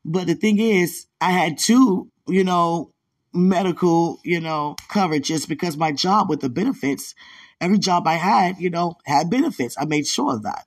but 0.06 0.26
the 0.26 0.34
thing 0.34 0.58
is, 0.58 1.06
I 1.20 1.30
had 1.30 1.58
two 1.58 2.10
you 2.26 2.44
know, 2.44 2.92
medical, 3.32 4.20
you 4.24 4.40
know, 4.40 4.76
coverage 4.88 5.28
just 5.28 5.48
because 5.48 5.76
my 5.76 5.92
job 5.92 6.28
with 6.28 6.40
the 6.40 6.48
benefits, 6.48 7.14
every 7.60 7.78
job 7.78 8.06
I 8.06 8.14
had, 8.14 8.58
you 8.58 8.70
know, 8.70 8.96
had 9.04 9.30
benefits. 9.30 9.76
I 9.78 9.84
made 9.84 10.06
sure 10.06 10.34
of 10.34 10.42
that. 10.42 10.66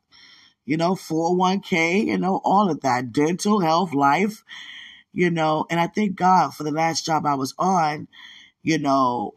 You 0.65 0.77
know, 0.77 0.93
401k, 0.93 2.05
you 2.05 2.17
know, 2.17 2.41
all 2.43 2.69
of 2.69 2.81
that, 2.81 3.11
dental, 3.11 3.59
health, 3.59 3.93
life, 3.93 4.43
you 5.13 5.31
know, 5.31 5.65
and 5.69 5.79
I 5.79 5.87
thank 5.87 6.15
God 6.15 6.53
for 6.53 6.63
the 6.63 6.71
last 6.71 7.05
job 7.05 7.25
I 7.25 7.33
was 7.33 7.55
on, 7.57 8.07
you 8.61 8.77
know, 8.77 9.33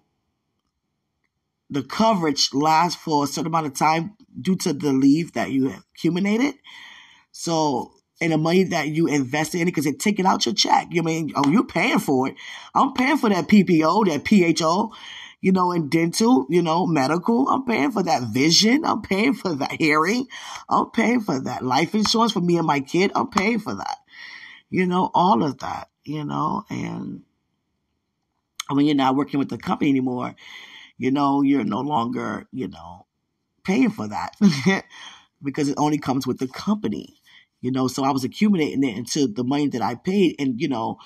the 1.71 1.83
coverage 1.83 2.53
lasts 2.53 3.01
for 3.03 3.25
a 3.25 3.27
certain 3.27 3.47
amount 3.47 3.67
of 3.67 3.75
time 3.75 4.15
due 4.39 4.57
to 4.57 4.75
the 4.75 4.93
leave 4.93 5.33
that 5.33 5.51
you 5.51 5.69
have 5.71 5.85
accumulated. 5.95 6.55
So 7.31 7.93
and 8.23 8.33
the 8.33 8.39
money 8.39 8.63
that 8.65 8.89
you 8.89 9.09
invested 9.09 9.61
in 9.61 9.63
it 9.63 9.73
because 9.73 9.85
they 9.85 9.93
take 9.93 10.21
it 10.21 10.27
out 10.27 10.47
your 10.47 10.55
check. 10.55 10.89
You 10.91 11.03
mean, 11.03 11.33
oh, 11.35 11.51
you're 11.51 11.67
paying 11.67 11.99
for 11.99 12.29
it. 12.29 12.37
I'm 12.75 12.93
paying 12.93 13.17
for 13.17 13.29
that 13.29 13.49
PPO, 13.49 14.07
that 14.07 14.59
PHO, 14.59 14.93
you 15.41 15.51
know, 15.51 15.73
in 15.73 15.89
dental, 15.89 16.47
you 16.49 16.63
know, 16.63 16.87
medical. 16.87 17.49
I'm 17.49 17.65
paying 17.65 17.91
for 17.91 18.05
that 18.05 18.23
vision. 18.33 18.85
I'm 18.85 19.03
paying 19.03 19.35
for 19.35 19.55
that 19.57 19.73
hearing. 19.73 20.29
I'm 20.69 20.91
paying 20.91 21.21
for 21.21 21.41
that 21.41 21.65
life 21.65 21.97
insurance 21.97 22.33
for 22.33 22.41
me 22.41 22.57
and 22.57 22.67
my 22.67 22.79
kid. 22.79 23.11
I'm 23.17 23.29
paying 23.29 23.59
for 23.59 23.75
that. 23.75 23.99
You 24.71 24.87
know, 24.87 25.11
all 25.13 25.43
of 25.43 25.59
that, 25.59 25.91
you 26.05 26.25
know, 26.25 26.65
and 26.71 27.23
when 28.71 28.87
you're 28.87 28.95
not 28.95 29.17
working 29.17 29.39
with 29.39 29.51
the 29.51 29.59
company 29.59 29.91
anymore, 29.91 30.37
you 30.97 31.11
know, 31.11 31.43
you're 31.43 31.65
no 31.65 31.81
longer, 31.81 32.47
you 32.53 32.69
know, 32.69 33.07
paying 33.65 33.91
for 33.91 34.07
that. 34.09 34.37
because 35.43 35.69
it 35.69 35.75
only 35.77 35.99
comes 35.99 36.27
with 36.27 36.39
the 36.39 36.47
company, 36.47 37.17
you 37.63 37.73
know. 37.73 37.89
So 37.89 38.05
I 38.05 38.13
was 38.13 38.25
accumulating 38.25 38.85
it 38.85 38.99
into 38.99 39.29
the 39.29 39.45
money 39.45 39.69
that 39.71 39.83
I 39.83 39.97
paid, 39.97 40.37
and 40.41 40.61
you 40.61 40.69
know, 40.69 40.99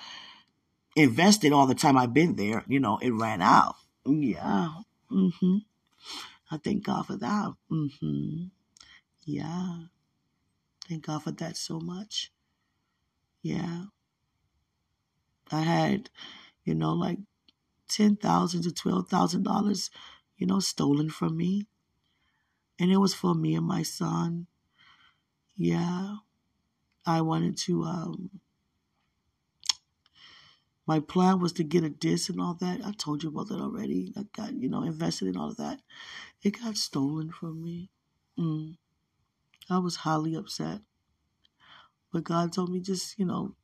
invested 0.96 1.52
all 1.52 1.66
the 1.66 1.74
time 1.76 1.98
I've 1.98 2.14
been 2.14 2.36
there. 2.36 2.64
You 2.68 2.80
know, 2.80 2.98
it 3.02 3.10
ran 3.12 3.42
out. 3.42 3.76
Yeah. 4.06 4.70
hmm 5.10 5.58
I 6.50 6.58
thank 6.58 6.84
God 6.84 7.06
for 7.06 7.16
that. 7.16 7.54
hmm 7.70 8.46
Yeah. 9.24 9.78
Thank 10.88 11.06
God 11.06 11.22
for 11.24 11.32
that 11.32 11.56
so 11.56 11.80
much. 11.80 12.32
Yeah. 13.42 13.86
I 15.52 15.60
had, 15.62 16.10
you 16.64 16.74
know, 16.74 16.92
like 16.94 17.18
ten 17.88 18.16
thousand 18.16 18.62
to 18.64 18.72
twelve 18.72 19.08
thousand 19.08 19.44
dollars, 19.44 19.90
you 20.38 20.46
know, 20.46 20.60
stolen 20.60 21.10
from 21.10 21.36
me. 21.36 21.66
And 22.78 22.92
it 22.92 22.98
was 22.98 23.14
for 23.14 23.34
me 23.34 23.54
and 23.54 23.66
my 23.66 23.82
son. 23.82 24.46
Yeah. 25.56 26.16
I 27.06 27.20
wanted 27.22 27.56
to 27.58 27.84
um 27.84 28.30
my 30.86 31.00
plan 31.00 31.40
was 31.40 31.52
to 31.54 31.64
get 31.64 31.84
a 31.84 31.90
disc 31.90 32.28
and 32.30 32.40
all 32.40 32.54
that. 32.54 32.80
I 32.84 32.92
told 32.92 33.22
you 33.22 33.28
about 33.30 33.48
that 33.48 33.60
already. 33.60 34.12
I 34.16 34.24
got, 34.36 34.54
you 34.54 34.68
know, 34.68 34.82
invested 34.84 35.28
in 35.28 35.36
all 35.36 35.50
of 35.50 35.56
that. 35.56 35.80
It 36.42 36.60
got 36.62 36.76
stolen 36.76 37.30
from 37.32 37.62
me. 37.62 37.90
Mm. 38.38 38.76
I 39.68 39.78
was 39.78 39.96
highly 39.96 40.34
upset. 40.36 40.80
But 42.12 42.24
God 42.24 42.52
told 42.52 42.70
me 42.70 42.80
just, 42.80 43.18
you 43.18 43.24
know, 43.26 43.54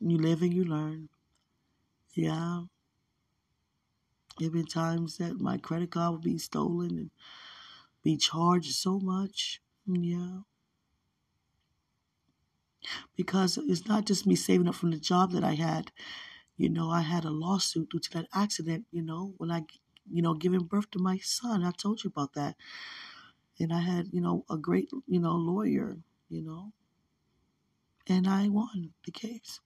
you 0.00 0.18
live 0.18 0.42
and 0.42 0.54
you 0.54 0.64
learn. 0.64 1.08
Yeah. 2.14 2.64
There 4.38 4.50
been 4.50 4.66
times 4.66 5.18
that 5.18 5.40
my 5.40 5.58
credit 5.58 5.90
card 5.92 6.12
would 6.12 6.22
be 6.22 6.38
stolen 6.38 6.90
and 6.98 7.10
be 8.02 8.16
charged 8.16 8.74
so 8.74 9.00
much. 9.00 9.60
Yeah. 9.86 10.40
Because 13.16 13.58
it's 13.58 13.86
not 13.86 14.06
just 14.06 14.26
me 14.26 14.36
saving 14.36 14.68
up 14.68 14.74
from 14.76 14.90
the 14.90 14.98
job 14.98 15.32
that 15.32 15.44
I 15.44 15.54
had. 15.54 15.92
You 16.56 16.70
know, 16.70 16.90
I 16.90 17.02
had 17.02 17.24
a 17.24 17.30
lawsuit 17.30 17.90
due 17.90 18.00
to 18.00 18.10
that 18.12 18.28
accident, 18.34 18.86
you 18.92 19.02
know, 19.02 19.34
when 19.38 19.50
I, 19.50 19.64
you 20.10 20.22
know, 20.22 20.34
giving 20.34 20.64
birth 20.64 20.90
to 20.92 20.98
my 21.00 21.18
son. 21.18 21.64
I 21.64 21.72
told 21.72 22.04
you 22.04 22.08
about 22.08 22.34
that. 22.34 22.56
And 23.58 23.72
I 23.72 23.80
had, 23.80 24.12
you 24.12 24.20
know, 24.20 24.44
a 24.48 24.56
great, 24.56 24.90
you 25.08 25.18
know, 25.18 25.34
lawyer, 25.34 25.98
you 26.28 26.40
know, 26.42 26.72
and 28.06 28.26
I 28.26 28.48
won 28.48 28.94
the 29.04 29.10
case 29.10 29.60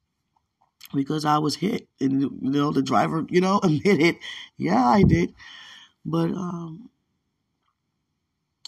because 0.95 1.25
I 1.25 1.39
was 1.39 1.57
hit, 1.57 1.89
and 2.01 2.21
you 2.23 2.31
know 2.41 2.71
the 2.73 2.83
driver, 2.83 3.27
you 3.29 3.41
know, 3.41 3.61
admitted, 3.64 4.16
yeah, 4.57 4.87
I 4.87 5.03
did, 5.03 5.35
but 6.05 6.31
um, 6.33 6.91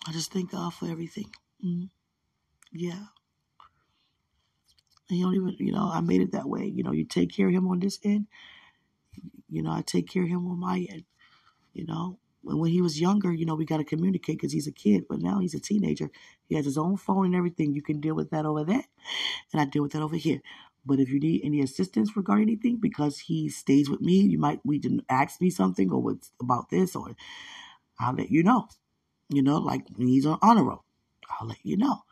I 0.06 0.12
just 0.12 0.30
thank 0.32 0.50
God 0.50 0.74
for 0.74 0.86
everything. 0.88 1.34
Mm-hmm. 1.64 1.86
Yeah, 2.72 3.06
and 5.10 5.18
you 5.18 5.24
don't 5.24 5.34
even, 5.34 5.56
you 5.58 5.72
know, 5.72 5.90
I 5.92 6.00
made 6.00 6.20
it 6.20 6.32
that 6.32 6.48
way. 6.48 6.66
You 6.66 6.82
know, 6.82 6.92
you 6.92 7.04
take 7.04 7.34
care 7.34 7.48
of 7.48 7.54
him 7.54 7.68
on 7.68 7.80
this 7.80 7.98
end, 8.04 8.26
you 9.48 9.62
know, 9.62 9.70
I 9.72 9.82
take 9.82 10.08
care 10.08 10.22
of 10.22 10.28
him 10.28 10.46
on 10.46 10.58
my 10.58 10.86
end. 10.90 11.04
You 11.72 11.86
know, 11.86 12.18
when, 12.42 12.58
when 12.58 12.70
he 12.70 12.82
was 12.82 13.00
younger, 13.00 13.32
you 13.32 13.46
know, 13.46 13.54
we 13.54 13.64
got 13.64 13.78
to 13.78 13.84
communicate 13.84 14.38
because 14.38 14.52
he's 14.52 14.66
a 14.66 14.72
kid, 14.72 15.04
but 15.08 15.20
now 15.20 15.40
he's 15.40 15.54
a 15.54 15.60
teenager. 15.60 16.10
He 16.48 16.56
has 16.56 16.64
his 16.64 16.78
own 16.78 16.96
phone 16.96 17.26
and 17.26 17.34
everything. 17.34 17.74
You 17.74 17.82
can 17.82 18.00
deal 18.00 18.14
with 18.14 18.30
that 18.30 18.46
over 18.46 18.64
there, 18.64 18.84
and 19.52 19.60
I 19.60 19.64
deal 19.66 19.82
with 19.82 19.92
that 19.92 20.02
over 20.02 20.16
here. 20.16 20.40
But 20.84 21.00
if 21.00 21.10
you 21.10 21.20
need 21.20 21.42
any 21.44 21.60
assistance 21.60 22.16
regarding 22.16 22.48
anything, 22.48 22.78
because 22.78 23.18
he 23.20 23.48
stays 23.48 23.90
with 23.90 24.00
me, 24.00 24.14
you 24.20 24.38
might 24.38 24.60
we 24.64 24.78
didn't 24.78 25.04
ask 25.08 25.40
me 25.40 25.50
something 25.50 25.90
or 25.92 26.00
what's 26.00 26.32
about 26.40 26.70
this, 26.70 26.96
or 26.96 27.16
I'll 27.98 28.14
let 28.14 28.30
you 28.30 28.42
know. 28.42 28.68
You 29.28 29.42
know, 29.42 29.58
like 29.58 29.86
when 29.96 30.08
he's 30.08 30.26
on 30.26 30.38
honor 30.42 30.64
roll, 30.64 30.84
I'll 31.40 31.48
let 31.48 31.64
you 31.64 31.76
know. 31.76 32.02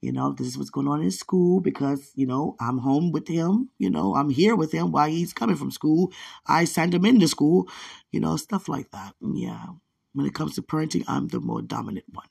You 0.00 0.12
know, 0.12 0.32
this 0.32 0.46
is 0.46 0.56
what's 0.56 0.70
going 0.70 0.86
on 0.88 1.02
in 1.02 1.10
school 1.10 1.60
because, 1.60 2.12
you 2.14 2.26
know, 2.26 2.54
I'm 2.60 2.78
home 2.78 3.10
with 3.10 3.26
him. 3.26 3.70
You 3.78 3.90
know, 3.90 4.14
I'm 4.14 4.30
here 4.30 4.54
with 4.54 4.72
him 4.72 4.92
while 4.92 5.08
he's 5.08 5.32
coming 5.32 5.56
from 5.56 5.70
school. 5.70 6.12
I 6.46 6.64
send 6.64 6.94
him 6.94 7.04
into 7.04 7.26
school, 7.26 7.68
you 8.12 8.20
know, 8.20 8.36
stuff 8.36 8.68
like 8.68 8.90
that. 8.92 9.14
Yeah. 9.20 9.66
When 10.12 10.26
it 10.26 10.34
comes 10.34 10.54
to 10.54 10.62
parenting, 10.62 11.04
I'm 11.08 11.28
the 11.28 11.40
more 11.40 11.62
dominant 11.62 12.06
one. 12.12 12.28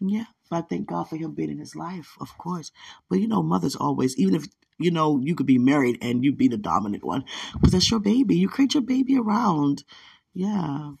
Yeah. 0.00 0.26
But 0.48 0.56
I 0.56 0.60
thank 0.62 0.86
God 0.86 1.08
for 1.08 1.16
him 1.16 1.34
being 1.34 1.50
in 1.50 1.58
his 1.58 1.74
life, 1.74 2.14
of 2.20 2.36
course. 2.38 2.70
But, 3.10 3.18
you 3.18 3.28
know, 3.28 3.42
mothers 3.42 3.76
always, 3.76 4.16
even 4.16 4.34
if 4.36 4.46
you 4.78 4.90
know, 4.90 5.18
you 5.18 5.34
could 5.34 5.46
be 5.46 5.58
married 5.58 5.98
and 6.00 6.24
you 6.24 6.32
be 6.32 6.48
the 6.48 6.56
dominant 6.56 7.04
one 7.04 7.24
because 7.52 7.72
that's 7.72 7.90
your 7.90 8.00
baby. 8.00 8.36
You 8.36 8.48
create 8.48 8.74
your 8.74 8.82
baby 8.82 9.18
around. 9.18 9.84
Yeah. 10.32 10.92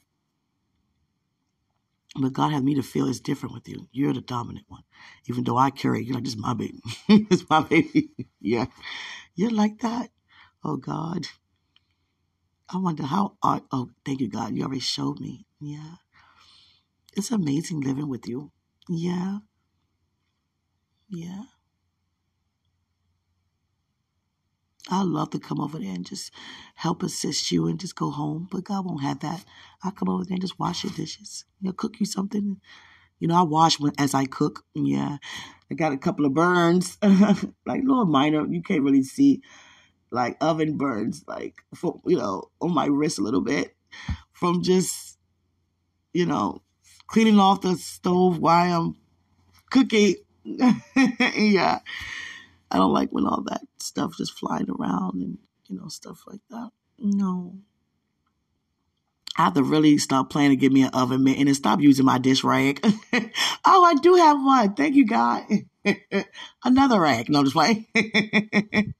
But 2.16 2.32
God 2.34 2.52
had 2.52 2.64
me 2.64 2.74
to 2.74 2.82
feel 2.82 3.08
it's 3.08 3.20
different 3.20 3.54
with 3.54 3.68
you. 3.68 3.88
You're 3.92 4.12
the 4.12 4.20
dominant 4.20 4.66
one. 4.68 4.82
Even 5.28 5.44
though 5.44 5.58
I 5.58 5.70
carry, 5.70 6.04
you're 6.04 6.14
like, 6.14 6.24
this 6.24 6.34
is 6.34 6.40
my 6.40 6.54
baby. 6.54 6.80
it's 7.08 7.48
my 7.48 7.62
baby. 7.62 8.10
yeah. 8.40 8.66
You're 9.34 9.50
like 9.52 9.80
that. 9.80 10.10
Oh, 10.64 10.76
God. 10.76 11.28
I 12.72 12.78
wonder 12.78 13.04
how, 13.04 13.36
oh, 13.42 13.90
thank 14.06 14.20
you, 14.20 14.28
God. 14.28 14.54
You 14.56 14.64
already 14.64 14.80
showed 14.80 15.20
me. 15.20 15.46
Yeah. 15.60 15.96
It's 17.16 17.30
amazing 17.32 17.80
living 17.80 18.08
with 18.08 18.28
you. 18.28 18.52
Yeah. 18.88 19.38
Yeah. 21.10 21.44
I 24.90 25.02
love 25.02 25.30
to 25.30 25.38
come 25.38 25.60
over 25.60 25.78
there 25.78 25.94
and 25.94 26.06
just 26.06 26.32
help 26.74 27.02
assist 27.02 27.52
you 27.52 27.66
and 27.66 27.78
just 27.78 27.96
go 27.96 28.10
home, 28.10 28.48
but 28.50 28.64
God 28.64 28.86
won't 28.86 29.02
have 29.02 29.20
that. 29.20 29.44
I 29.82 29.90
come 29.90 30.08
over 30.08 30.24
there 30.24 30.34
and 30.34 30.40
just 30.40 30.58
wash 30.58 30.84
your 30.84 30.92
dishes. 30.92 31.44
You 31.60 31.68
know, 31.68 31.72
cook 31.72 32.00
you 32.00 32.06
something. 32.06 32.60
You 33.18 33.28
know, 33.28 33.36
I 33.36 33.42
wash 33.42 33.80
when, 33.80 33.92
as 33.98 34.14
I 34.14 34.24
cook. 34.26 34.64
Yeah, 34.74 35.18
I 35.70 35.74
got 35.74 35.92
a 35.92 35.98
couple 35.98 36.24
of 36.24 36.34
burns, 36.34 36.98
like 37.02 37.82
little 37.84 38.06
minor. 38.06 38.46
You 38.46 38.62
can't 38.62 38.82
really 38.82 39.02
see, 39.02 39.42
like 40.10 40.36
oven 40.40 40.76
burns, 40.78 41.24
like 41.28 41.56
for, 41.74 42.00
you 42.06 42.16
know, 42.16 42.44
on 42.60 42.72
my 42.74 42.86
wrist 42.86 43.18
a 43.18 43.22
little 43.22 43.42
bit 43.42 43.76
from 44.32 44.62
just, 44.62 45.18
you 46.12 46.26
know, 46.26 46.62
cleaning 47.08 47.40
off 47.40 47.62
the 47.62 47.76
stove 47.76 48.38
while 48.38 48.82
I'm 48.82 48.96
cooking. 49.70 50.16
yeah. 51.36 51.80
I 52.70 52.76
don't 52.76 52.92
like 52.92 53.10
when 53.10 53.26
all 53.26 53.42
that 53.42 53.62
stuff 53.78 54.16
just 54.16 54.38
flying 54.38 54.68
around 54.70 55.20
and, 55.22 55.38
you 55.68 55.78
know, 55.78 55.88
stuff 55.88 56.22
like 56.26 56.40
that. 56.50 56.70
No. 56.98 57.54
I 59.36 59.44
have 59.44 59.54
to 59.54 59.62
really 59.62 59.98
stop 59.98 60.30
playing 60.30 60.50
to 60.50 60.56
get 60.56 60.72
me 60.72 60.82
an 60.82 60.90
oven 60.92 61.22
mitt 61.22 61.38
and 61.38 61.54
stop 61.56 61.80
using 61.80 62.04
my 62.04 62.18
dish 62.18 62.42
rag. 62.42 62.80
oh, 63.64 63.84
I 63.84 63.94
do 64.02 64.16
have 64.16 64.36
one. 64.36 64.74
Thank 64.74 64.96
you, 64.96 65.06
God. 65.06 65.44
Another 66.64 67.00
rag. 67.00 67.28
No, 67.28 67.44
just 67.44 67.54
playing. 67.54 67.86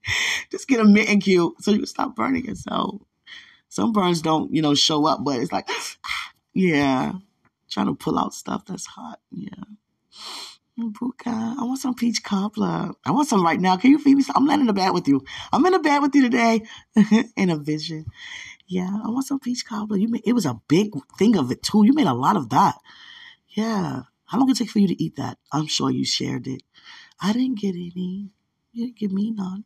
just 0.51 0.69
get 0.69 0.79
a 0.79 0.85
mitten 0.85 1.21
cube 1.21 1.55
so 1.59 1.73
you 1.73 1.85
stop 1.87 2.15
burning 2.15 2.45
yourself. 2.45 3.03
Some 3.69 3.93
burns 3.93 4.23
don't, 4.23 4.55
you 4.55 4.63
know, 4.63 4.77
show 4.77 5.05
up, 5.07 5.25
but 5.25 5.41
it's 5.41 5.51
like, 5.51 5.69
yeah, 6.55 7.15
trying 7.69 7.87
to 7.87 7.95
pull 7.95 8.17
out 8.17 8.33
stuff 8.33 8.65
that's 8.65 8.87
hot. 8.87 9.19
Yeah. 9.33 9.65
Buka, 10.79 11.57
I 11.59 11.65
want 11.65 11.81
some 11.81 11.95
peach 11.95 12.23
cobbler. 12.23 12.93
I 13.05 13.11
want 13.11 13.29
some 13.29 13.43
right 13.43 13.61
now. 13.61 13.77
Can 13.77 13.91
you 13.91 13.99
feed 13.99 14.17
me 14.17 14.23
some? 14.23 14.37
I'm 14.37 14.47
laying 14.47 14.61
in 14.61 14.67
the 14.69 14.73
bed 14.73 14.91
with 14.91 15.09
you. 15.09 15.25
I'm 15.53 15.67
in 15.67 15.73
the 15.73 15.81
bed 15.81 15.99
with 16.01 16.15
you 16.15 16.23
today 16.23 16.63
in 17.37 17.51
a 17.51 17.57
vision. 17.57 18.07
Yeah, 18.69 18.89
I 18.89 19.09
want 19.09 19.27
some 19.27 19.41
peach 19.41 19.67
cobbler. 19.67 19.97
You 19.97 20.09
made, 20.09 20.23
it 20.25 20.35
was 20.35 20.47
a 20.47 20.61
big 20.69 20.93
thing 21.19 21.37
of 21.37 21.51
it 21.51 21.63
too. 21.65 21.85
You 21.85 21.93
made 21.95 22.07
a 22.07 22.15
lot 22.15 22.37
of 22.37 22.51
that. 22.51 22.77
Yeah. 23.49 24.03
How 24.27 24.39
long 24.39 24.47
did 24.47 24.57
it 24.57 24.59
take 24.61 24.71
for 24.71 24.79
you 24.79 24.89
to 24.89 25.03
eat 25.03 25.17
that? 25.17 25.39
I'm 25.53 25.67
sure 25.67 25.91
you 25.91 26.05
shared 26.05 26.47
it. 26.47 26.63
I 27.21 27.33
didn't 27.33 27.59
get 27.59 27.75
any. 27.75 28.31
You 28.73 28.87
didn't 28.87 28.99
give 28.99 29.13
me 29.13 29.33
none. 29.33 29.65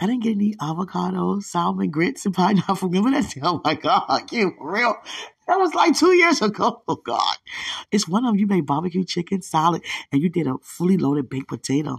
I 0.00 0.06
didn't 0.06 0.22
get 0.22 0.32
any 0.32 0.54
avocados, 0.56 1.44
salmon, 1.44 1.90
grits, 1.90 2.26
and 2.26 2.34
pineapple. 2.34 2.88
Remember 2.88 3.10
that? 3.10 3.34
Oh 3.42 3.60
my 3.64 3.74
God, 3.74 4.30
you 4.32 4.52
real. 4.60 4.96
That 5.48 5.58
was 5.58 5.74
like 5.74 5.96
two 5.96 6.12
years 6.12 6.42
ago. 6.42 6.82
Oh 6.88 6.96
God. 6.96 7.36
It's 7.90 8.06
one 8.08 8.24
of 8.24 8.30
them. 8.32 8.38
You 8.38 8.46
made 8.46 8.66
barbecue 8.66 9.04
chicken 9.04 9.42
salad 9.42 9.82
and 10.12 10.22
you 10.22 10.28
did 10.28 10.46
a 10.46 10.56
fully 10.62 10.96
loaded 10.96 11.28
baked 11.28 11.48
potato. 11.48 11.98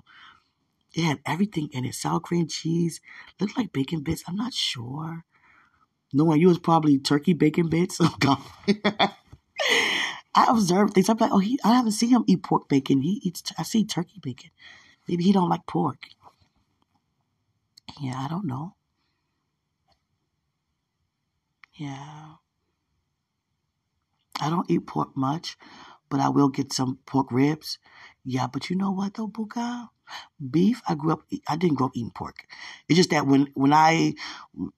It 0.94 1.04
had 1.04 1.20
everything 1.26 1.70
in 1.74 1.86
it. 1.86 1.96
Sour 1.96 2.20
cream 2.22 2.48
cheese. 2.48 3.02
Looked 3.40 3.58
like 3.58 3.74
bacon 3.74 4.02
bits. 4.02 4.24
I'm 4.28 4.36
not 4.36 4.54
sure. 4.54 5.26
Knowing 6.14 6.42
you 6.42 6.48
was 6.48 6.60
probably 6.60 7.00
turkey 7.00 7.34
bacon 7.34 7.70
bits. 7.70 8.00
Oh 8.04 8.16
God. 8.20 8.40
I 10.36 10.46
observed 10.50 10.94
things. 10.94 11.10
I'm 11.10 11.18
like, 11.18 11.32
oh, 11.32 11.40
he, 11.40 11.60
I 11.64 11.74
haven't 11.76 11.94
seen 11.94 12.10
him 12.10 12.24
eat 12.28 12.44
pork 12.44 12.70
bacon. 12.70 13.02
He 13.02 13.20
eats, 13.24 13.44
I 13.58 13.64
see 13.64 13.84
turkey 13.86 14.20
bacon. 14.22 14.52
Maybe 15.08 15.24
he 15.24 15.32
don't 15.34 15.50
like 15.50 15.66
pork. 15.68 16.08
Yeah, 18.00 18.16
I 18.18 18.28
don't 18.30 18.46
know. 18.46 18.76
Yeah. 21.76 22.36
I 24.40 24.50
don't 24.50 24.70
eat 24.70 24.88
pork 24.88 25.16
much, 25.16 25.58
but 26.10 26.20
I 26.20 26.30
will 26.30 26.50
get 26.50 26.74
some 26.74 27.00
pork 27.06 27.32
ribs. 27.32 27.80
Yeah, 28.24 28.48
but 28.48 28.70
you 28.70 28.76
know 28.76 28.92
what 28.92 29.16
though, 29.16 29.28
Buka? 29.28 29.90
beef. 30.50 30.82
I 30.88 30.96
grew 30.96 31.14
up. 31.14 31.22
I 31.48 31.56
didn't 31.56 31.76
grow 31.76 31.88
up 31.88 31.92
eating 31.96 32.12
pork. 32.12 32.46
It's 32.88 32.98
just 32.98 33.10
that 33.12 33.28
when 33.28 33.48
when 33.54 33.74
I 33.74 34.14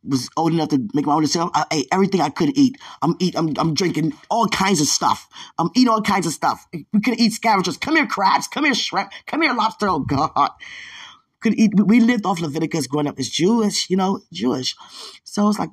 was 0.04 0.30
old 0.38 0.54
enough 0.54 0.70
to 0.70 0.88
make 0.94 1.06
my 1.06 1.14
own 1.14 1.22
decision, 1.22 1.50
I 1.54 1.66
ate 1.72 1.88
everything 1.92 2.22
I 2.22 2.30
could 2.30 2.58
eat. 2.58 2.78
I'm 3.02 3.16
eat. 3.20 3.38
I'm 3.38 3.54
I'm 3.58 3.74
drinking 3.74 4.14
all 4.30 4.48
kinds 4.48 4.82
of 4.82 4.88
stuff. 4.88 5.28
I'm 5.58 5.70
eating 5.76 5.90
all 5.90 6.02
kinds 6.02 6.26
of 6.26 6.34
stuff. 6.34 6.68
We 6.94 7.02
could 7.02 7.20
eat 7.20 7.34
scavengers. 7.34 7.78
Come 7.78 7.96
here, 7.96 8.08
crabs. 8.08 8.48
Come 8.48 8.66
here, 8.66 8.74
shrimp. 8.76 9.12
Come 9.26 9.42
here, 9.42 9.54
lobster. 9.54 9.90
Oh 9.90 10.00
God. 10.00 10.52
Could 11.42 11.56
eat. 11.56 11.72
We 11.76 12.00
lived 12.00 12.26
off 12.26 12.40
Leviticus 12.40 12.88
growing 12.88 13.08
up 13.08 13.20
as 13.20 13.30
Jewish. 13.30 13.90
You 13.90 13.98
know, 13.98 14.22
Jewish. 14.32 14.76
So 15.24 15.50
it's 15.50 15.60
like, 15.60 15.72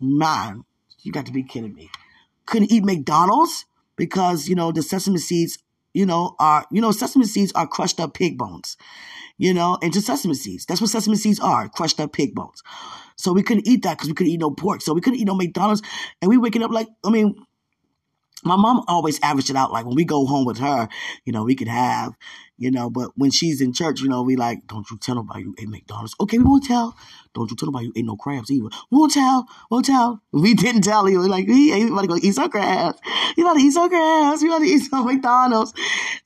man, 0.00 0.64
you 1.02 1.12
got 1.12 1.26
to 1.26 1.32
be 1.32 1.42
kidding 1.42 1.74
me. 1.74 1.90
Couldn't 2.48 2.72
eat 2.72 2.84
McDonald's 2.84 3.66
because 3.96 4.48
you 4.48 4.54
know 4.54 4.72
the 4.72 4.82
sesame 4.82 5.18
seeds 5.18 5.58
you 5.94 6.06
know, 6.06 6.36
are, 6.38 6.66
you 6.70 6.80
know, 6.80 6.92
sesame 6.92 7.24
seeds 7.24 7.52
are 7.52 7.66
crushed 7.66 7.98
up 7.98 8.14
pig 8.14 8.38
bones, 8.38 8.76
you 9.36 9.54
know, 9.54 9.78
into 9.82 10.00
sesame 10.00 10.34
seeds. 10.34 10.66
That's 10.66 10.80
what 10.80 10.90
sesame 10.90 11.16
seeds 11.16 11.40
are, 11.40 11.68
crushed 11.68 11.98
up 11.98 12.12
pig 12.12 12.34
bones. 12.34 12.62
So 13.16 13.32
we 13.32 13.42
couldn't 13.42 13.66
eat 13.66 13.82
that 13.82 13.96
because 13.96 14.08
we 14.08 14.14
couldn't 14.14 14.32
eat 14.32 14.40
no 14.40 14.52
pork. 14.52 14.80
So 14.80 14.94
we 14.94 15.00
couldn't 15.00 15.18
eat 15.18 15.26
no 15.26 15.34
McDonald's. 15.34 15.82
And 16.22 16.28
we 16.28 16.36
waking 16.36 16.62
up 16.62 16.70
like, 16.70 16.86
I 17.04 17.10
mean, 17.10 17.34
my 18.44 18.56
mom 18.56 18.84
always 18.88 19.20
averaged 19.22 19.50
it 19.50 19.56
out. 19.56 19.72
Like 19.72 19.84
when 19.84 19.94
we 19.94 20.04
go 20.04 20.26
home 20.26 20.44
with 20.44 20.58
her, 20.58 20.88
you 21.24 21.32
know, 21.32 21.44
we 21.44 21.54
could 21.54 21.68
have, 21.68 22.14
you 22.56 22.70
know, 22.70 22.90
but 22.90 23.10
when 23.16 23.30
she's 23.30 23.60
in 23.60 23.72
church, 23.72 24.00
you 24.00 24.08
know, 24.08 24.22
we 24.22 24.36
like, 24.36 24.66
don't 24.66 24.88
you 24.90 24.98
tell 24.98 25.16
nobody 25.16 25.42
you 25.42 25.54
ate 25.58 25.68
McDonald's. 25.68 26.14
Okay, 26.20 26.38
we 26.38 26.44
won't 26.44 26.64
tell. 26.64 26.96
Don't 27.34 27.50
you 27.50 27.56
tell 27.56 27.66
nobody 27.66 27.86
you 27.86 27.92
ate 27.96 28.04
no 28.04 28.16
crabs 28.16 28.50
either. 28.50 28.68
Won't 28.90 29.12
tell. 29.12 29.46
Won't 29.70 29.86
tell. 29.86 30.22
We 30.32 30.54
didn't 30.54 30.82
tell. 30.82 31.06
He 31.06 31.16
was 31.16 31.28
like, 31.28 31.46
we 31.46 31.72
ain't 31.72 31.90
about 31.90 32.02
to 32.02 32.08
go 32.08 32.16
eat 32.16 32.34
some 32.34 32.50
crabs. 32.50 33.00
You 33.36 33.44
about 33.44 33.54
to 33.58 33.62
eat 33.62 33.72
some 33.72 33.88
crabs. 33.88 34.42
We 34.42 34.48
about 34.48 34.60
to 34.60 34.66
eat 34.66 34.78
some 34.80 35.06
McDonald's. 35.06 35.72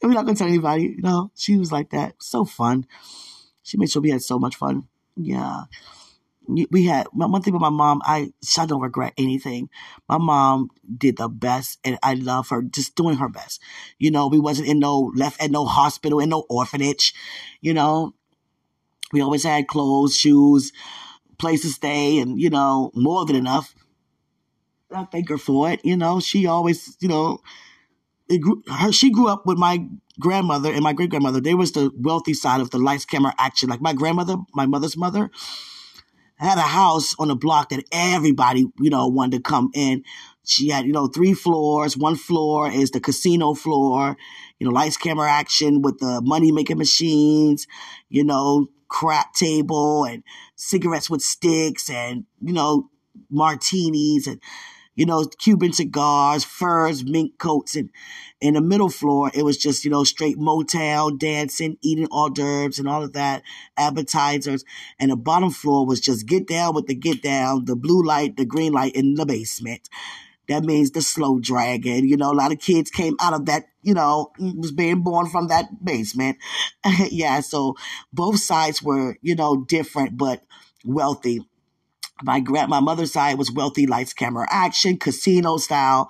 And 0.01 0.11
we're 0.11 0.15
not 0.15 0.25
going 0.25 0.35
to 0.35 0.39
tell 0.39 0.49
anybody. 0.49 0.95
You 0.97 1.03
know, 1.03 1.31
she 1.35 1.57
was 1.57 1.73
like 1.73 1.91
that. 1.91 2.15
So 2.21 2.45
fun. 2.45 2.87
She 3.63 3.79
made 3.79 3.91
sure 3.91 4.03
we 4.03 4.11
had 4.11 4.23
so 4.23 4.39
much 4.39 4.57
fun. 4.57 4.89
Yeah 5.17 5.65
we 6.49 6.85
had 6.85 7.07
one 7.13 7.43
thing 7.43 7.53
with 7.53 7.63
my 7.63 7.71
mom. 7.71 8.01
I 8.05 8.33
I 8.59 8.67
don't 8.67 8.81
regret 8.81 9.15
anything. 9.17 9.69
My 10.09 10.19
mom 10.19 10.71
did 10.99 11.17
the 11.17 11.29
best, 11.29 11.79
and 11.85 11.99
I 12.03 12.15
love 12.15 12.49
her 12.49 12.63
just 12.63 12.95
doing 12.95 13.17
her 13.17 13.29
best. 13.29 13.61
You 13.99 14.11
know, 14.11 14.29
we 14.29 14.39
wasn't 14.39 14.69
in 14.69 14.79
no 14.79 15.13
left 15.15 15.43
at 15.43 15.51
no 15.51 15.65
hospital, 15.65 16.19
in 16.21 16.31
no 16.31 16.45
orphanage. 16.49 17.15
You 17.61 17.75
know, 17.75 18.15
we 19.13 19.21
always 19.21 19.45
had 19.45 19.69
clothes, 19.69 20.17
shoes, 20.17 20.73
place 21.39 21.63
to 21.63 21.69
stay, 21.69 22.19
and 22.19 22.41
you 22.41 22.51
know, 22.51 22.91
more 22.95 23.25
than 23.25 23.37
enough. 23.37 23.75
I 24.95 25.05
thank 25.05 25.29
her 25.31 25.39
for 25.39 25.71
it. 25.71 25.81
You 25.85 25.97
know, 25.97 26.21
she 26.21 26.47
always, 26.47 26.97
you 27.01 27.09
know, 27.09 27.39
grew, 28.41 28.63
her, 28.69 28.93
she 28.93 29.11
grew 29.11 29.29
up 29.29 29.47
with 29.47 29.57
my 29.57 29.87
grandmother 30.21 30.71
and 30.71 30.83
my 30.83 30.93
great 30.93 31.09
grandmother. 31.09 31.41
They 31.41 31.55
was 31.55 31.73
the 31.73 31.91
wealthy 31.99 32.35
side 32.35 32.61
of 32.61 32.71
the 32.71 32.79
lights, 32.79 33.07
camera, 33.07 33.35
action. 33.39 33.71
Like 33.71 33.81
my 33.81 33.95
grandmother, 33.95 34.37
my 34.53 34.67
mother's 34.67 34.97
mother 34.97 35.31
had 36.43 36.59
a 36.59 36.63
house 36.63 37.15
on 37.19 37.31
a 37.31 37.37
block 37.37 37.71
that 37.71 37.85
everybody, 37.93 38.67
you 38.79 38.91
know, 38.91 39.07
wanted 39.09 39.37
to 39.37 39.43
come 39.43 39.71
in. 39.75 40.05
She 40.45 40.69
had, 40.69 40.87
you 40.87 40.93
know, 40.93 41.07
three 41.07 41.35
floors. 41.35 41.97
One 41.97 42.17
floor 42.17 42.71
is 42.71 42.91
the 42.91 43.01
casino 43.01 43.55
floor, 43.55 44.17
you 44.59 44.67
know, 44.67 44.73
lights, 44.73 44.97
camera, 44.97 45.31
action 45.31 45.83
with 45.83 45.99
the 45.99 46.21
money 46.23 46.51
making 46.51 46.79
machines, 46.79 47.67
you 48.09 48.25
know, 48.25 48.69
crap 48.89 49.33
table 49.35 50.05
and 50.05 50.23
cigarettes 50.57 51.09
with 51.09 51.23
sticks 51.23 51.89
and, 51.89 52.25
you 52.41 52.53
know, 52.53 52.91
martinis 53.31 54.27
and, 54.27 54.41
you 54.95 55.07
know, 55.07 55.25
Cuban 55.25 55.73
cigars, 55.73 56.45
furs, 56.45 57.05
mink 57.05 57.39
coats, 57.39 57.77
and 57.77 57.91
in 58.41 58.55
the 58.55 58.61
middle 58.61 58.89
floor, 58.89 59.31
it 59.33 59.45
was 59.45 59.57
just, 59.57 59.85
you 59.85 59.91
know, 59.91 60.05
straight 60.05 60.39
motel, 60.39 61.11
dancing, 61.11 61.79
eating 61.81 62.09
hors 62.11 62.31
d'oeuvres 62.31 62.79
and 62.79 62.89
all 62.89 63.03
of 63.03 63.13
that, 63.13 63.43
appetizers. 63.77 64.65
And 64.99 65.11
the 65.11 65.17
bottom 65.17 65.51
floor 65.51 65.87
was 65.87 66.01
just 66.01 66.27
get 66.27 66.47
down 66.47 66.75
with 66.75 66.87
the 66.87 66.95
get 66.95 67.23
down, 67.23 67.65
the 67.65 67.77
blue 67.77 68.03
light, 68.03 68.37
the 68.37 68.45
green 68.45 68.73
light 68.73 68.95
in 68.95 69.15
the 69.15 69.25
basement. 69.25 69.89
That 70.49 70.65
means 70.65 70.91
the 70.91 71.03
slow 71.03 71.39
dragon. 71.39 72.07
You 72.07 72.17
know, 72.17 72.33
a 72.33 72.35
lot 72.35 72.53
of 72.53 72.59
kids 72.59 72.91
came 72.91 73.15
out 73.21 73.33
of 73.33 73.47
that, 73.47 73.67
you 73.83 73.95
know, 73.95 74.33
was 74.39 74.73
being 74.73 75.03
born 75.03 75.29
from 75.29 75.49
that 75.49 75.85
basement. 75.85 76.39
yeah, 77.11 77.41
so 77.41 77.77
both 78.13 78.41
sides 78.41 78.83
were, 78.83 79.17
you 79.23 79.37
know, 79.37 79.65
different 79.65 80.17
but 80.17 80.43
wealthy. 80.85 81.41
My 82.23 82.41
grand, 82.41 82.71
my 82.71 82.81
mother's 82.81 83.13
side 83.13 83.39
was 83.39 83.51
wealthy, 83.51 83.87
lights, 83.87 84.13
camera, 84.13 84.47
action, 84.51 84.97
casino 84.97 85.57
style. 85.57 86.09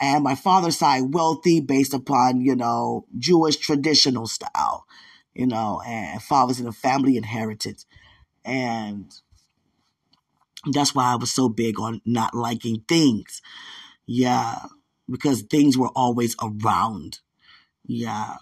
And 0.00 0.24
my 0.24 0.34
father's 0.34 0.78
side, 0.78 1.14
wealthy, 1.14 1.60
based 1.60 1.94
upon, 1.94 2.40
you 2.40 2.54
know, 2.56 3.06
Jewish 3.18 3.56
traditional 3.56 4.26
style, 4.26 4.86
you 5.34 5.46
know, 5.46 5.80
and 5.86 6.22
fathers 6.22 6.60
in 6.60 6.66
a 6.66 6.72
family 6.72 7.16
inheritance. 7.16 7.86
And 8.44 9.12
that's 10.70 10.94
why 10.94 11.12
I 11.12 11.16
was 11.16 11.32
so 11.32 11.48
big 11.48 11.80
on 11.80 12.00
not 12.04 12.34
liking 12.34 12.82
things. 12.88 13.40
Yeah. 14.06 14.58
Because 15.08 15.42
things 15.42 15.78
were 15.78 15.90
always 15.94 16.36
around. 16.42 17.20
Yeah 17.86 18.36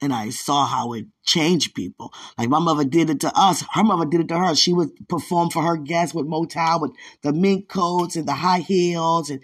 and 0.00 0.12
I 0.12 0.30
saw 0.30 0.66
how 0.66 0.92
it 0.92 1.06
changed 1.24 1.74
people. 1.74 2.12
Like 2.36 2.48
my 2.48 2.58
mother 2.58 2.84
did 2.84 3.10
it 3.10 3.20
to 3.20 3.32
us. 3.34 3.64
Her 3.72 3.84
mother 3.84 4.06
did 4.06 4.20
it 4.20 4.28
to 4.28 4.38
her. 4.38 4.54
She 4.54 4.72
would 4.72 4.90
perform 5.08 5.50
for 5.50 5.62
her 5.62 5.76
guests 5.76 6.14
with 6.14 6.26
Motown 6.26 6.80
with 6.80 6.92
the 7.22 7.32
mink 7.32 7.68
coats 7.68 8.16
and 8.16 8.26
the 8.26 8.34
high 8.34 8.60
heels 8.60 9.30
and 9.30 9.40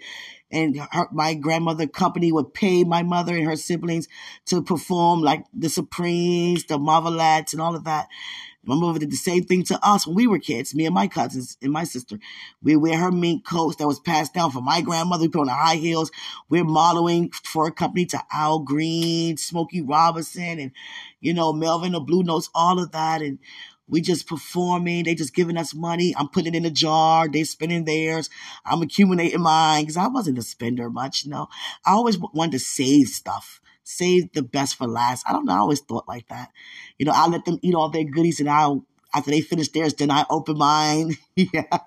and 0.51 0.77
her, 0.91 1.07
my 1.11 1.33
grandmother 1.33 1.87
company 1.87 2.31
would 2.31 2.53
pay 2.53 2.83
my 2.83 3.03
mother 3.03 3.35
and 3.35 3.45
her 3.45 3.55
siblings 3.55 4.07
to 4.45 4.61
perform 4.61 5.21
like 5.21 5.43
the 5.53 5.69
Supremes, 5.69 6.65
the 6.65 6.77
Marvelettes 6.77 7.53
and 7.53 7.61
all 7.61 7.75
of 7.75 7.83
that. 7.85 8.07
My 8.67 8.75
mother 8.75 8.97
did 8.97 9.11
the 9.11 9.15
same 9.15 9.43
thing 9.43 9.63
to 9.65 9.79
us 9.87 10.07
when 10.07 10.15
we 10.15 10.25
were 10.25 10.39
kids, 10.39 10.73
me 10.73 10.85
and 10.85 10.95
my 10.95 11.07
cousins 11.07 11.55
and 11.61 11.71
my 11.71 11.83
sister. 11.83 12.17
We 12.63 12.75
wear 12.75 12.97
her 12.97 13.11
mink 13.11 13.45
coats 13.45 13.75
that 13.75 13.87
was 13.87 13.99
passed 13.99 14.33
down 14.33 14.49
from 14.49 14.65
my 14.65 14.81
grandmother. 14.81 15.23
We 15.23 15.29
put 15.29 15.41
on 15.41 15.47
the 15.47 15.53
high 15.53 15.75
heels. 15.75 16.09
We're 16.49 16.63
modeling 16.63 17.29
for 17.43 17.67
a 17.67 17.71
company 17.71 18.05
to 18.07 18.23
Al 18.33 18.59
Green, 18.59 19.37
Smokey 19.37 19.81
Robinson, 19.81 20.59
and, 20.59 20.71
you 21.19 21.33
know, 21.33 21.53
Melvin 21.53 21.91
the 21.91 21.99
Blue 21.99 22.23
Notes, 22.23 22.49
all 22.55 22.79
of 22.79 22.91
that. 22.91 23.21
And 23.21 23.37
we 23.87 24.01
just 24.01 24.27
performing. 24.27 25.03
They 25.03 25.15
just 25.15 25.35
giving 25.35 25.57
us 25.57 25.73
money. 25.75 26.13
I'm 26.17 26.29
putting 26.29 26.53
it 26.53 26.57
in 26.57 26.65
a 26.65 26.71
jar. 26.71 27.27
They 27.27 27.43
spending 27.43 27.85
theirs. 27.85 28.29
I'm 28.65 28.81
accumulating 28.81 29.41
mine 29.41 29.83
because 29.83 29.97
I 29.97 30.07
wasn't 30.07 30.39
a 30.39 30.43
spender 30.43 30.89
much. 30.89 31.25
You 31.25 31.31
know, 31.31 31.49
I 31.85 31.91
always 31.91 32.17
wanted 32.17 32.53
to 32.53 32.59
save 32.59 33.07
stuff 33.07 33.61
save 33.85 34.33
the 34.33 34.41
best 34.41 34.75
for 34.75 34.87
last. 34.87 35.23
I 35.27 35.31
don't 35.31 35.45
know. 35.45 35.53
I 35.53 35.57
always 35.59 35.79
thought 35.79 36.07
like 36.07 36.27
that. 36.27 36.49
You 36.97 37.05
know, 37.05 37.13
I 37.15 37.27
let 37.27 37.45
them 37.45 37.59
eat 37.61 37.75
all 37.75 37.89
their 37.89 38.03
goodies 38.03 38.39
and 38.39 38.49
I'll, 38.49 38.85
after 39.13 39.31
they 39.31 39.41
finish 39.41 39.69
theirs, 39.69 39.93
then 39.93 40.11
I 40.11 40.25
open 40.29 40.57
mine. 40.57 41.15
yeah. 41.35 41.77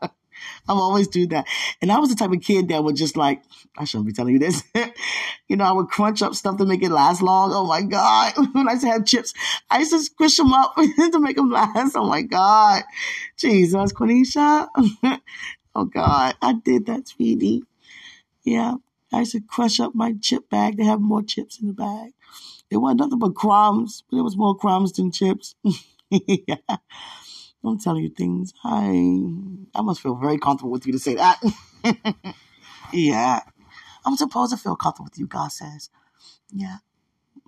I'm 0.69 0.79
always 0.79 1.09
do 1.09 1.27
that. 1.29 1.47
And 1.81 1.91
I 1.91 1.99
was 1.99 2.11
the 2.11 2.17
type 2.17 2.33
of 2.33 2.41
kid 2.41 2.69
that 2.69 2.83
would 2.83 2.97
just 2.97 3.17
like, 3.17 3.43
I 3.77 3.85
shouldn't 3.85 4.07
be 4.07 4.13
telling 4.13 4.35
you 4.35 4.39
this. 4.39 4.63
you 5.49 5.57
know, 5.57 5.65
I 5.65 5.73
would 5.73 5.89
crunch 5.89 6.23
up 6.23 6.35
stuff 6.35 6.59
to 6.59 6.67
make 6.67 6.83
it 6.83 6.91
last 6.91 7.23
long. 7.23 7.53
Oh 7.53 7.67
my 7.67 7.83
God. 7.83 8.35
when 8.53 8.69
I 8.69 8.73
used 8.73 8.85
to 8.85 8.91
have 8.91 9.05
chips, 9.05 9.35
I 9.71 9.79
used 9.81 9.93
to 9.93 10.01
squish 10.01 10.37
them 10.37 10.53
up 10.53 10.75
to 10.77 11.21
make 11.21 11.37
them 11.37 11.51
last. 11.51 11.97
Oh 11.97 12.07
my 12.07 12.23
God. 12.23 12.83
Jesus, 13.37 13.93
Quenisha. 13.93 14.69
oh 15.75 15.85
God. 15.85 16.37
I 16.43 16.53
did 16.53 16.87
that, 16.87 17.09
Speedy. 17.09 17.63
Yeah. 18.45 18.75
I 19.13 19.21
used 19.21 19.33
to 19.33 19.41
crush 19.41 19.81
up 19.81 19.95
my 19.95 20.15
chip 20.21 20.51
bag 20.51 20.77
to 20.77 20.85
have 20.85 21.01
more 21.01 21.23
chips 21.23 21.61
in 21.61 21.69
the 21.69 21.73
bag. 21.73 22.13
It 22.71 22.77
wasn't 22.77 23.01
nothing 23.01 23.19
but 23.19 23.35
crumbs, 23.35 24.05
but 24.11 24.19
it 24.19 24.23
was 24.23 24.37
more 24.37 24.57
crumbs 24.57 24.93
than 24.93 25.11
chips. 25.11 25.55
yeah. 26.11 26.57
I'm 27.65 27.79
telling 27.79 28.05
you 28.05 28.11
things. 28.11 28.55
I 28.65 28.89
I 29.75 29.83
must 29.83 30.01
feel 30.01 30.15
very 30.15 30.39
comfortable 30.39 30.71
with 30.71 30.87
you 30.87 30.93
to 30.93 30.99
say 30.99 31.15
that. 31.17 31.41
yeah. 32.93 33.41
I'm 34.07 34.17
supposed 34.17 34.53
to 34.53 34.57
feel 34.59 34.77
comfortable 34.77 35.07
with 35.07 35.19
you, 35.19 35.27
God 35.27 35.49
says. 35.49 35.91
Yeah. 36.51 36.79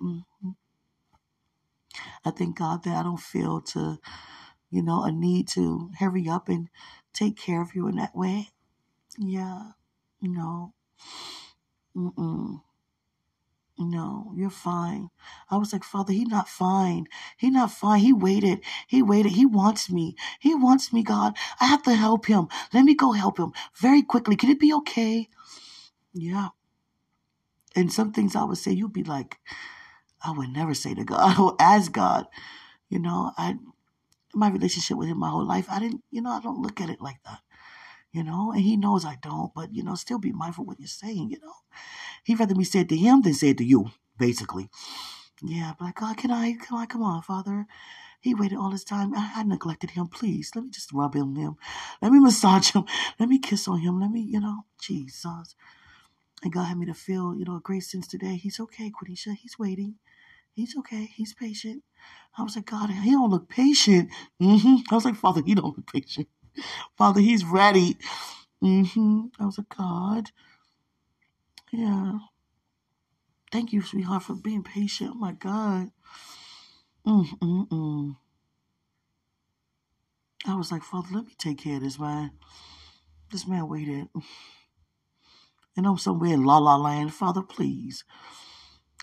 Mm-hmm. 0.01 0.49
I 2.25 2.31
thank 2.31 2.57
God 2.57 2.83
that 2.83 2.97
I 2.97 3.03
don't 3.03 3.19
feel 3.19 3.61
to, 3.61 3.99
you 4.69 4.83
know, 4.83 5.03
a 5.03 5.11
need 5.11 5.47
to 5.49 5.91
hurry 5.99 6.27
up 6.29 6.49
and 6.49 6.69
take 7.13 7.37
care 7.37 7.61
of 7.61 7.73
you 7.73 7.87
in 7.87 7.95
that 7.95 8.15
way. 8.15 8.49
Yeah. 9.17 9.71
No. 10.21 10.73
Mm-mm. 11.95 12.61
No, 13.83 14.31
you're 14.35 14.51
fine. 14.51 15.09
I 15.49 15.57
was 15.57 15.73
like, 15.73 15.83
Father, 15.83 16.13
he 16.13 16.23
not 16.23 16.47
fine. 16.47 17.07
He 17.37 17.49
not 17.49 17.71
fine. 17.71 17.99
He 18.01 18.13
waited. 18.13 18.61
He 18.87 19.01
waited. 19.01 19.31
He 19.31 19.45
wants 19.45 19.89
me. 19.89 20.15
He 20.39 20.53
wants 20.53 20.93
me, 20.93 21.01
God. 21.01 21.35
I 21.59 21.65
have 21.65 21.81
to 21.83 21.95
help 21.95 22.27
him. 22.27 22.47
Let 22.73 22.85
me 22.85 22.93
go 22.93 23.13
help 23.13 23.39
him 23.39 23.53
very 23.75 24.03
quickly. 24.03 24.35
Can 24.35 24.51
it 24.51 24.59
be 24.59 24.71
okay? 24.73 25.29
Yeah. 26.13 26.49
And 27.75 27.91
some 27.91 28.11
things 28.11 28.35
I 28.35 28.43
would 28.43 28.59
say, 28.59 28.71
you'd 28.71 28.93
be 28.93 29.03
like, 29.03 29.39
I 30.23 30.31
would 30.31 30.49
never 30.49 30.75
say 30.75 30.93
to 30.93 31.03
God 31.03 31.55
ask 31.59 31.91
God. 31.91 32.27
You 32.89 32.99
know, 32.99 33.31
I 33.37 33.55
my 34.35 34.49
relationship 34.49 34.97
with 34.97 35.07
him 35.07 35.19
my 35.19 35.29
whole 35.29 35.45
life, 35.45 35.67
I 35.69 35.79
didn't, 35.79 36.03
you 36.11 36.21
know, 36.21 36.31
I 36.31 36.41
don't 36.41 36.61
look 36.61 36.79
at 36.81 36.89
it 36.89 37.01
like 37.01 37.17
that 37.25 37.39
you 38.11 38.23
know, 38.23 38.51
and 38.51 38.61
he 38.61 38.77
knows 38.77 39.05
I 39.05 39.17
don't, 39.21 39.53
but 39.53 39.73
you 39.73 39.83
know, 39.83 39.95
still 39.95 40.19
be 40.19 40.31
mindful 40.31 40.65
what 40.65 40.79
you're 40.79 40.87
saying, 40.87 41.29
you 41.31 41.39
know. 41.39 41.53
He'd 42.23 42.39
rather 42.39 42.55
me 42.55 42.63
say 42.63 42.81
it 42.81 42.89
to 42.89 42.97
him 42.97 43.21
than 43.21 43.33
say 43.33 43.49
it 43.49 43.57
to 43.59 43.65
you, 43.65 43.91
basically. 44.17 44.69
Yeah, 45.41 45.73
but 45.79 45.85
like, 45.85 45.95
God, 45.95 46.17
can 46.17 46.31
I, 46.31 46.53
can 46.53 46.77
I, 46.77 46.85
come 46.85 47.03
on, 47.03 47.21
Father, 47.23 47.65
He 48.21 48.35
waited 48.35 48.57
all 48.57 48.71
this 48.71 48.83
time. 48.83 49.13
I, 49.15 49.33
I 49.37 49.43
neglected 49.43 49.91
him. 49.91 50.07
Please, 50.07 50.51
let 50.55 50.63
me 50.63 50.71
just 50.71 50.93
rub 50.93 51.15
him, 51.15 51.35
him. 51.35 51.57
Let 52.01 52.11
me 52.11 52.19
massage 52.19 52.71
him. 52.71 52.85
Let 53.19 53.29
me 53.29 53.39
kiss 53.39 53.67
on 53.67 53.79
him. 53.79 53.99
Let 53.99 54.11
me, 54.11 54.21
you 54.21 54.39
know, 54.39 54.65
Jesus. 54.79 55.55
And 56.43 56.53
God 56.53 56.65
had 56.65 56.77
me 56.77 56.85
to 56.87 56.93
feel, 56.93 57.35
you 57.35 57.45
know, 57.45 57.57
a 57.57 57.61
great 57.61 57.83
sense 57.83 58.07
today. 58.07 58.35
He's 58.35 58.59
okay, 58.59 58.91
Quenisha. 58.91 59.35
He's 59.35 59.59
waiting. 59.59 59.95
He's 60.53 60.75
okay. 60.77 61.09
He's 61.15 61.33
patient. 61.33 61.83
I 62.37 62.43
was 62.43 62.55
like, 62.55 62.65
God, 62.65 62.89
he 62.89 63.11
don't 63.11 63.29
look 63.31 63.49
patient. 63.49 64.09
Mm-hmm. 64.41 64.77
I 64.91 64.95
was 64.95 65.05
like, 65.05 65.15
Father, 65.15 65.41
he 65.45 65.55
don't 65.55 65.77
look 65.77 65.91
patient. 65.91 66.27
Father, 66.97 67.21
he's 67.21 67.45
ready. 67.45 67.97
Mm-hmm. 68.63 69.27
I 69.39 69.45
was 69.45 69.57
like, 69.57 69.75
God. 69.75 70.31
Yeah. 71.71 72.19
Thank 73.51 73.73
you, 73.73 73.81
sweetheart, 73.81 74.23
for 74.23 74.35
being 74.35 74.63
patient. 74.63 75.11
Oh 75.13 75.19
my 75.19 75.33
God. 75.33 75.91
Mm-mm-mm. 77.05 78.15
I 80.45 80.55
was 80.55 80.71
like, 80.71 80.83
Father, 80.83 81.09
let 81.13 81.25
me 81.25 81.33
take 81.37 81.59
care 81.59 81.75
of 81.77 81.83
this 81.83 81.99
man. 81.99 82.31
This 83.31 83.47
man 83.47 83.67
waited. 83.67 84.07
And 85.77 85.85
I'm 85.87 85.97
somewhere 85.97 86.33
in 86.33 86.43
La 86.43 86.57
La 86.57 86.75
Land. 86.75 87.13
Father, 87.13 87.41
please. 87.41 88.03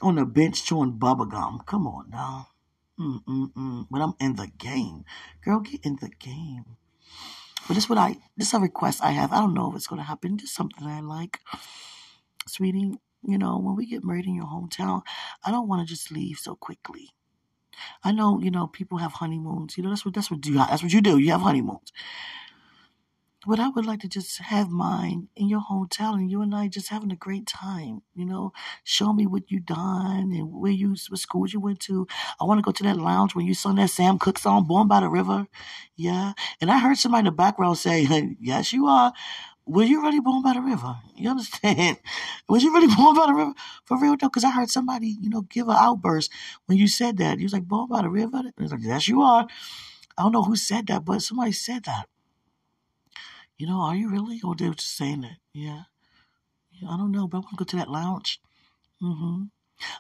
On 0.03 0.15
the 0.15 0.25
bench 0.25 0.65
chewing 0.65 0.99
bubblegum. 0.99 1.65
Come 1.67 1.87
on 1.87 2.11
now. 2.11 2.49
Mm-mm-mm. 2.99 3.87
But 3.91 4.01
I'm 4.01 4.15
in 4.21 4.37
the 4.37 4.49
game. 4.59 5.05
Girl, 5.43 5.61
get 5.61 5.85
in 5.85 5.97
the 6.01 6.09
game. 6.09 6.77
But 7.67 7.75
this 7.75 7.89
what 7.89 7.99
I 7.99 8.17
this 8.37 8.49
is 8.49 8.55
a 8.55 8.61
request 8.61 9.03
I 9.03 9.11
have. 9.13 9.33
I 9.33 9.41
don't 9.41 9.55
know 9.55 9.71
if 9.71 9.77
it's 9.77 9.87
gonna 9.87 10.03
happen. 10.03 10.39
Just 10.39 10.55
something 10.55 10.87
I 10.87 11.01
like. 11.01 11.41
Sweetie, 12.47 12.93
you 13.23 13.39
know, 13.39 13.59
when 13.59 13.77
we 13.77 13.87
get 13.87 14.05
married 14.05 14.27
in 14.27 14.35
your 14.35 14.47
hometown, 14.47 15.03
I 15.45 15.51
don't 15.51 15.69
want 15.69 15.87
to 15.87 15.95
just 15.95 16.11
leave 16.11 16.39
so 16.39 16.55
quickly. 16.55 17.11
I 18.05 18.13
know, 18.13 18.41
you 18.41 18.51
know, 18.51 18.67
people 18.67 18.99
have 18.99 19.13
honeymoons. 19.15 19.77
You 19.77 19.85
know, 19.85 19.91
that's 19.91 20.05
what 20.05 20.15
that's 20.15 20.31
what 20.31 20.45
you 20.47 20.55
that's 20.55 20.83
what 20.83 20.93
you 20.93 21.01
do. 21.01 21.19
You 21.19 21.33
have 21.33 21.43
honeymoons. 21.43 21.93
But 23.47 23.61
I 23.61 23.69
would 23.69 23.87
like 23.87 24.01
to 24.01 24.09
just 24.09 24.39
have 24.39 24.69
mine 24.69 25.29
in 25.37 25.49
your 25.49 25.61
hometown 25.61 26.15
and 26.15 26.31
you 26.31 26.43
and 26.43 26.53
I 26.55 26.67
just 26.67 26.89
having 26.89 27.13
a 27.13 27.17
great 27.17 27.47
time. 27.47 28.03
You 28.15 28.27
know, 28.27 28.53
show 28.83 29.13
me 29.13 29.27
what 29.27 29.51
you 29.51 29.61
done 29.61 30.33
and 30.33 30.53
where 30.53 30.73
you 30.73 30.97
what 31.09 31.21
schools 31.21 31.53
you 31.53 31.61
went 31.61 31.79
to. 31.81 32.09
I 32.41 32.45
want 32.45 32.59
to 32.59 32.63
go 32.63 32.73
to 32.73 32.83
that 32.83 32.97
lounge 32.97 33.37
when 33.37 33.47
you 33.47 33.55
sung 33.55 33.77
that 33.77 33.91
Sam 33.91 34.19
Cooke 34.19 34.39
song, 34.39 34.67
Born 34.67 34.89
by 34.89 35.01
the 35.01 35.09
River. 35.09 35.47
Yeah. 35.95 36.33
And 36.61 36.71
I 36.71 36.79
heard 36.79 36.99
somebody 36.99 37.21
in 37.21 37.25
the 37.27 37.31
background 37.31 37.79
say, 37.79 38.37
Yes, 38.41 38.73
you 38.73 38.87
are. 38.87 39.13
Were 39.67 39.85
you 39.85 40.03
really 40.03 40.21
born 40.21 40.43
by 40.43 40.55
the 40.55 40.63
river? 40.63 40.97
You 41.15 41.29
understand? 41.29 41.99
Was 42.49 42.63
you 42.63 42.73
really 42.73 42.93
born 42.93 43.15
by 43.15 43.27
the 43.27 43.35
river? 43.35 43.53
For 43.85 44.01
real 44.01 44.17
though, 44.17 44.29
because 44.29 44.45
I 44.45 44.51
heard 44.51 44.71
somebody, 44.71 45.17
you 45.21 45.29
know, 45.29 45.43
give 45.43 45.69
an 45.69 45.77
outburst 45.79 46.33
when 46.67 46.79
you 46.79 46.89
said 46.89 47.19
that. 47.19 47.37
He 47.37 47.45
was 47.45 47.53
like, 47.53 47.69
born 47.69 47.87
by 47.89 48.01
the 48.01 48.09
river? 48.09 48.39
I 48.39 48.63
was 48.63 48.73
like, 48.73 48.81
yes, 48.83 49.09
you 49.09 49.21
are. 49.21 49.47
I 50.17 50.23
don't 50.23 50.33
know 50.33 50.43
who 50.43 50.57
said 50.57 50.87
that, 50.87 51.05
but 51.05 51.21
somebody 51.23 51.53
said 51.53 51.85
that. 51.85 52.09
You 53.59 53.67
know, 53.67 53.81
are 53.81 53.97
you 53.97 54.09
really? 54.09 54.41
Or 54.43 54.55
they 54.55 54.69
were 54.69 54.75
just 54.75 54.97
saying 54.97 55.23
that. 55.23 55.39
Yeah. 55.53 55.83
yeah 56.71 56.89
I 56.89 56.97
don't 56.97 57.13
know, 57.13 57.27
but 57.27 57.39
I 57.39 57.41
want 57.41 57.51
to 57.51 57.57
go 57.57 57.65
to 57.65 57.77
that 57.77 57.91
lounge. 57.91 58.41
Mm-hmm. 59.03 59.45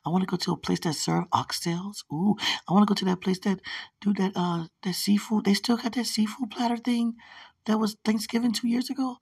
I 0.05 0.11
want 0.11 0.23
to 0.23 0.27
go 0.27 0.37
to 0.37 0.53
a 0.53 0.57
place 0.57 0.81
that 0.81 0.95
serve 0.95 1.31
oxtails. 1.31 2.05
Ooh, 2.13 2.37
I 2.69 2.73
want 2.73 2.87
to 2.87 2.93
go 2.93 2.99
to 2.99 3.05
that 3.07 3.21
place 3.21 3.39
that 3.41 3.61
do 4.01 4.13
that 4.15 4.33
uh 4.35 4.67
that 4.83 4.95
seafood. 4.95 5.45
They 5.45 5.55
still 5.55 5.77
got 5.77 5.93
that 5.93 6.07
seafood 6.07 6.51
platter 6.51 6.77
thing 6.77 7.15
that 7.67 7.79
was 7.79 7.97
Thanksgiving 8.05 8.53
two 8.53 8.69
years 8.69 8.91
ago. 8.91 9.19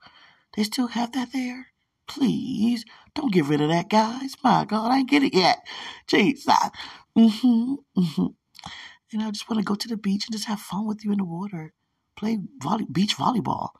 They 0.54 0.62
still 0.62 0.88
have 0.88 1.12
that 1.12 1.32
there? 1.32 1.68
Please, 2.08 2.84
don't 3.14 3.32
get 3.32 3.46
rid 3.46 3.60
of 3.60 3.68
that, 3.68 3.90
guys. 3.90 4.36
My 4.42 4.64
God, 4.64 4.92
I 4.92 4.98
ain't 4.98 5.10
get 5.10 5.24
it 5.24 5.34
yet. 5.34 5.58
Jesus. 6.06 6.46
Mm-hmm, 7.16 7.74
mm-hmm. 7.98 8.26
And 9.12 9.22
I 9.22 9.30
just 9.30 9.48
want 9.48 9.60
to 9.60 9.64
go 9.64 9.74
to 9.74 9.88
the 9.88 9.96
beach 9.96 10.26
and 10.26 10.32
just 10.32 10.46
have 10.46 10.60
fun 10.60 10.86
with 10.86 11.04
you 11.04 11.12
in 11.12 11.18
the 11.18 11.24
water. 11.24 11.72
Play 12.16 12.38
volley, 12.58 12.86
beach 12.90 13.16
volleyball. 13.16 13.70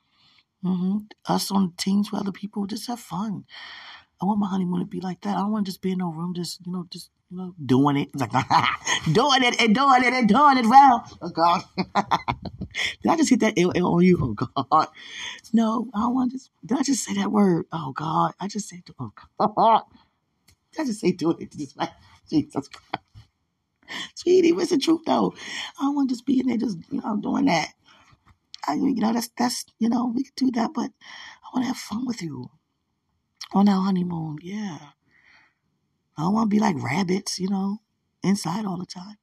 Mm-hmm. 0.66 0.98
Us 1.28 1.50
on 1.50 1.72
teams 1.76 2.10
with 2.10 2.20
other 2.22 2.32
people, 2.32 2.66
just 2.66 2.88
have 2.88 3.00
fun. 3.00 3.44
I 4.20 4.24
want 4.26 4.40
my 4.40 4.48
honeymoon 4.48 4.80
to 4.80 4.86
be 4.86 5.00
like 5.00 5.20
that. 5.22 5.36
I 5.36 5.40
don't 5.40 5.52
want 5.52 5.66
to 5.66 5.72
just 5.72 5.82
be 5.82 5.92
in 5.92 5.98
no 5.98 6.10
room, 6.12 6.34
just 6.34 6.66
you 6.66 6.72
know, 6.72 6.86
just 6.90 7.10
you 7.30 7.36
know, 7.38 7.54
doing 7.64 7.96
it. 7.96 8.08
Like 8.14 8.30
doing 9.12 9.42
it 9.42 9.60
and 9.60 9.74
doing 9.74 10.04
it 10.04 10.12
and 10.14 10.28
doing 10.28 10.58
it 10.58 10.66
well. 10.66 11.06
Oh 11.22 11.28
God. 11.28 11.62
Did 13.02 13.12
I 13.12 13.16
just 13.16 13.30
hit 13.30 13.40
that 13.40 13.58
L 13.58 13.72
L 13.76 13.94
on 13.94 14.02
you? 14.02 14.18
Oh 14.20 14.34
God. 14.34 14.88
No, 15.52 15.88
I 15.94 16.00
don't 16.00 16.14
want 16.14 16.32
to. 16.32 16.38
Just, 16.38 16.50
did 16.64 16.78
I 16.78 16.82
just 16.82 17.04
say 17.04 17.14
that 17.14 17.32
word? 17.32 17.66
Oh 17.72 17.92
God. 17.92 18.32
I 18.40 18.48
just 18.48 18.68
said, 18.68 18.82
oh 18.98 19.12
God. 19.38 19.82
Did 20.72 20.82
I 20.82 20.84
just 20.86 21.00
say 21.00 21.12
doing 21.12 21.36
it? 21.40 21.52
Just 21.52 21.76
like 21.76 21.90
Jesus 22.28 22.68
Christ. 22.68 23.04
Sweetie, 24.14 24.52
what's 24.52 24.70
the 24.70 24.78
truth 24.78 25.02
though? 25.06 25.34
I 25.78 25.84
don't 25.84 25.94
want 25.94 26.08
to 26.08 26.14
just 26.14 26.26
be 26.26 26.40
in 26.40 26.48
there 26.48 26.56
just, 26.58 26.78
you 26.90 27.00
know, 27.00 27.16
doing 27.16 27.46
that. 27.46 27.68
I, 28.66 28.74
you 28.74 28.94
know, 28.96 29.12
that's, 29.12 29.30
that's, 29.38 29.64
you 29.78 29.88
know, 29.88 30.12
we 30.14 30.24
could 30.24 30.34
do 30.36 30.50
that, 30.52 30.70
but 30.74 30.90
I 30.90 31.48
want 31.54 31.64
to 31.64 31.68
have 31.68 31.76
fun 31.76 32.06
with 32.06 32.22
you 32.22 32.50
on 33.52 33.68
our 33.68 33.82
honeymoon. 33.82 34.38
Yeah. 34.42 34.78
I 36.18 36.22
don't 36.22 36.34
want 36.34 36.50
to 36.50 36.54
be 36.54 36.60
like 36.60 36.82
rabbits, 36.82 37.38
you 37.38 37.48
know, 37.48 37.78
inside 38.22 38.64
all 38.64 38.78
the 38.78 38.86
time. 38.86 39.16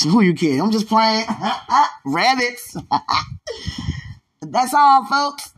Who 0.02 0.22
you 0.22 0.34
kidding? 0.34 0.60
I'm 0.60 0.70
just 0.70 0.88
playing. 0.88 1.26
rabbits. 2.04 2.76
That's 4.40 4.74
all, 4.74 5.04
folks. 5.04 5.52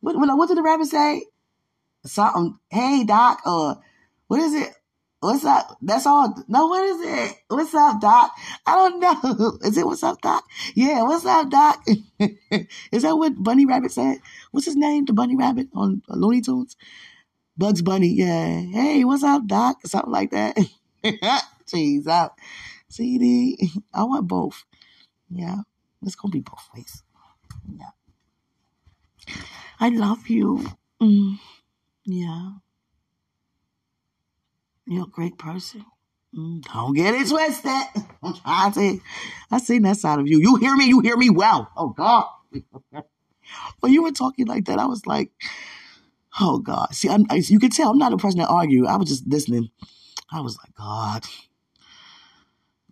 what, 0.00 0.16
what, 0.16 0.38
what 0.38 0.48
did 0.48 0.56
the 0.58 0.62
rabbit 0.62 0.86
say? 0.86 1.26
Something. 2.04 2.58
Hey, 2.70 3.04
Doc. 3.04 3.40
Or 3.44 3.70
uh, 3.70 3.74
what 4.28 4.40
is 4.40 4.54
it? 4.54 4.75
What's 5.26 5.44
up? 5.44 5.76
That's 5.82 6.06
all. 6.06 6.32
No, 6.46 6.68
what 6.68 6.84
is 6.84 7.00
it? 7.00 7.36
What's 7.48 7.74
up, 7.74 8.00
Doc? 8.00 8.30
I 8.64 8.76
don't 8.76 9.00
know. 9.00 9.58
Is 9.64 9.76
it 9.76 9.84
what's 9.84 10.04
up, 10.04 10.20
Doc? 10.20 10.44
Yeah, 10.76 11.02
what's 11.02 11.26
up, 11.26 11.50
Doc? 11.50 11.84
is 12.92 13.02
that 13.02 13.18
what 13.18 13.42
Bunny 13.42 13.66
Rabbit 13.66 13.90
said? 13.90 14.18
What's 14.52 14.66
his 14.66 14.76
name? 14.76 15.04
The 15.04 15.12
Bunny 15.12 15.34
Rabbit 15.34 15.66
on 15.74 16.00
Looney 16.08 16.42
Tunes? 16.42 16.76
Bugs 17.58 17.82
Bunny, 17.82 18.06
yeah. 18.06 18.60
Hey, 18.70 19.02
what's 19.02 19.24
up, 19.24 19.48
Doc? 19.48 19.78
Something 19.84 20.12
like 20.12 20.30
that. 20.30 20.56
Jeez, 21.66 22.06
I, 22.06 22.30
CD, 22.88 23.68
I 23.92 24.04
want 24.04 24.28
both. 24.28 24.64
Yeah, 25.28 25.62
it's 26.04 26.14
gonna 26.14 26.30
be 26.30 26.38
both 26.38 26.68
ways. 26.72 27.02
Yeah, 27.68 29.34
I 29.80 29.88
love 29.88 30.28
you. 30.28 30.64
Mm. 31.02 31.40
Yeah, 32.04 32.50
you're 34.86 35.04
a 35.04 35.10
great 35.10 35.38
person. 35.38 35.84
Mm. 36.34 36.62
Don't 36.62 36.94
get 36.94 37.14
it 37.14 37.28
twisted. 37.28 37.70
I'm 38.22 38.34
trying 38.34 38.72
to. 38.72 39.00
I 39.50 39.58
seen 39.58 39.82
that 39.82 39.96
side 39.96 40.18
of 40.18 40.26
you. 40.26 40.40
You 40.40 40.56
hear 40.56 40.76
me? 40.76 40.86
You 40.86 41.00
hear 41.00 41.16
me 41.16 41.30
well. 41.30 41.70
Oh 41.76 41.90
God. 41.90 42.26
when 43.80 43.92
you 43.92 44.02
were 44.02 44.12
talking 44.12 44.46
like 44.46 44.66
that, 44.66 44.78
I 44.78 44.86
was 44.86 45.06
like, 45.06 45.30
Oh 46.38 46.58
God! 46.58 46.94
See, 46.94 47.08
I'm, 47.08 47.24
I, 47.30 47.36
you 47.36 47.58
can 47.58 47.70
tell 47.70 47.90
I'm 47.90 47.98
not 47.98 48.12
a 48.12 48.18
person 48.18 48.40
that 48.40 48.48
argue. 48.48 48.86
I 48.86 48.96
was 48.96 49.08
just 49.08 49.26
listening. 49.26 49.70
I 50.30 50.40
was 50.40 50.58
like, 50.58 50.74
God. 50.74 51.24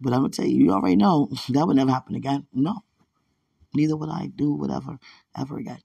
But 0.00 0.12
I'm 0.12 0.20
gonna 0.20 0.30
tell 0.30 0.46
you, 0.46 0.64
you 0.64 0.72
already 0.72 0.96
know 0.96 1.30
that 1.50 1.66
would 1.66 1.76
never 1.76 1.90
happen 1.90 2.14
again. 2.14 2.46
No, 2.54 2.84
neither 3.74 3.96
would 3.96 4.08
I 4.08 4.30
do 4.34 4.52
whatever 4.54 4.98
ever 5.38 5.58
again. 5.58 5.80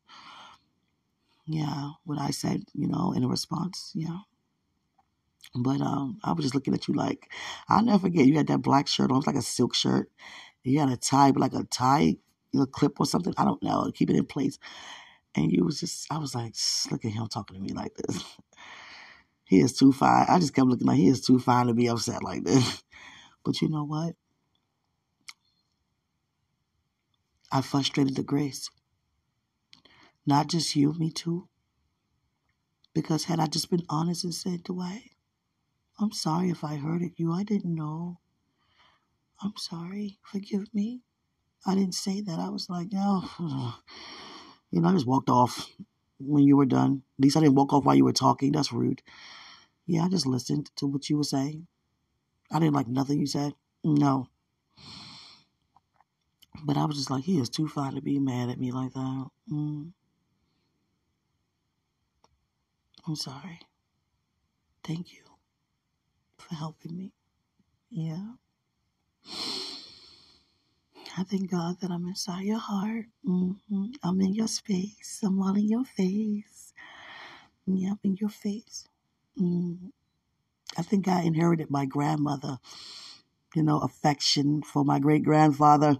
Yeah, 1.45 1.91
what 2.05 2.19
I 2.19 2.29
said, 2.29 2.63
you 2.73 2.87
know, 2.87 3.11
in 3.11 3.23
a 3.23 3.27
response, 3.27 3.91
yeah. 3.95 4.19
But 5.55 5.81
um, 5.81 6.19
I 6.23 6.33
was 6.33 6.45
just 6.45 6.55
looking 6.55 6.73
at 6.73 6.87
you 6.87 6.93
like 6.93 7.31
I'll 7.67 7.83
never 7.83 7.99
forget. 7.99 8.25
You 8.25 8.37
had 8.37 8.47
that 8.47 8.61
black 8.61 8.87
shirt 8.87 9.11
on, 9.11 9.23
like 9.25 9.35
a 9.35 9.41
silk 9.41 9.73
shirt. 9.75 10.11
You 10.63 10.79
had 10.79 10.89
a 10.89 10.97
tie, 10.97 11.31
like 11.31 11.53
a 11.53 11.63
tie, 11.63 12.01
you 12.51 12.59
know, 12.59 12.65
clip 12.65 12.99
or 12.99 13.05
something. 13.05 13.33
I 13.37 13.45
don't 13.45 13.63
know, 13.63 13.91
keep 13.93 14.09
it 14.09 14.15
in 14.15 14.25
place. 14.25 14.59
And 15.35 15.51
you 15.51 15.63
was 15.63 15.79
just, 15.79 16.11
I 16.11 16.17
was 16.17 16.35
like, 16.35 16.55
look 16.91 17.05
at 17.05 17.11
him 17.11 17.27
talking 17.27 17.55
to 17.55 17.61
me 17.61 17.73
like 17.73 17.93
this. 17.95 18.23
he 19.45 19.59
is 19.59 19.73
too 19.77 19.91
fine. 19.91 20.25
I 20.27 20.39
just 20.39 20.53
kept 20.53 20.67
looking 20.67 20.87
like 20.87 20.97
he 20.97 21.07
is 21.07 21.21
too 21.21 21.39
fine 21.39 21.67
to 21.67 21.73
be 21.73 21.87
upset 21.87 22.23
like 22.23 22.43
this. 22.43 22.83
But 23.45 23.61
you 23.61 23.69
know 23.69 23.85
what? 23.85 24.15
I 27.51 27.61
frustrated 27.61 28.15
the 28.15 28.23
grace. 28.23 28.69
Not 30.25 30.47
just 30.49 30.75
you, 30.75 30.93
me 30.93 31.09
too. 31.09 31.47
Because 32.93 33.23
had 33.23 33.39
I 33.39 33.47
just 33.47 33.69
been 33.71 33.85
honest 33.89 34.23
and 34.23 34.33
said, 34.33 34.63
Dwight, 34.63 35.11
I'm 35.99 36.11
sorry 36.13 36.49
if 36.49 36.63
I 36.63 36.77
hurted 36.77 37.13
you. 37.17 37.33
I 37.33 37.43
didn't 37.43 37.75
know. 37.75 38.19
I'm 39.41 39.53
sorry. 39.57 40.17
Forgive 40.23 40.73
me. 40.73 41.01
I 41.65 41.75
didn't 41.75 41.95
say 41.95 42.21
that. 42.21 42.39
I 42.39 42.49
was 42.49 42.69
like, 42.69 42.87
oh, 42.95 43.79
you 44.71 44.81
know, 44.81 44.89
I 44.89 44.93
just 44.93 45.07
walked 45.07 45.29
off 45.29 45.69
when 46.19 46.43
you 46.43 46.55
were 46.55 46.65
done. 46.65 47.03
At 47.17 47.23
least 47.23 47.37
I 47.37 47.41
didn't 47.41 47.55
walk 47.55 47.73
off 47.73 47.83
while 47.83 47.95
you 47.95 48.05
were 48.05 48.13
talking. 48.13 48.53
That's 48.53 48.71
rude. 48.71 49.01
Yeah, 49.85 50.05
I 50.05 50.09
just 50.09 50.25
listened 50.25 50.71
to 50.77 50.87
what 50.87 51.09
you 51.09 51.17
were 51.17 51.23
saying. 51.23 51.67
I 52.51 52.59
didn't 52.59 52.75
like 52.75 52.87
nothing 52.87 53.19
you 53.19 53.27
said. 53.27 53.53
No. 53.83 54.27
But 56.63 56.77
I 56.77 56.85
was 56.85 56.97
just 56.97 57.11
like, 57.11 57.23
he 57.23 57.39
is 57.39 57.49
too 57.49 57.67
fine 57.67 57.95
to 57.95 58.01
be 58.01 58.19
mad 58.19 58.49
at 58.49 58.59
me 58.59 58.71
like 58.71 58.93
that. 58.93 59.27
Mm. 59.51 59.91
I'm 63.07 63.15
sorry. 63.15 63.59
Thank 64.83 65.13
you 65.13 65.28
for 66.49 66.55
helping 66.55 66.97
me. 66.97 67.13
Yeah. 67.91 68.33
I 71.17 71.23
thank 71.23 71.51
God 71.51 71.81
that 71.81 71.91
I'm 71.91 72.07
inside 72.07 72.45
your 72.45 72.59
heart. 72.59 73.05
hmm 73.25 73.53
I'm 74.03 74.21
in 74.21 74.33
your 74.35 74.47
space. 74.49 75.21
I'm 75.23 75.41
all 75.41 75.55
in 75.55 75.69
your 75.69 75.85
face. 75.85 76.73
Yeah, 77.67 77.91
I'm 77.91 77.99
in 78.03 78.17
your 78.17 78.29
face. 78.31 78.87
Mm. 79.39 79.91
I 80.77 80.83
think 80.83 81.07
I 81.07 81.23
inherited 81.23 81.71
my 81.71 81.85
grandmother, 81.85 82.59
you 83.55 83.63
know, 83.63 83.79
affection 83.79 84.63
for 84.63 84.85
my 84.85 84.99
great 84.99 85.23
grandfather. 85.23 85.97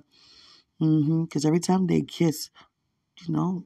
Because 0.80 1.46
every 1.46 1.60
time 1.62 1.88
they 1.88 2.02
kiss, 2.04 2.50
you 3.26 3.34
know, 3.34 3.66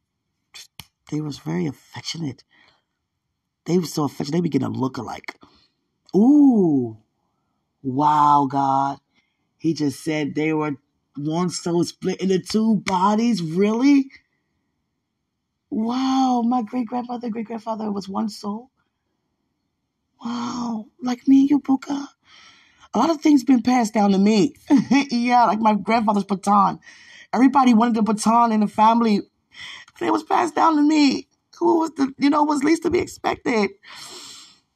they 1.11 1.21
was 1.21 1.39
very 1.39 1.67
affectionate. 1.67 2.43
They 3.65 3.77
were 3.79 3.85
so 3.87 4.05
affectionate. 4.05 4.37
They 4.37 4.41
begin 4.41 4.61
to 4.61 4.69
look 4.69 4.97
alike. 4.97 5.37
Ooh, 6.15 6.97
wow, 7.83 8.47
God. 8.49 8.99
He 9.57 9.73
just 9.73 10.03
said 10.03 10.35
they 10.35 10.53
were 10.53 10.77
one 11.17 11.49
soul 11.49 11.83
split 11.83 12.21
into 12.21 12.39
two 12.39 12.77
bodies. 12.77 13.41
Really? 13.41 14.11
Wow, 15.69 16.43
my 16.45 16.61
great 16.63 16.87
grandfather, 16.87 17.29
great 17.29 17.47
grandfather 17.47 17.91
was 17.91 18.09
one 18.09 18.29
soul. 18.29 18.69
Wow, 20.23 20.87
like 21.01 21.27
me 21.27 21.41
and 21.41 21.49
you, 21.49 21.59
Buka. 21.59 22.07
A 22.93 22.99
lot 22.99 23.09
of 23.09 23.21
things 23.21 23.43
been 23.43 23.61
passed 23.63 23.93
down 23.93 24.11
to 24.11 24.19
me. 24.19 24.55
yeah, 25.11 25.45
like 25.45 25.59
my 25.59 25.75
grandfather's 25.75 26.25
baton. 26.25 26.79
Everybody 27.33 27.73
wanted 27.73 27.95
the 27.95 28.03
baton 28.03 28.51
in 28.51 28.59
the 28.59 28.67
family. 28.67 29.21
It 30.01 30.11
was 30.11 30.23
passed 30.23 30.55
down 30.55 30.75
to 30.75 30.83
me. 30.83 31.27
Who 31.59 31.79
was 31.79 31.91
the, 31.91 32.13
you 32.17 32.29
know, 32.29 32.43
was 32.43 32.63
least 32.63 32.83
to 32.83 32.89
be 32.89 32.99
expected. 32.99 33.71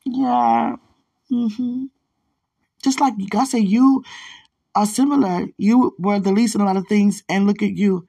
Yeah. 0.05 0.77
Hmm 1.29 1.85
Just 2.83 3.01
like 3.01 3.15
God 3.29 3.45
said, 3.45 3.63
you 3.63 4.03
are 4.75 4.85
similar. 4.85 5.47
You 5.57 5.95
were 5.99 6.19
the 6.19 6.31
least 6.33 6.55
in 6.55 6.61
a 6.61 6.65
lot 6.65 6.77
of 6.77 6.87
things, 6.87 7.23
and 7.29 7.47
look 7.47 7.63
at 7.63 7.77
you. 7.77 8.07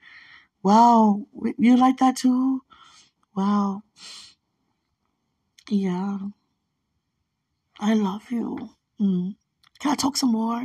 Wow, 0.62 1.26
you 1.58 1.76
like 1.76 1.98
that 1.98 2.16
too? 2.16 2.62
Wow. 3.36 3.82
Yeah. 5.70 6.18
I 7.80 7.94
love 7.94 8.30
you. 8.30 8.70
Mm. 9.00 9.36
Can 9.80 9.92
I 9.92 9.94
talk 9.96 10.16
some 10.16 10.32
more? 10.32 10.56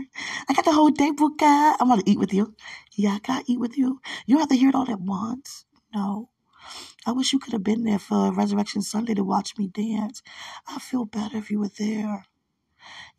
I 0.50 0.54
got 0.54 0.66
the 0.66 0.74
whole 0.74 0.90
day 0.92 1.12
book, 1.12 1.38
guy. 1.40 1.76
I'm 1.80 1.90
gonna 1.90 2.04
eat 2.06 2.20
with 2.20 2.34
you. 2.34 2.56
Yeah, 2.96 3.12
I 3.16 3.20
gotta 3.20 3.44
eat 3.48 3.60
with 3.60 3.78
you. 3.78 4.02
You 4.26 4.36
don't 4.36 4.42
have 4.42 4.50
to 4.50 4.56
hear 4.58 4.70
it 4.70 4.76
all 4.76 4.90
at 4.90 5.02
once. 5.02 5.66
No. 5.94 6.30
I 7.06 7.12
wish 7.14 7.34
you 7.34 7.40
could 7.40 7.54
have 7.54 7.64
been 7.64 7.84
there 7.86 8.00
for 8.00 8.34
Resurrection 8.34 8.82
Sunday 8.82 9.14
to 9.16 9.24
watch 9.24 9.58
me 9.58 9.68
dance. 9.68 10.24
I 10.68 10.80
feel 10.80 11.06
better 11.06 11.38
if 11.38 11.52
you 11.52 11.60
were 11.60 11.72
there. 11.80 12.26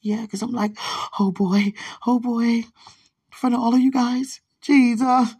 Yeah, 0.00 0.22
because 0.22 0.42
I'm 0.42 0.52
like, 0.52 0.76
oh 1.20 1.32
boy, 1.32 1.72
oh 2.06 2.20
boy, 2.20 2.44
in 2.44 2.64
front 3.32 3.54
of 3.54 3.60
all 3.60 3.74
of 3.74 3.80
you 3.80 3.92
guys. 3.92 4.40
Jesus. 4.62 5.34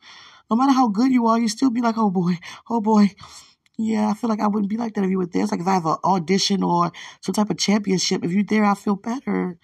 No 0.51 0.57
matter 0.57 0.72
how 0.72 0.89
good 0.89 1.12
you 1.12 1.27
are, 1.27 1.39
you 1.41 1.49
still 1.49 1.70
be 1.70 1.81
like, 1.81 1.97
oh 1.99 2.11
boy, 2.11 2.39
oh 2.70 2.81
boy. 2.81 3.11
Yeah, 3.79 4.09
I 4.11 4.14
feel 4.14 4.31
like 4.31 4.41
I 4.41 4.47
wouldn't 4.47 4.70
be 4.70 4.77
like 4.77 4.95
that 4.95 5.05
if 5.05 5.11
you 5.11 5.18
were 5.18 5.27
there. 5.27 5.43
It's 5.43 5.51
like 5.53 5.61
if 5.61 5.66
I 5.66 5.75
have 5.75 5.87
an 5.87 5.97
audition 6.05 6.62
or 6.62 6.93
some 7.20 7.35
type 7.35 7.51
of 7.51 7.59
championship, 7.59 8.25
if 8.25 8.33
you're 8.33 8.45
there, 8.45 8.64
I 8.64 8.75
feel 8.75 8.97
better. 8.97 9.59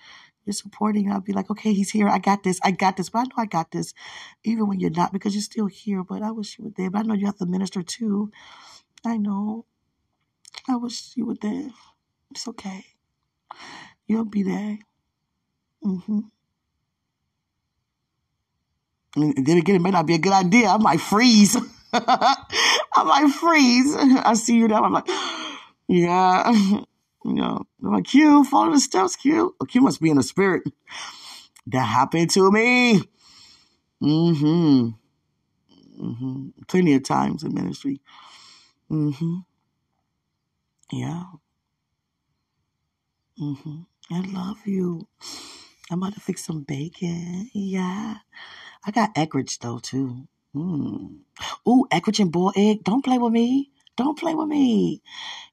You're 0.45 0.55
supporting. 0.55 1.13
I'll 1.13 1.21
be 1.21 1.33
like, 1.33 1.51
okay, 1.51 1.73
he's 1.75 1.91
here. 1.91 2.09
I 2.09 2.19
got 2.19 2.43
this. 2.43 2.59
I 2.65 2.73
got 2.73 2.97
this. 2.97 3.11
But 3.11 3.21
I 3.21 3.23
know 3.25 3.31
I 3.39 3.47
got 3.47 3.71
this, 3.71 3.95
even 4.45 4.67
when 4.69 4.81
you're 4.81 4.91
not, 4.91 5.13
because 5.13 5.35
you're 5.35 5.43
still 5.43 5.67
here. 5.67 6.03
But 6.03 6.23
I 6.23 6.33
wish 6.33 6.59
you 6.59 6.65
were 6.65 6.73
there. 6.77 6.91
But 6.91 7.01
I 7.01 7.03
know 7.03 7.15
you 7.15 7.27
have 7.27 7.39
to 7.39 7.47
minister 7.47 7.83
too. 7.83 8.33
I 9.05 9.17
know. 9.17 9.67
I 10.69 10.77
wish 10.77 11.13
you 11.17 11.27
were 11.27 11.37
there. 11.41 11.71
It's 12.33 12.49
okay. 12.49 12.85
You'll 14.11 14.25
be 14.25 14.43
there. 14.43 14.77
Mm-hmm. 15.85 16.19
And 19.15 19.47
then 19.47 19.59
again, 19.59 19.77
it 19.77 19.83
may 19.83 19.93
not 19.93 20.07
be 20.07 20.15
a 20.15 20.19
good 20.19 20.33
idea. 20.33 20.67
I 20.67 20.79
might 20.79 21.01
freeze. 21.01 21.57
I 21.93 22.37
might 22.97 23.33
freeze. 23.41 23.95
I 23.95 24.35
see 24.35 24.57
you 24.57 24.67
now. 24.67 24.83
I'm 24.83 24.93
like, 24.93 25.09
yeah. 25.89 26.53
You 27.23 27.35
know, 27.35 27.67
I'm 27.85 27.93
like, 27.93 28.05
Q, 28.05 28.45
follow 28.45 28.73
the 28.73 28.81
steps, 28.81 29.15
Q. 29.15 29.55
Oh, 29.61 29.67
Q 29.67 29.83
must 29.83 30.01
be 30.01 30.09
in 30.09 30.17
the 30.17 30.23
spirit. 30.23 30.63
That 31.67 31.85
happened 31.85 32.31
to 32.31 32.51
me. 32.51 33.03
Mm-hmm. 34.03 34.89
Mm-hmm. 36.03 36.49
Plenty 36.67 36.95
of 36.95 37.05
times 37.05 37.43
in 37.43 37.53
ministry. 37.53 38.01
Mm-hmm. 38.91 39.37
Yeah. 40.93 41.25
Mm-hmm. 43.41 43.81
I 44.13 44.21
love 44.21 44.67
you. 44.67 45.09
I'm 45.91 46.03
about 46.03 46.15
to 46.15 46.21
fix 46.21 46.45
some 46.45 46.63
bacon. 46.63 47.51
Yeah. 47.55 48.17
I 48.87 48.91
got 48.93 49.15
Eckrich 49.15 49.59
though 49.61 49.79
too. 49.81 50.29
Mm. 50.55 51.21
Ooh, 51.69 51.87
Eckrich 51.93 52.21
and 52.21 52.33
boiled 52.33 52.55
egg. 52.57 52.85
Don't 52.85 53.05
play 53.05 53.19
with 53.19 53.33
me. 53.33 53.71
Don't 53.97 54.19
play 54.19 54.35
with 54.35 54.49
me. 54.49 55.03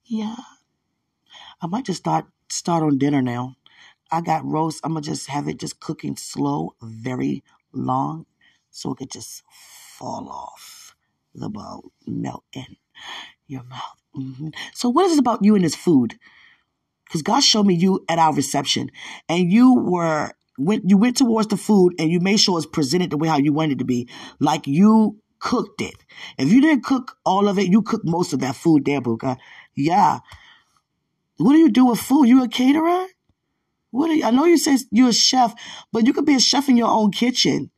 Yeah. 0.06 0.36
I 1.62 1.68
might 1.68 1.86
just 1.86 2.00
start 2.00 2.28
start 2.50 2.84
on 2.84 2.98
dinner 3.00 3.22
now. 3.22 3.56
I 4.12 4.22
got 4.22 4.46
roast. 4.46 4.82
I'm 4.84 4.94
gonna 4.94 5.02
just 5.04 5.28
have 5.30 5.48
it 5.48 5.60
just 5.60 5.80
cooking 5.80 6.16
slow, 6.18 6.76
very 6.82 7.44
long, 7.74 8.26
so 8.72 8.94
it 8.94 8.98
could 8.98 9.12
just 9.12 9.44
fall 9.98 10.30
off 10.30 10.96
the 11.36 11.50
bowl, 11.50 11.92
melt 12.08 12.46
in 12.54 12.78
your 13.48 13.64
mouth. 13.64 14.02
hmm 14.14 14.50
So, 14.74 14.90
what 14.90 15.06
is 15.06 15.14
it 15.14 15.20
about 15.20 15.44
you 15.44 15.56
and 15.56 15.66
this 15.66 15.76
food? 15.76 16.20
Because 17.08 17.22
God 17.22 17.42
showed 17.42 17.66
me 17.66 17.76
you 17.76 18.04
at 18.10 18.20
our 18.20 18.34
reception, 18.34 18.92
and 19.30 19.52
you 19.52 19.76
were 19.80 20.32
went 20.58 20.90
you 20.90 20.98
went 20.98 21.18
towards 21.18 21.48
the 21.48 21.58
food, 21.58 21.94
and 22.00 22.10
you 22.10 22.20
made 22.20 22.38
sure 22.38 22.58
it's 22.58 22.68
presented 22.68 23.10
the 23.12 23.18
way 23.18 23.28
how 23.28 23.38
you 23.38 23.54
wanted 23.54 23.74
it 23.74 23.80
to 23.80 23.86
be, 23.86 24.10
like 24.40 24.68
you 24.68 25.20
cooked 25.40 25.82
it. 25.82 25.96
If 26.38 26.52
you 26.52 26.62
didn't 26.62 26.84
cook 26.84 27.18
all 27.26 27.48
of 27.48 27.60
it, 27.60 27.68
you 27.68 27.82
cooked 27.82 28.06
most 28.06 28.34
of 28.34 28.40
that 28.40 28.56
food 28.56 28.86
there, 28.86 29.02
Buka. 29.02 29.38
Yeah. 29.76 30.20
What 31.38 31.54
do 31.54 31.60
you 31.60 31.70
do 31.70 31.86
with 31.86 32.00
food? 32.00 32.26
You 32.26 32.44
a 32.44 32.48
caterer? 32.48 33.06
What 33.92 34.10
you, 34.10 34.24
I 34.26 34.32
know 34.32 34.46
you 34.46 34.58
say 34.58 34.78
you're 34.92 35.10
a 35.10 35.14
chef, 35.14 35.54
but 35.92 36.06
you 36.06 36.14
could 36.14 36.26
be 36.26 36.36
a 36.36 36.40
chef 36.40 36.68
in 36.68 36.78
your 36.78 36.90
own 36.90 37.12
kitchen. 37.12 37.72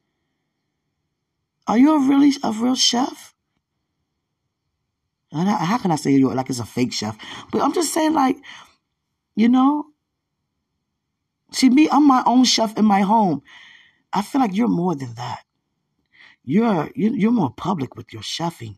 Are 1.67 1.77
you 1.77 1.93
a 1.95 1.99
really 1.99 2.31
a 2.43 2.51
real 2.51 2.75
chef? 2.75 3.35
How 5.31 5.45
how 5.45 5.77
can 5.77 5.91
I 5.91 5.95
say 5.97 6.11
you're 6.11 6.33
like 6.33 6.49
it's 6.49 6.59
a 6.59 6.65
fake 6.65 6.93
chef? 6.93 7.15
But 7.51 7.61
I'm 7.61 7.73
just 7.73 7.93
saying, 7.93 8.13
like, 8.13 8.37
you 9.39 9.49
know, 9.49 9.85
see 11.51 11.69
me, 11.69 11.89
I'm 11.91 12.07
my 12.07 12.23
own 12.25 12.45
chef 12.45 12.77
in 12.77 12.85
my 12.85 13.01
home. 13.01 13.43
I 14.13 14.21
feel 14.23 14.41
like 14.41 14.55
you're 14.55 14.67
more 14.83 14.95
than 14.95 15.15
that. 15.15 15.43
You're 16.43 16.91
you- 16.95 17.15
you're 17.15 17.31
more 17.41 17.53
public 17.53 17.95
with 17.97 18.13
your 18.13 18.23
chefing, 18.23 18.77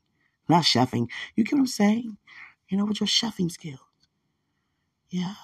not 0.49 0.63
chefing. 0.65 1.09
You 1.35 1.43
get 1.45 1.53
what 1.55 1.61
I'm 1.61 1.67
saying? 1.67 2.17
You 2.69 2.77
know, 2.77 2.85
with 2.85 3.01
your 3.01 3.07
chefing 3.07 3.51
skills. 3.51 3.79
Yeah. 5.09 5.35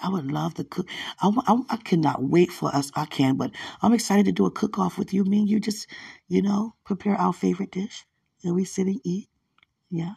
I 0.00 0.10
would 0.10 0.30
love 0.32 0.54
to 0.56 0.64
cook. 0.64 0.88
I, 1.20 1.30
I, 1.48 1.60
I 1.70 1.76
cannot 1.78 2.22
wait 2.22 2.52
for 2.52 2.74
us. 2.74 2.92
I 2.96 3.06
can, 3.06 3.36
but 3.36 3.52
I'm 3.82 3.94
excited 3.94 4.26
to 4.26 4.32
do 4.32 4.46
a 4.46 4.52
cook 4.52 4.78
off 4.78 4.98
with 4.98 5.14
you. 5.14 5.24
Me 5.24 5.40
and 5.40 5.50
you 5.50 5.60
just, 5.60 5.88
you 6.28 6.42
know, 6.42 6.74
prepare 6.84 7.16
our 7.16 7.34
favorite 7.34 7.72
dish 7.72 8.06
and 8.44 8.54
we 8.54 8.64
sit 8.64 8.86
and 8.88 9.00
eat. 9.04 9.28
Yeah. 9.90 10.14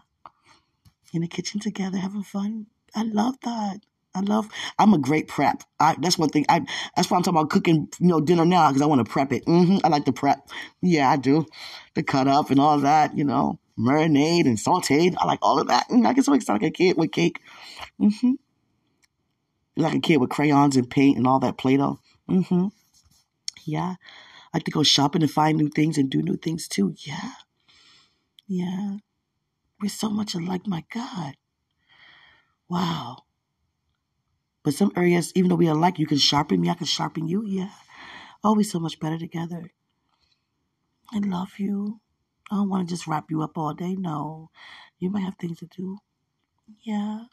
In 1.13 1.21
the 1.21 1.27
kitchen 1.27 1.59
together, 1.59 1.97
having 1.97 2.23
fun. 2.23 2.65
I 2.95 3.03
love 3.03 3.35
that. 3.43 3.81
I 4.15 4.19
love, 4.21 4.47
I'm 4.77 4.93
a 4.93 4.99
great 4.99 5.27
prep. 5.27 5.63
I, 5.79 5.95
that's 5.99 6.19
one 6.19 6.29
thing. 6.29 6.45
I, 6.47 6.61
that's 6.95 7.09
why 7.09 7.17
I'm 7.17 7.23
talking 7.23 7.39
about 7.39 7.49
cooking, 7.49 7.87
you 7.99 8.07
know, 8.07 8.19
dinner 8.19 8.45
now 8.45 8.67
because 8.69 8.81
I 8.81 8.85
want 8.85 9.03
to 9.03 9.11
prep 9.11 9.31
it. 9.31 9.43
hmm 9.45 9.77
I 9.83 9.87
like 9.87 10.05
to 10.05 10.13
prep. 10.13 10.47
Yeah, 10.81 11.09
I 11.09 11.17
do. 11.17 11.45
The 11.95 12.03
cut 12.03 12.27
up 12.27 12.51
and 12.51 12.59
all 12.59 12.79
that, 12.79 13.17
you 13.17 13.23
know, 13.23 13.59
marinade 13.77 14.45
and 14.45 14.57
sauteed. 14.57 15.15
I 15.17 15.25
like 15.25 15.39
all 15.41 15.59
of 15.59 15.67
that. 15.67 15.89
Mm, 15.89 16.05
I 16.05 16.13
get 16.13 16.25
so 16.25 16.33
excited 16.33 16.61
like 16.61 16.69
a 16.69 16.73
kid 16.73 16.97
with 16.97 17.11
cake. 17.11 17.39
Mm-hmm. 17.99 18.33
like 19.77 19.95
a 19.95 19.99
kid 19.99 20.17
with 20.17 20.29
crayons 20.29 20.75
and 20.75 20.89
paint 20.89 21.17
and 21.17 21.25
all 21.25 21.39
that 21.39 21.57
Play-Doh. 21.57 21.99
Mm-hmm. 22.29 22.67
Yeah. 23.65 23.95
I 24.53 24.57
like 24.57 24.65
to 24.65 24.71
go 24.71 24.83
shopping 24.83 25.23
and 25.23 25.31
find 25.31 25.57
new 25.57 25.69
things 25.69 25.97
and 25.97 26.09
do 26.09 26.21
new 26.21 26.37
things 26.37 26.67
too. 26.67 26.93
Yeah. 26.99 27.31
Yeah. 28.47 28.97
We're 29.83 29.89
so 29.89 30.09
much 30.09 30.33
alike, 30.33 30.65
my 30.65 30.85
God. 30.93 31.35
Wow. 32.69 33.23
But 34.63 34.75
some 34.75 34.93
areas, 34.95 35.33
even 35.35 35.49
though 35.49 35.57
we 35.57 35.67
are 35.67 35.75
alike, 35.75 35.99
you 35.99 36.07
can 36.07 36.19
sharpen 36.19 36.61
me, 36.61 36.69
I 36.69 36.75
can 36.75 36.87
sharpen 36.87 37.27
you. 37.27 37.43
Yeah. 37.45 37.71
Oh, 38.45 38.51
Always 38.51 38.71
so 38.71 38.79
much 38.79 38.97
better 39.01 39.19
together. 39.19 39.71
I 41.13 41.17
love 41.19 41.59
you. 41.59 41.99
I 42.49 42.55
don't 42.55 42.69
want 42.69 42.87
to 42.87 42.95
just 42.95 43.07
wrap 43.07 43.29
you 43.29 43.41
up 43.41 43.57
all 43.57 43.73
day. 43.73 43.95
No. 43.95 44.51
You 44.99 45.09
might 45.09 45.25
have 45.25 45.35
things 45.35 45.59
to 45.59 45.65
do. 45.65 45.97
Yeah. 46.81 47.25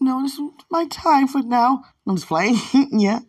No, 0.00 0.22
this 0.22 0.34
is 0.34 0.50
my 0.70 0.86
time 0.86 1.26
for 1.26 1.42
now. 1.42 1.82
I'm 2.06 2.14
just 2.14 2.28
playing. 2.28 2.58
yeah. 2.92 3.20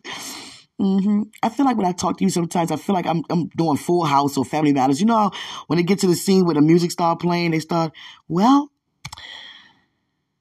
Hmm 0.78 1.22
I 1.42 1.48
feel 1.48 1.64
like 1.64 1.76
when 1.76 1.86
I 1.86 1.92
talk 1.92 2.18
to 2.18 2.24
you 2.24 2.30
sometimes, 2.30 2.70
I 2.70 2.76
feel 2.76 2.94
like 2.94 3.06
I'm 3.06 3.22
I'm 3.30 3.48
doing 3.48 3.76
Full 3.76 4.04
House 4.04 4.36
or 4.36 4.44
Family 4.44 4.72
Matters. 4.72 5.00
You 5.00 5.06
know, 5.06 5.30
when 5.66 5.78
they 5.78 5.82
get 5.82 6.00
to 6.00 6.06
the 6.06 6.14
scene 6.14 6.44
where 6.44 6.54
the 6.54 6.60
music 6.60 6.90
start 6.90 7.20
playing, 7.20 7.52
they 7.52 7.60
start, 7.60 7.92
well, 8.28 8.70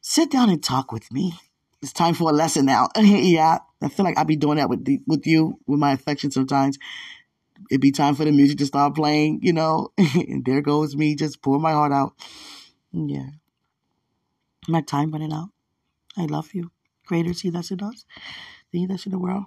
sit 0.01 0.29
down 0.31 0.49
and 0.49 0.63
talk 0.63 0.91
with 0.91 1.11
me. 1.11 1.33
It's 1.81 1.93
time 1.93 2.15
for 2.15 2.29
a 2.29 2.33
lesson 2.33 2.65
now. 2.65 2.89
yeah, 2.97 3.59
I 3.81 3.89
feel 3.89 4.05
like 4.05 4.17
I 4.17 4.23
be 4.23 4.35
doing 4.35 4.57
that 4.57 4.69
with 4.69 4.83
the, 4.85 4.99
with 5.07 5.25
you, 5.27 5.59
with 5.67 5.79
my 5.79 5.91
affection 5.91 6.31
sometimes. 6.31 6.77
It'd 7.69 7.81
be 7.81 7.91
time 7.91 8.15
for 8.15 8.25
the 8.25 8.31
music 8.31 8.57
to 8.57 8.65
start 8.65 8.95
playing, 8.95 9.39
you 9.41 9.53
know, 9.53 9.89
and 9.97 10.43
there 10.43 10.61
goes 10.61 10.95
me 10.95 11.15
just 11.15 11.41
pouring 11.41 11.61
my 11.61 11.71
heart 11.71 11.91
out. 11.91 12.13
Yeah. 12.91 13.27
My 14.67 14.81
time 14.81 15.11
running 15.11 15.31
out. 15.31 15.49
I 16.17 16.25
love 16.25 16.53
you. 16.53 16.71
Greater 17.05 17.31
is 17.31 17.41
he 17.41 17.49
that's 17.49 17.71
in 17.71 17.81
us, 17.83 18.05
the 18.71 18.85
that's 18.87 19.05
in 19.05 19.11
the 19.11 19.19
world. 19.19 19.45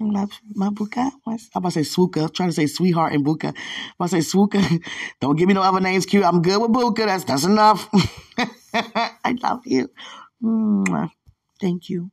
My, 0.00 0.26
my 0.54 0.70
buka. 0.70 1.10
I'm 1.26 1.38
about 1.54 1.72
to 1.72 1.84
say 1.84 1.90
swooka. 1.90 2.22
I'm 2.24 2.30
trying 2.30 2.50
to 2.50 2.54
say 2.54 2.66
sweetheart 2.66 3.14
and 3.14 3.24
buka. 3.24 3.48
I'm 3.48 3.54
about 3.98 4.10
to 4.10 4.22
say 4.22 4.38
swooka. 4.38 4.82
Don't 5.20 5.36
give 5.36 5.48
me 5.48 5.54
no 5.54 5.62
other 5.62 5.80
names, 5.80 6.06
cute. 6.06 6.24
I'm 6.24 6.42
good 6.42 6.60
with 6.60 6.72
buka. 6.72 7.06
That's 7.06 7.24
that's 7.24 7.44
enough. 7.44 7.88
I 8.74 9.36
love 9.42 9.62
you. 9.66 9.90
Thank 11.60 11.90
you. 11.90 12.10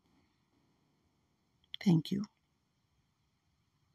Thank 1.86 2.12
you. 2.12 2.24